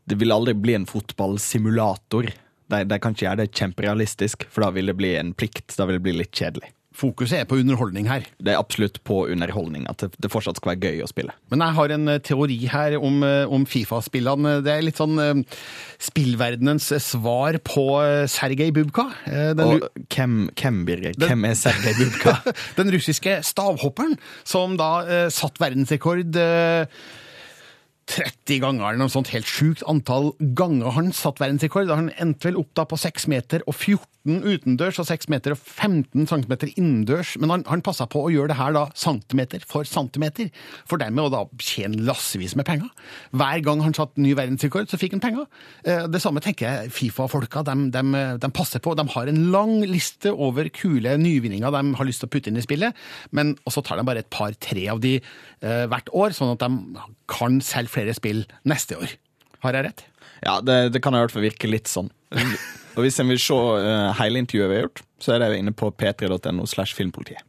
det 0.09 0.17
vil 0.21 0.33
aldri 0.33 0.57
bli 0.57 0.79
en 0.79 0.89
fotballsimulator. 0.89 2.33
De, 2.73 2.85
de 2.89 3.01
kan 3.03 3.15
ikke 3.15 3.27
gjøre 3.27 3.43
det 3.43 3.53
kjemperealistisk, 3.53 4.49
for 4.53 4.67
da 4.67 4.73
vil 4.77 4.89
det 4.93 4.97
bli 4.99 5.15
en 5.19 5.35
plikt. 5.37 5.77
Da 5.77 5.89
vil 5.89 5.99
det 5.99 6.07
bli 6.07 6.19
litt 6.23 6.35
kjedelig. 6.35 6.73
Fokuset 6.95 7.41
er 7.41 7.47
på 7.51 7.57
underholdning 7.59 8.07
her. 8.07 8.23
Det 8.39 8.53
er 8.53 8.61
absolutt 8.61 9.01
på 9.07 9.25
underholdning. 9.27 9.89
At 9.91 10.05
det, 10.15 10.31
fortsatt 10.31 10.61
skal 10.61 10.77
være 10.77 10.93
gøy 10.93 11.03
å 11.03 11.09
spille. 11.11 11.35
Men 11.51 11.65
jeg 11.65 11.75
har 11.79 11.95
en 11.97 12.13
eh, 12.13 12.21
teori 12.23 12.59
her 12.71 12.95
om, 13.01 13.17
eh, 13.27 13.51
om 13.51 13.65
Fifa-spillene. 13.67 14.61
Det 14.63 14.71
er 14.71 14.87
litt 14.87 15.01
sånn 15.03 15.19
eh, 15.19 15.59
spillverdenens 15.99 16.93
svar 17.03 17.59
på 17.67 17.85
Sergej 18.31 18.71
Bubka. 18.77 19.09
Den 19.27 19.65
Og 19.65 19.89
hvem, 20.07 20.39
hvem 20.55 20.81
Birger? 20.87 21.19
Hvem 21.19 21.51
er 21.51 21.59
Sergej 21.59 21.99
Bubka? 21.99 22.37
Den 22.79 22.95
russiske 22.95 23.41
stavhopperen 23.43 24.15
som 24.47 24.79
da 24.79 24.93
eh, 25.03 25.27
satt 25.35 25.59
verdensrekord 25.59 26.39
eh, 26.39 26.87
30 28.11 28.61
ganger 28.63 28.85
eller 28.91 29.05
noe 29.05 29.13
sånt 29.13 29.31
helt 29.33 29.49
sjukt 29.49 29.85
antall 29.89 30.33
ganger 30.59 30.93
han 30.97 31.13
satt 31.17 31.41
verdensrekord. 31.41 31.89
Han 31.93 32.11
endte 32.21 32.51
vel 32.51 32.59
opp 32.61 32.75
da 32.77 32.85
på 32.89 32.99
6 33.01 33.29
meter 33.33 33.65
og 33.65 33.75
14 33.79 34.11
utendørs 34.25 34.97
og 35.03 35.05
6 35.09 35.29
meter 35.33 35.53
og 35.53 35.61
15 35.61 36.27
centimeter 36.31 36.71
innendørs. 36.75 37.35
Men 37.41 37.53
han, 37.53 37.65
han 37.69 37.83
passa 37.85 38.07
på 38.09 38.23
å 38.25 38.31
gjøre 38.33 38.53
det 38.53 38.59
her 38.61 38.77
da 38.77 38.85
centimeter 38.97 39.65
for 39.69 39.89
centimeter, 39.89 40.49
for 40.89 41.01
dermed 41.01 41.27
å 41.27 41.33
da 41.33 41.43
tjene 41.61 42.05
lassevis 42.07 42.55
med 42.57 42.69
penger. 42.69 42.89
Hver 43.37 43.65
gang 43.67 43.83
han 43.85 43.97
satt 43.97 44.17
ny 44.21 44.33
verdensrekord, 44.37 44.89
så 44.89 45.01
fikk 45.01 45.17
han 45.17 45.25
penger. 45.25 45.49
Eh, 45.85 46.07
Det 46.13 46.23
samme 46.25 46.41
tenker 46.45 46.69
jeg 46.69 46.93
Fifa-folka. 46.97 47.65
De, 47.69 47.77
de, 47.93 48.05
de 48.41 48.53
passer 48.55 48.81
på. 48.85 48.95
De 48.97 49.05
har 49.17 49.33
en 49.33 49.43
lang 49.53 49.77
liste 49.89 50.33
over 50.33 50.69
kule 50.73 51.17
nyvinninger 51.21 51.73
de 51.75 51.85
har 51.99 52.09
lyst 52.09 52.25
til 52.25 52.31
å 52.31 52.35
putte 52.37 52.53
inn 52.53 52.61
i 52.61 52.65
spillet, 52.65 52.97
men 53.37 53.57
så 53.69 53.85
tar 53.85 54.01
de 54.01 54.07
bare 54.09 54.25
et 54.25 54.33
par-tre 54.33 54.87
av 54.93 55.01
de 55.05 55.17
eh, 55.19 55.85
hvert 55.91 56.09
år, 56.17 56.33
sånn 56.37 56.55
at 56.55 56.65
de 56.65 57.05
kan 57.31 57.61
selge 57.65 57.94
flere 57.95 58.15
spill 58.17 58.45
neste 58.69 58.99
år. 59.01 59.17
Har 59.65 59.79
jeg 59.79 59.89
rett? 59.89 60.07
Ja, 60.45 60.59
det, 60.61 60.93
det 60.93 61.01
kan 61.05 61.17
i 61.17 61.23
hvert 61.23 61.33
fall 61.33 61.47
virke 61.47 61.71
litt 61.71 61.89
sånn. 61.89 62.11
Og 62.95 63.03
hvis 63.03 63.19
en 63.23 63.31
vil 63.31 63.41
se 63.43 63.55
uh, 63.55 64.13
hele 64.21 64.43
intervjuet 64.43 64.71
vi 64.71 64.77
har 64.79 64.87
gjort, 64.89 65.05
så 65.23 65.35
er 65.35 65.43
det 65.43 65.55
inne 65.59 65.75
på 65.75 65.91
p3.no 65.95 66.67
slash 66.69 66.95
filmpolitiet. 66.99 67.43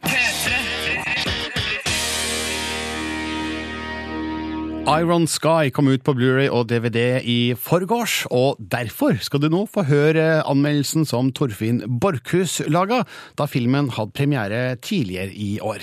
Iron 4.86 5.26
Sky 5.26 5.72
kom 5.74 5.88
ut 5.90 6.04
på 6.06 6.14
Blu-ray 6.14 6.46
og 6.54 6.68
DVD 6.70 7.18
i 7.26 7.56
forgårs, 7.58 8.28
og 8.30 8.60
derfor 8.62 9.18
skal 9.26 9.42
du 9.42 9.50
nå 9.50 9.64
få 9.66 9.82
høre 9.90 10.44
anmeldelsen 10.46 11.08
som 11.10 11.32
Torfinn 11.34 11.82
Borchhus 11.90 12.60
laga 12.70 13.02
da 13.34 13.50
filmen 13.50 13.90
hadde 13.98 14.14
premiere 14.14 14.64
tidligere 14.78 15.34
i 15.34 15.56
år. 15.58 15.82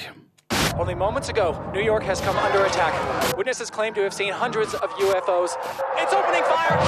Only 0.79 0.95
moments 0.95 1.29
ago, 1.29 1.55
New 1.75 1.83
York 1.83 2.03
has 2.05 2.21
come 2.21 2.39
under 2.39 2.65
attack. 2.65 2.95
Witnesses 3.37 3.71
claim 3.71 3.95
to 3.95 4.01
have 4.01 4.15
seen 4.15 4.33
hundreds 4.33 4.75
of 4.75 4.91
UFOs. 4.99 5.57
It's 6.01 6.15
opening 6.15 6.43
fire! 6.49 6.79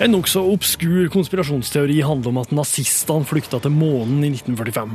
En 0.00 0.12
nokså 0.14 0.44
obskur 0.52 1.08
konspirasjonsteori 1.10 1.96
handler 2.06 2.30
om 2.30 2.36
at 2.38 2.52
nazistene 2.54 3.26
flykta 3.26 3.58
til 3.64 3.74
månen 3.74 4.20
i 4.22 4.30
1945. 4.30 4.92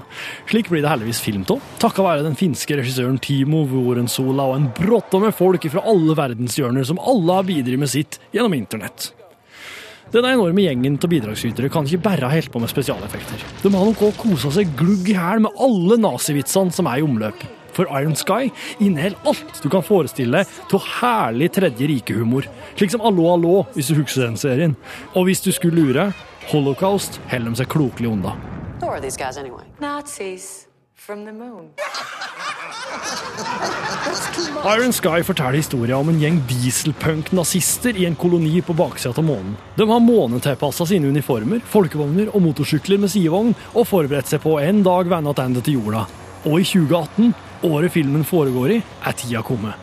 Slik 0.48 0.70
blir 0.72 0.86
det 0.86 0.94
heldigvis 0.94 1.20
film 1.20 1.44
av, 1.52 1.60
takka 1.84 2.06
være 2.06 2.24
den 2.24 2.40
finske 2.40 2.78
regissøren 2.80 3.20
Timo 3.20 3.66
Vuorensola 3.68 4.46
og 4.54 4.62
en 4.62 4.70
bråtta 4.78 5.20
med 5.20 5.36
folk 5.36 5.68
fra 5.74 5.84
alle 5.92 6.16
verdenshjørner 6.16 6.88
som 6.88 7.04
alle 7.04 7.42
har 7.42 7.50
bidratt 7.50 7.84
med 7.84 7.92
sitt 7.92 8.22
gjennom 8.32 8.56
internett. 8.56 9.12
Den 10.14 10.28
enorme 10.30 10.62
gjengen 10.62 11.00
av 11.02 11.10
bidragsytere 11.10 11.72
kan 11.74 11.88
ikke 11.90 12.04
bare 12.06 12.28
helt 12.30 12.52
på 12.54 12.60
med 12.62 12.70
spesialeffekter. 12.70 13.42
De 13.64 13.72
har 13.74 13.88
nok 13.88 14.02
òg 14.06 14.20
kosa 14.20 14.52
seg 14.54 14.76
glugg 14.78 15.08
i 15.10 15.16
hæl 15.18 15.42
med 15.42 15.58
alle 15.66 15.98
nazivitsene 15.98 16.76
som 16.76 16.86
er 16.92 17.02
i 17.02 17.06
omløp. 17.06 17.42
For 17.74 17.90
Iron 17.98 18.14
Sky 18.14 18.52
inneholder 18.78 19.18
alt 19.32 19.64
du 19.64 19.72
kan 19.74 19.82
forestille 19.82 20.44
deg 20.44 20.78
av 20.78 20.86
herlig 21.00 21.50
tredje 21.58 21.90
rike-humor. 21.90 22.46
Slik 22.76 22.94
som 22.94 23.02
Allo 23.02 23.26
Allo, 23.32 23.56
hvis 23.74 23.90
du 23.90 23.98
husker 23.98 24.28
den 24.28 24.38
serien. 24.38 24.78
Og 25.18 25.26
hvis 25.26 25.42
du 25.42 25.50
skulle 25.50 25.82
lure, 25.82 26.12
Holocaust 26.52 27.18
holder 27.32 27.50
de 27.50 27.64
seg 27.64 27.74
klokelig 27.74 28.14
unna. 28.14 28.38
Who 28.84 28.94
are 28.94 29.02
these 29.02 29.18
guys 29.18 29.42
anyway? 29.42 29.66
Nazis 29.82 30.68
from 30.94 31.26
the 31.26 31.34
moon. 31.34 31.74
Iron 34.64 34.94
Sky 34.94 35.24
forteller 35.28 35.60
historien 35.60 35.98
om 35.98 36.10
en 36.10 36.20
gjeng 36.22 36.38
dieselpunk-nazister 36.48 37.98
i 38.00 38.06
en 38.08 38.16
koloni 38.16 38.62
på 38.64 38.76
baksida 38.78 39.12
av 39.20 39.26
månen. 39.28 39.58
De 39.76 39.88
har 39.90 40.00
månetilpassa 40.00 40.88
sine 40.88 41.12
uniformer, 41.12 41.60
folkevogner 41.68 42.32
og 42.32 42.46
motorsykler 42.46 43.02
med 43.04 43.12
sidevogn, 43.12 43.52
og 43.76 43.90
forberedt 43.90 44.32
seg 44.32 44.40
på 44.46 44.56
en 44.64 44.80
dag 44.86 45.12
vende 45.12 45.36
tilbake 45.36 45.66
til 45.68 45.82
jorda. 45.82 46.06
Og 46.48 46.62
i 46.62 46.68
2018, 46.68 47.34
året 47.68 47.92
filmen 47.92 48.24
foregår 48.28 48.78
i, 48.78 48.82
er 49.04 49.18
tida 49.20 49.44
kommet. 49.44 49.76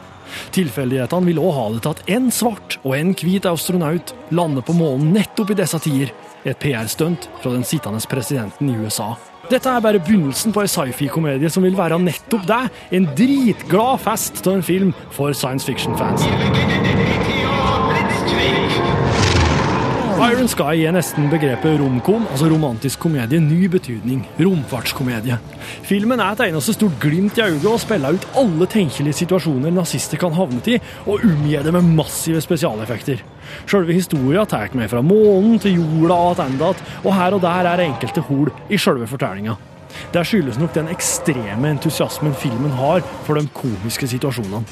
Tilfeldighetene 0.55 1.29
vil 1.29 1.41
òg 1.43 1.53
ha 1.57 1.67
det 1.75 1.83
til 1.85 1.95
at 1.95 2.13
en 2.17 2.31
svart 2.33 2.79
og 2.81 2.95
en 2.97 3.13
hvit 3.21 3.49
astronaut 3.51 4.15
lander 4.33 4.65
på 4.65 4.77
månen 4.79 5.13
nettopp 5.17 5.53
i 5.53 5.59
disse 5.61 5.81
tider. 5.85 6.15
Et 6.45 6.57
PR-stunt 6.57 7.29
fra 7.43 7.53
den 7.53 7.67
sittende 7.69 8.01
presidenten 8.09 8.73
i 8.73 8.79
USA. 8.81 9.13
Dette 9.51 9.67
er 9.67 9.83
bare 9.83 9.99
begynnelsen 9.99 10.53
på 10.55 10.63
en 10.63 10.71
sci-fi-komedie 10.71 11.51
som 11.51 11.65
vil 11.67 11.75
være 11.75 11.99
nettopp 11.99 12.45
det. 12.47 12.61
En 12.95 13.09
dritglad 13.19 13.99
fest 14.05 14.45
av 14.47 14.61
en 14.61 14.63
film 14.63 14.93
for 15.11 15.35
science 15.35 15.67
fiction-fans. 15.67 16.23
Iron 20.21 20.49
Sky 20.53 20.75
gir 20.77 20.93
nesten 20.93 21.31
begrepet 21.33 21.79
romkom, 21.81 22.27
altså 22.29 22.51
romantisk 22.51 23.01
komedie, 23.01 23.39
ny 23.41 23.71
betydning. 23.73 24.19
Romfartskomedie. 24.37 25.39
Filmen 25.89 26.21
er 26.21 26.35
et 26.35 26.43
eneste 26.51 26.75
stort 26.77 26.99
glimt 27.01 27.39
i 27.41 27.47
øyet 27.47 27.65
og 27.65 27.79
spiller 27.81 28.19
ut 28.19 28.27
alle 28.37 28.69
tenkelige 28.69 29.17
situasjoner 29.23 29.73
nazister 29.73 30.21
kan 30.21 30.37
havne 30.37 30.61
i, 30.69 30.77
og 31.07 31.25
omgir 31.25 31.65
det 31.65 31.73
med 31.73 31.89
massive 31.97 32.43
spesialeffekter. 32.45 33.23
Selve 33.65 33.97
historia 33.97 34.45
tar 34.45 34.77
meg 34.77 34.91
fra 34.93 35.01
månen 35.01 35.57
til 35.63 35.79
jorda 35.79 36.21
og 36.27 36.37
tilbake, 36.43 36.85
og 37.01 37.17
her 37.17 37.39
og 37.39 37.41
der 37.47 37.71
er 37.73 37.85
enkelte 37.87 38.27
hol 38.29 38.53
i 38.69 38.77
selve 38.77 39.09
fortellinga. 39.09 39.57
Det 40.13 40.27
skyldes 40.27 40.61
nok 40.61 40.77
den 40.77 40.93
ekstreme 40.93 41.73
entusiasmen 41.73 42.37
filmen 42.37 42.77
har 42.77 43.01
for 43.25 43.41
de 43.41 43.49
komiske 43.57 44.11
situasjonene. 44.13 44.67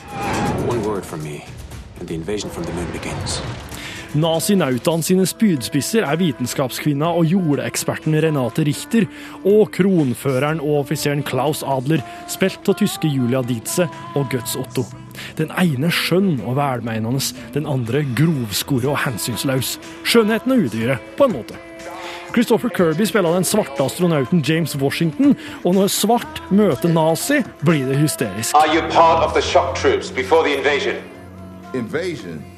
One 0.69 0.85
word 0.85 1.09
from 1.09 1.25
me, 1.25 1.41
and 2.01 2.07
the 2.07 2.15
invasion 2.15 2.51
from 2.51 2.65
the. 2.65 3.68
Nazinautaene 4.17 5.05
sine 5.05 5.27
spydspisser 5.29 6.07
er 6.09 6.17
vitenskapskvinna 6.17 7.11
og 7.13 7.29
jordeksperten 7.29 8.17
Renate 8.25 8.65
Richter 8.65 9.05
og 9.43 9.69
kronføreren 9.77 10.63
og 10.65 10.79
offiseren 10.87 11.21
Klaus 11.27 11.61
Adler, 11.61 12.01
spilt 12.31 12.65
av 12.73 12.79
tyske 12.81 13.11
Julia 13.13 13.43
Dietze 13.45 13.85
og 14.17 14.31
Guts 14.33 14.57
Otto. 14.57 14.87
Den 15.37 15.53
ene 15.61 15.93
skjønn 15.93 16.39
og 16.41 16.57
velmeinende, 16.57 17.21
den 17.53 17.69
andre 17.69 18.05
grovskore 18.17 18.95
og 18.95 19.01
hensynsløs. 19.05 19.77
Skjønnheten 20.09 20.57
og 20.57 20.69
udyret, 20.69 21.15
på 21.19 21.29
en 21.29 21.37
måte. 21.37 21.61
Christopher 22.33 22.73
Kirby 22.73 23.05
spiller 23.09 23.35
den 23.35 23.45
svarte 23.45 23.85
astronauten 23.85 24.41
James 24.41 24.77
Washington, 24.77 25.37
og 25.65 25.75
når 25.75 25.93
svart 25.93 26.43
møter 26.49 26.93
nazi, 26.93 27.43
blir 27.61 27.89
det 27.89 28.01
hysterisk. 28.01 28.57
Are 28.57 28.73
you 28.73 28.85
part 28.89 29.25
of 29.25 29.35
the 29.37 29.43
shock 29.43 29.77
troops 29.77 30.11
before 30.11 30.45
the 30.45 30.57
invasion? 30.57 30.97
Invasion? 31.75 32.58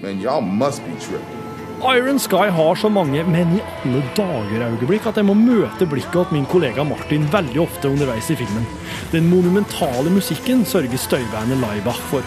Man, 0.00 0.20
y'all 0.20 0.40
must 0.40 0.80
be 0.84 0.92
tripping. 1.00 1.38
Iron 1.82 2.18
Sky 2.18 2.50
har 2.50 2.74
så 2.74 2.88
mange 2.88 3.24
men 3.26 3.56
i 3.56 3.62
alle 3.62 4.02
dager-øyeblikk 4.14 5.06
at 5.10 5.16
jeg 5.18 5.26
må 5.26 5.34
møte 5.34 5.86
blikket 5.90 6.28
til 6.28 6.36
min 6.36 6.44
kollega 6.46 6.84
Martin 6.86 7.24
veldig 7.32 7.58
ofte 7.64 7.90
underveis 7.90 8.28
i 8.30 8.36
filmen. 8.38 8.66
Den 9.10 9.26
monumentale 9.26 10.10
musikken 10.14 10.62
sørger 10.66 11.02
støybandet 11.02 11.58
Laibach 11.58 11.98
for. 12.12 12.22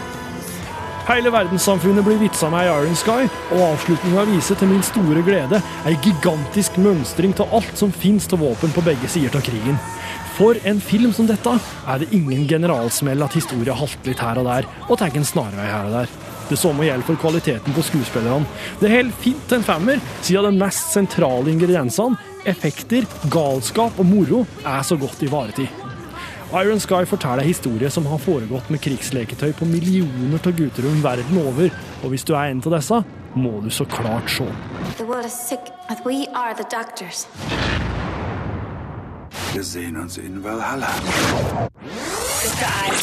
Hele 1.06 1.32
verdenssamfunnet 1.32 2.04
blir 2.04 2.20
vitsa 2.20 2.50
med 2.52 2.68
i 2.68 2.74
Iron 2.74 2.98
Sky, 3.00 3.24
og 3.54 3.64
avslutninga 3.70 4.26
viser 4.34 4.60
til 4.60 4.68
min 4.68 4.84
store 4.84 5.24
glede 5.24 5.62
ei 5.88 5.96
gigantisk 6.04 6.76
mønstring 6.76 7.32
av 7.40 7.56
alt 7.56 7.72
som 7.80 7.94
finnes 8.04 8.28
av 8.32 8.44
våpen 8.44 8.76
på 8.76 8.84
begge 8.84 9.08
sider 9.08 9.40
av 9.40 9.46
krigen. 9.48 9.80
For 10.36 10.60
en 10.68 10.80
film 10.80 11.16
som 11.16 11.28
dette 11.28 11.56
er 11.56 12.04
det 12.04 12.12
ingen 12.12 12.44
generalsmell 12.52 13.24
at 13.24 13.40
historia 13.40 13.76
halter 13.80 14.12
litt 14.12 14.20
her 14.28 14.44
og 14.44 14.48
der, 14.52 14.70
og 14.90 15.00
tar 15.00 15.16
en 15.16 15.28
snarvei 15.32 15.72
her 15.72 15.88
og 15.88 15.98
der. 16.02 16.31
Det 16.48 16.58
samme 16.58 16.84
gjelder 16.86 17.06
for 17.06 17.20
kvaliteten 17.22 17.76
på 17.76 17.84
skuespillerne. 17.86 18.46
Det 18.80 18.90
holder 18.90 19.22
fint 19.22 19.46
til 19.48 19.60
en 19.60 19.66
femmer, 19.66 20.02
siden 20.22 20.48
de 20.50 20.64
mest 20.64 20.92
sentrale 20.92 21.52
ingrediensene, 21.52 22.18
effekter, 22.46 23.06
galskap 23.30 23.98
og 23.98 24.06
moro, 24.06 24.44
er 24.66 24.82
så 24.82 24.98
godt 24.98 25.22
ivaretatt. 25.22 25.88
Iron 26.52 26.80
Sky 26.80 27.06
forteller 27.08 27.40
en 27.40 27.48
historie 27.48 27.88
som 27.90 28.04
har 28.06 28.18
foregått 28.20 28.68
med 28.70 28.82
krigsleketøy 28.84 29.54
på 29.56 29.64
millioner 29.64 30.36
av 30.36 30.52
gutterom 30.58 31.00
verden 31.00 31.38
over, 31.40 31.72
og 32.02 32.12
hvis 32.12 32.26
du 32.28 32.34
er 32.36 32.50
en 32.50 32.60
av 32.60 32.76
disse, 32.76 32.98
må 33.34 33.54
du 33.64 33.70
så 33.72 33.86
klart 33.88 34.28
se. 34.28 34.44
The 34.98 35.06
world 35.08 35.24
is 35.24 35.32
sick, 35.32 35.72
but 35.88 36.04
we 36.04 36.26
are 36.34 36.52
the 36.52 36.68
doctors. 36.68 37.26
Wir 39.54 39.64
sehen 39.64 39.96
uns 39.96 40.18
in 40.18 40.44
Valhalla. 40.44 40.92
Dette 42.42 42.68
er 42.84 43.02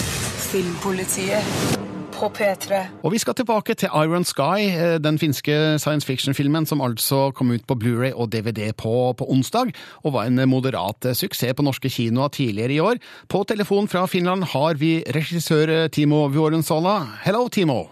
Filmpolitiet 0.49 1.78
på 2.19 2.27
P3. 2.35 2.79
Og 3.03 3.13
vi 3.13 3.19
skal 3.21 3.35
tilbake 3.37 3.73
til 3.79 3.89
Iron 3.95 4.25
Sky, 4.27 4.59
eh, 4.75 4.97
den 4.99 5.19
finske 5.21 5.79
science 5.79 6.07
fiction-filmen 6.07 6.65
som 6.67 6.81
altså 6.83 7.31
kom 7.31 7.51
ut 7.55 7.65
på 7.67 7.77
Blu-ray 7.79 8.11
og 8.11 8.31
DVD 8.33 8.73
på, 8.75 9.13
på 9.19 9.27
onsdag, 9.33 9.71
og 10.03 10.13
var 10.13 10.27
en 10.27 10.41
moderat 10.49 11.05
eh, 11.05 11.15
suksess 11.15 11.55
på 11.55 11.63
norske 11.63 11.89
kinoer 11.89 12.33
tidligere 12.35 12.75
i 12.75 12.79
år. 12.79 12.99
På 13.29 13.43
telefon 13.47 13.87
fra 13.87 14.05
Finland 14.05 14.43
har 14.53 14.75
vi 14.75 14.99
regissør 15.15 15.69
eh, 15.69 15.87
Timo 15.87 16.27
Vuorensola. 16.27 16.97
Hello, 17.23 17.47
Timo. 17.47 17.87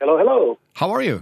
Hello, 0.00 0.16
hello. 0.16 0.56
How 0.80 0.88
are 0.88 1.04
you? 1.04 1.20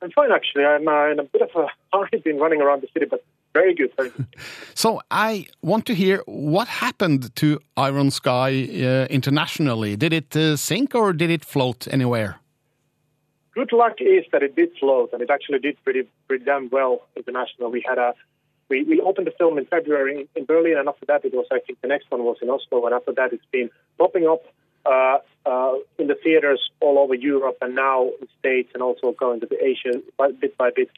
I'm 0.00 0.12
fine, 0.14 0.30
actually. 0.30 0.64
I'm 0.64 0.86
uh, 0.86 1.10
in 1.10 1.18
a 1.18 1.24
bit 1.24 1.42
of 1.42 1.50
a 1.56 1.66
hurry. 1.92 2.22
Been 2.22 2.38
running 2.38 2.62
around 2.62 2.82
the 2.82 2.88
city, 2.94 3.06
but 3.10 3.24
very 3.54 3.74
good, 3.74 3.92
very 3.96 4.10
good. 4.10 4.26
So 4.74 5.00
I 5.10 5.46
want 5.62 5.86
to 5.86 5.94
hear 5.94 6.22
what 6.26 6.68
happened 6.68 7.34
to 7.36 7.58
Iron 7.76 8.10
Sky 8.10 8.50
uh, 8.50 9.06
internationally. 9.10 9.96
Did 9.96 10.12
it 10.12 10.36
uh, 10.36 10.56
sink 10.56 10.94
or 10.94 11.12
did 11.12 11.30
it 11.30 11.44
float 11.44 11.88
anywhere? 11.90 12.38
Good 13.54 13.72
luck 13.72 13.96
is 13.98 14.24
that 14.30 14.42
it 14.42 14.54
did 14.54 14.70
float, 14.78 15.10
and 15.12 15.20
it 15.20 15.30
actually 15.30 15.58
did 15.58 15.82
pretty 15.82 16.04
pretty 16.28 16.44
damn 16.44 16.68
well 16.70 17.00
internationally. 17.16 17.72
We 17.72 17.84
had 17.88 17.98
a 17.98 18.14
we, 18.68 18.84
we 18.84 19.00
opened 19.00 19.26
the 19.26 19.32
film 19.32 19.58
in 19.58 19.64
February 19.66 20.20
in, 20.20 20.28
in 20.36 20.44
Berlin, 20.44 20.76
and 20.78 20.88
after 20.88 21.06
that, 21.06 21.24
it 21.24 21.34
was 21.34 21.46
I 21.50 21.58
think 21.66 21.80
the 21.80 21.88
next 21.88 22.10
one 22.10 22.22
was 22.22 22.36
in 22.40 22.50
Oslo, 22.50 22.86
and 22.86 22.94
after 22.94 23.12
that, 23.12 23.32
it's 23.32 23.50
been 23.50 23.70
popping 23.98 24.26
up 24.28 24.42
uh, 24.86 25.18
uh, 25.44 25.74
in 25.98 26.06
the 26.06 26.14
theaters 26.22 26.70
all 26.80 26.98
over 26.98 27.14
Europe, 27.14 27.58
and 27.60 27.74
now 27.74 28.10
in 28.20 28.28
States, 28.38 28.70
and 28.74 28.82
also 28.82 29.12
going 29.12 29.40
to 29.40 29.46
the 29.46 29.62
Asia 29.62 30.00
bit 30.40 30.56
by 30.56 30.70
bit, 30.70 30.90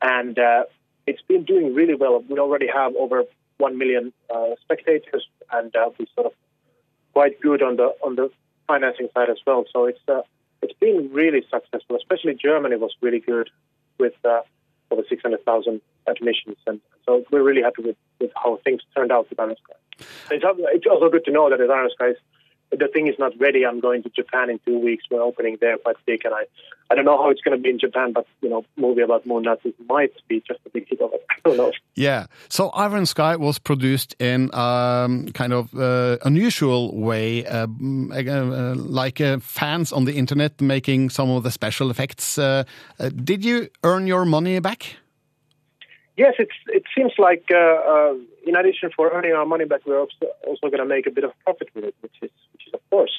and 0.00 0.38
uh, 0.38 0.64
it's 1.06 1.22
been 1.22 1.44
doing 1.44 1.74
really 1.74 1.94
well. 1.94 2.22
We 2.28 2.38
already 2.38 2.66
have 2.66 2.94
over 2.96 3.24
one 3.58 3.78
million 3.78 4.12
uh, 4.34 4.50
spectators, 4.62 5.26
and 5.52 5.74
uh, 5.74 5.90
we're 5.98 6.06
sort 6.14 6.26
of 6.26 6.32
quite 7.12 7.40
good 7.40 7.62
on 7.62 7.76
the 7.76 7.94
on 8.04 8.16
the 8.16 8.30
financing 8.66 9.08
side 9.14 9.30
as 9.30 9.38
well. 9.46 9.64
So 9.72 9.86
it's 9.86 10.00
uh, 10.08 10.22
it's 10.62 10.78
been 10.78 11.10
really 11.12 11.42
successful. 11.50 11.96
Especially 11.96 12.34
Germany 12.34 12.76
was 12.76 12.94
really 13.00 13.20
good 13.20 13.50
with 13.98 14.14
uh, 14.24 14.40
over 14.90 15.02
600,000 15.08 15.80
admissions, 16.06 16.56
and 16.66 16.80
so 17.04 17.24
we're 17.30 17.42
really 17.42 17.62
happy 17.62 17.82
with, 17.82 17.96
with 18.20 18.30
how 18.34 18.58
things 18.64 18.82
turned 18.94 19.10
out 19.10 19.28
with 19.30 19.40
Iron 19.40 19.56
Sky. 19.64 20.06
It's, 20.30 20.86
also 20.86 21.08
good 21.08 21.24
to 21.24 21.32
know 21.32 21.48
that 21.50 21.60
at 21.60 21.70
Iron 21.70 21.90
Sky, 21.94 22.12
the 22.70 22.88
thing 22.88 23.06
is 23.06 23.14
not 23.18 23.32
ready. 23.38 23.64
I'm 23.64 23.80
going 23.80 24.02
to 24.02 24.08
Japan 24.10 24.50
in 24.50 24.58
two 24.66 24.78
weeks. 24.78 25.04
We're 25.10 25.22
opening 25.22 25.58
there 25.60 25.76
quite 25.78 25.96
big, 26.04 26.24
and 26.24 26.34
I, 26.34 26.44
I 26.90 26.94
don't 26.94 27.04
know 27.04 27.16
how 27.16 27.30
it's 27.30 27.40
going 27.40 27.56
to 27.56 27.62
be 27.62 27.70
in 27.70 27.78
Japan, 27.78 28.12
but 28.12 28.26
you 28.40 28.48
know, 28.48 28.64
movie 28.76 29.02
about 29.02 29.26
moon 29.26 29.44
Nazis 29.44 29.74
might 29.88 30.12
be 30.28 30.42
just 30.46 30.60
a 30.66 30.70
big 30.70 30.88
hit 30.88 31.00
of 31.00 31.12
it. 31.12 31.24
I 31.30 31.48
don't 31.48 31.56
know. 31.56 31.72
Yeah. 31.94 32.26
So 32.48 32.70
Iron 32.70 33.06
Sky 33.06 33.36
was 33.36 33.58
produced 33.58 34.14
in 34.18 34.54
um, 34.54 35.28
kind 35.28 35.52
of 35.52 35.74
uh, 35.74 36.18
unusual 36.24 36.96
way, 36.96 37.46
uh, 37.46 37.66
uh, 37.66 38.74
like 38.76 39.20
uh, 39.20 39.38
fans 39.38 39.92
on 39.92 40.04
the 40.04 40.16
internet 40.16 40.60
making 40.60 41.10
some 41.10 41.30
of 41.30 41.42
the 41.42 41.50
special 41.50 41.90
effects. 41.90 42.38
Uh, 42.38 42.64
uh, 42.98 43.10
did 43.10 43.44
you 43.44 43.68
earn 43.84 44.06
your 44.06 44.24
money 44.24 44.58
back? 44.60 44.96
Yes, 46.16 46.34
it's, 46.38 46.52
it 46.68 46.84
seems 46.96 47.12
like 47.18 47.44
uh, 47.52 47.56
uh, 47.56 48.14
in 48.46 48.56
addition 48.56 48.90
for 48.96 49.10
earning 49.12 49.32
our 49.32 49.44
money 49.44 49.66
back, 49.66 49.82
we're 49.84 50.00
also, 50.00 50.26
also 50.46 50.68
going 50.68 50.78
to 50.78 50.86
make 50.86 51.06
a 51.06 51.10
bit 51.10 51.24
of 51.24 51.32
profit 51.44 51.68
with 51.74 51.84
it, 51.84 51.94
which 52.00 52.14
is, 52.22 52.30
which 52.52 52.66
is 52.66 52.74
of 52.74 52.80
course, 52.88 53.12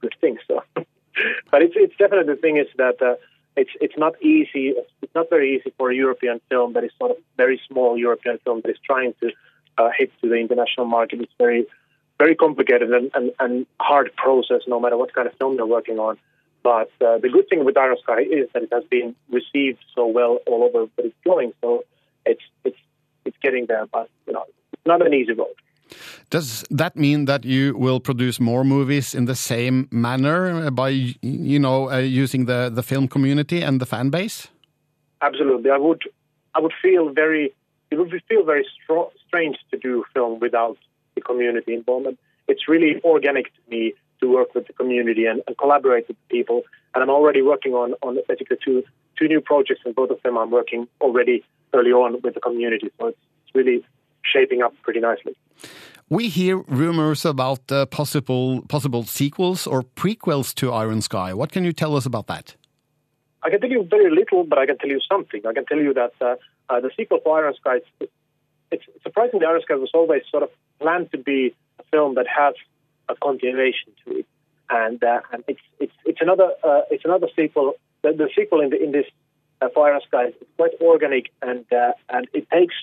good 0.00 0.14
thing. 0.20 0.38
So, 0.48 0.62
but 0.74 1.62
it's, 1.62 1.74
it's 1.76 1.96
definitely 1.96 2.34
the 2.34 2.40
thing 2.40 2.56
is 2.56 2.66
that 2.78 3.00
uh, 3.00 3.14
it's 3.56 3.70
it's 3.80 3.96
not 3.96 4.20
easy. 4.22 4.74
It's 5.02 5.14
not 5.14 5.28
very 5.30 5.56
easy 5.56 5.72
for 5.76 5.90
a 5.90 5.94
European 5.94 6.40
film 6.48 6.72
that 6.72 6.84
is 6.84 6.90
sort 6.98 7.12
of 7.12 7.18
very 7.36 7.60
small 7.68 7.98
European 7.98 8.38
film 8.44 8.62
that 8.64 8.70
is 8.70 8.78
trying 8.84 9.14
to 9.20 9.30
uh, 9.78 9.90
hit 9.96 10.10
to 10.22 10.28
the 10.28 10.36
international 10.36 10.86
market. 10.86 11.20
It's 11.20 11.32
very 11.38 11.66
very 12.18 12.34
complicated 12.34 12.90
and, 12.92 13.10
and, 13.14 13.32
and 13.40 13.66
hard 13.80 14.10
process, 14.16 14.62
no 14.66 14.78
matter 14.80 14.96
what 14.96 15.12
kind 15.12 15.26
of 15.26 15.34
film 15.38 15.56
you're 15.56 15.66
working 15.66 15.98
on. 15.98 16.18
But 16.62 16.90
uh, 17.04 17.18
the 17.18 17.28
good 17.28 17.48
thing 17.48 17.64
with 17.64 17.76
Iron 17.76 17.96
Sky 18.02 18.20
is 18.20 18.48
that 18.54 18.62
it 18.62 18.68
has 18.72 18.84
been 18.84 19.16
received 19.28 19.84
so 19.94 20.06
well 20.06 20.38
all 20.46 20.62
over 20.62 20.88
that 20.96 21.06
it's 21.06 21.16
going. 21.24 21.52
So 21.60 21.84
getting 23.42 23.66
there, 23.66 23.86
but 23.86 24.08
you 24.26 24.32
know, 24.32 24.44
it's 24.72 24.86
not 24.86 25.04
an 25.04 25.14
easy 25.14 25.32
road. 25.32 25.54
Does 26.30 26.64
that 26.70 26.96
mean 26.96 27.26
that 27.26 27.44
you 27.44 27.76
will 27.76 28.00
produce 28.00 28.40
more 28.40 28.64
movies 28.64 29.14
in 29.14 29.26
the 29.26 29.34
same 29.34 29.88
manner 29.90 30.70
by 30.70 30.88
you 31.20 31.58
know 31.58 31.90
uh, 31.90 31.98
using 31.98 32.46
the 32.46 32.70
the 32.72 32.82
film 32.82 33.08
community 33.08 33.62
and 33.62 33.80
the 33.80 33.86
fan 33.86 34.10
base? 34.10 34.48
Absolutely, 35.20 35.70
I 35.70 35.78
would 35.78 36.02
I 36.54 36.60
would 36.60 36.72
feel 36.82 37.12
very 37.12 37.52
it 37.90 37.98
would 37.98 38.10
feel 38.28 38.44
very 38.44 38.66
strange 39.26 39.56
to 39.70 39.76
do 39.78 40.04
film 40.14 40.38
without 40.40 40.78
the 41.14 41.20
community 41.20 41.74
involvement. 41.74 42.18
It's 42.48 42.66
really 42.66 43.00
organic 43.04 43.46
to 43.46 43.60
me 43.68 43.94
to 44.20 44.32
work 44.32 44.54
with 44.54 44.66
the 44.66 44.72
community 44.72 45.26
and, 45.26 45.42
and 45.46 45.56
collaborate 45.58 46.08
with 46.08 46.16
people. 46.28 46.62
And 46.94 47.02
I'm 47.02 47.10
already 47.10 47.42
working 47.42 47.74
on 47.74 47.94
on 48.02 48.18
basically 48.28 48.56
two 48.64 48.82
two 49.18 49.28
new 49.28 49.40
projects, 49.40 49.82
and 49.84 49.94
both 49.94 50.10
of 50.10 50.22
them 50.22 50.38
I'm 50.38 50.50
working 50.50 50.88
already 51.00 51.44
early 51.74 51.92
on 51.92 52.20
with 52.22 52.34
the 52.34 52.40
community. 52.40 52.90
So 52.98 53.08
it's, 53.08 53.18
it's 53.18 53.31
really 53.54 53.84
shaping 54.24 54.62
up 54.62 54.74
pretty 54.82 55.00
nicely. 55.00 55.34
We 56.08 56.28
hear 56.28 56.58
rumors 56.68 57.24
about 57.24 57.72
uh, 57.72 57.86
possible 57.86 58.62
possible 58.68 59.04
sequels 59.04 59.66
or 59.66 59.82
prequels 59.82 60.54
to 60.56 60.72
Iron 60.72 61.00
Sky. 61.00 61.32
What 61.32 61.52
can 61.52 61.64
you 61.64 61.72
tell 61.72 61.96
us 61.96 62.04
about 62.04 62.26
that? 62.26 62.54
I 63.42 63.50
can 63.50 63.60
tell 63.60 63.70
you 63.70 63.84
very 63.88 64.10
little, 64.10 64.44
but 64.44 64.58
I 64.58 64.66
can 64.66 64.78
tell 64.78 64.90
you 64.90 65.00
something. 65.10 65.42
I 65.46 65.52
can 65.52 65.64
tell 65.64 65.78
you 65.78 65.94
that 65.94 66.12
uh, 66.20 66.36
uh, 66.68 66.80
the 66.80 66.90
sequel 66.96 67.18
for 67.24 67.42
Iron 67.42 67.54
Sky, 67.54 67.76
it's, 68.00 68.12
it's 68.70 68.84
surprisingly, 69.02 69.46
Iron 69.46 69.62
Sky 69.62 69.74
was 69.74 69.90
always 69.94 70.22
sort 70.30 70.42
of 70.42 70.50
planned 70.80 71.10
to 71.12 71.18
be 71.18 71.54
a 71.78 71.82
film 71.90 72.14
that 72.14 72.26
has 72.28 72.54
a 73.08 73.16
continuation 73.16 73.92
to 74.04 74.18
it, 74.18 74.26
and 74.70 75.02
uh, 75.02 75.20
and 75.32 75.42
it's 75.48 75.60
it's 75.80 75.92
it's 76.04 76.20
another 76.20 76.50
uh, 76.62 76.82
it's 76.90 77.04
another 77.04 77.28
sequel. 77.34 77.74
The, 78.02 78.12
the 78.12 78.28
sequel 78.36 78.60
in 78.60 78.70
the 78.70 78.82
in 78.82 78.92
this 78.92 79.06
uh, 79.60 79.68
for 79.74 79.90
Iron 79.90 80.00
Sky 80.06 80.26
is 80.26 80.34
quite 80.56 80.72
organic, 80.80 81.32
and 81.40 81.64
uh, 81.72 81.92
and 82.10 82.28
it 82.32 82.48
takes 82.50 82.74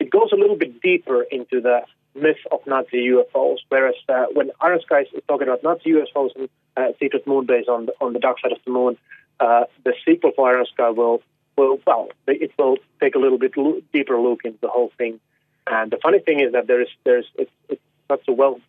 it 0.00 0.10
goes 0.10 0.30
a 0.32 0.36
little 0.36 0.56
bit 0.56 0.80
deeper 0.80 1.22
into 1.22 1.60
the 1.60 1.82
myth 2.14 2.38
of 2.50 2.60
Nazi 2.66 3.08
UFOs. 3.08 3.58
Whereas 3.68 3.94
uh, 4.08 4.26
when 4.32 4.50
Iron 4.60 4.80
Sky 4.80 5.02
is 5.02 5.08
talking 5.28 5.46
about 5.46 5.62
Nazi 5.62 5.90
UFOs 5.90 6.30
and 6.36 6.48
uh, 6.76 6.88
secret 6.98 7.26
moon 7.26 7.46
base 7.46 7.66
on 7.68 7.86
the, 7.86 7.92
on 8.00 8.12
the 8.12 8.18
dark 8.18 8.40
side 8.40 8.52
of 8.52 8.58
the 8.64 8.72
moon, 8.72 8.96
uh, 9.38 9.64
the 9.84 9.94
sequel 10.04 10.32
for 10.34 10.48
Iron 10.48 10.66
Sky 10.72 10.90
will 10.90 11.22
will 11.56 11.78
well 11.86 12.08
it 12.26 12.52
will 12.58 12.76
take 13.00 13.14
a 13.14 13.18
little 13.18 13.38
bit 13.38 13.56
lo- 13.56 13.80
deeper 13.92 14.18
look 14.18 14.40
into 14.44 14.58
the 14.60 14.68
whole 14.68 14.90
thing. 14.96 15.20
And 15.66 15.90
the 15.90 15.98
funny 16.02 16.20
thing 16.20 16.40
is 16.40 16.52
that 16.52 16.66
there 16.66 16.80
is 16.80 16.88
there's 17.04 17.26
it's, 17.36 17.50
it's 17.68 17.82
such 18.08 18.24
a 18.28 18.32
wealth 18.32 18.60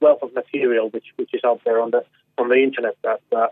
wealth 0.00 0.22
of 0.22 0.34
material 0.34 0.88
which 0.90 1.06
which 1.16 1.32
is 1.34 1.42
out 1.44 1.60
there 1.64 1.80
on 1.80 1.90
the 1.90 2.04
on 2.36 2.48
the 2.48 2.56
internet 2.56 2.96
that 3.02 3.20
uh, 3.32 3.48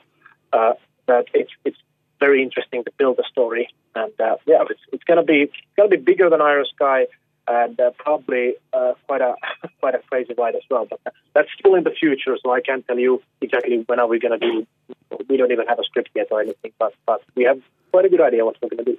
uh, 0.53 0.72
that 1.07 1.26
it's 1.34 1.53
it's 1.64 1.78
very 2.20 2.43
interesting 2.43 2.84
to 2.84 2.91
build 2.97 3.18
a 3.18 3.24
story. 3.24 3.68
And 3.95 4.12
uh, 4.20 4.37
yeah, 4.47 4.64
it's 4.70 4.80
it's 4.93 5.05
gonna 5.05 5.24
be 5.24 5.43
it's 5.43 5.76
gonna 5.76 5.89
be 5.89 5.97
bigger 5.97 6.30
than 6.30 6.41
Iron 6.41 6.66
Sky 6.74 7.07
and 7.49 7.78
uh, 7.80 7.90
probably 7.99 8.55
uh, 8.72 8.92
quite 9.07 9.20
a 9.20 9.34
quite 9.80 9.94
a 9.94 10.01
crazy 10.11 10.34
ride 10.36 10.55
as 10.55 10.62
well. 10.70 10.86
But 10.88 11.01
that's 11.34 11.49
still 11.59 11.74
in 11.74 11.84
the 11.84 11.90
future, 11.90 12.36
so 12.42 12.51
I 12.53 12.61
can't 12.61 12.86
tell 12.86 12.99
you 12.99 13.22
exactly 13.40 13.82
when 13.86 13.99
are 14.01 14.07
we 14.09 14.18
going 14.18 14.38
to 14.38 14.47
do. 14.51 14.66
We 15.28 15.36
don't 15.36 15.53
even 15.53 15.66
have 15.66 15.78
a 15.78 15.84
script 15.84 16.11
yet 16.14 16.28
or 16.30 16.40
anything, 16.40 16.72
but 16.78 16.92
but 17.07 17.22
we 17.34 17.44
have 17.44 17.61
quite 17.92 18.05
a 18.05 18.09
good 18.09 18.20
idea 18.20 18.44
what 18.44 18.57
we're 18.61 18.68
going 18.70 18.84
to 18.84 18.92
do. 18.92 18.99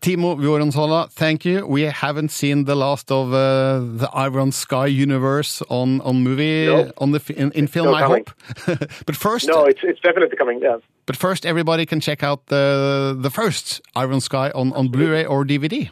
Timo 0.00 0.36
Vuorensala, 0.38 1.10
thank 1.10 1.44
you. 1.44 1.66
We 1.66 1.82
haven't 1.82 2.30
seen 2.30 2.66
the 2.66 2.76
last 2.76 3.10
of 3.10 3.32
uh, 3.34 3.80
the 3.80 4.08
Iron 4.14 4.52
Sky 4.52 4.86
universe 4.86 5.60
on 5.68 6.00
on 6.02 6.22
movie 6.22 6.66
No. 6.66 6.92
on 6.98 7.10
the 7.10 7.20
in, 7.36 7.50
in 7.52 7.66
film. 7.66 7.92
I 7.92 8.02
hope. 8.04 8.30
but 9.06 9.16
first, 9.16 9.48
No, 9.48 9.64
it's 9.64 9.80
it's 9.82 10.00
definitely 10.00 10.36
coming. 10.36 10.60
Yeah. 10.62 10.76
but 11.06 11.16
first, 11.16 11.44
everybody 11.44 11.84
can 11.84 11.98
check 12.00 12.22
out 12.22 12.46
the 12.46 13.16
the 13.20 13.30
first 13.30 13.80
Iron 13.96 14.20
Sky 14.20 14.50
on 14.54 14.72
on 14.74 14.86
Blu-ray 14.88 15.24
or 15.24 15.44
DVD. 15.44 15.90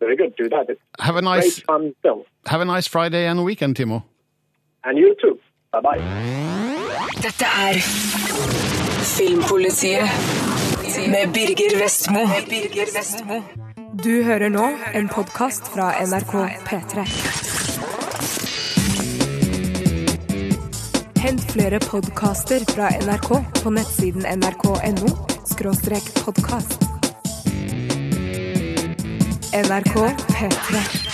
Very 0.00 0.16
good. 0.16 0.34
Do 0.36 0.48
that. 0.48 0.66
It's 0.68 0.80
Have 1.00 1.16
a 1.16 1.22
nice 1.22 1.42
great 1.42 1.66
fun 1.66 1.94
film, 2.02 2.22
have 2.46 2.60
a 2.60 2.64
nice 2.64 2.86
Friday 2.88 3.26
and 3.26 3.44
weekend, 3.44 3.76
Timo. 3.76 4.02
and 4.84 4.98
you 4.98 5.14
too. 5.20 5.38
Bye 5.72 5.80
bye. 5.82 6.02
Dette 7.22 7.44
er 7.44 7.74
Filmpolitiet 9.16 10.08
med 11.08 11.32
Birger 11.34 11.78
Vestmo. 11.82 12.20
Birger 12.48 12.86
Vestmo. 12.98 13.42
Du 14.04 14.22
hører 14.22 14.48
nå 14.48 14.68
en 14.94 15.08
podkast 15.08 15.68
fra 15.74 15.90
NRK 16.06 16.34
P3. 16.68 17.04
Hent 21.18 21.42
flere 21.52 21.80
podkaster 21.90 22.62
fra 22.74 22.90
NRK 23.02 23.30
på 23.62 23.70
nettsiden 23.70 24.22
nrk.no 24.38 25.16
podkast. 26.24 26.87
NRK 29.52 30.14
P3. 30.28 31.07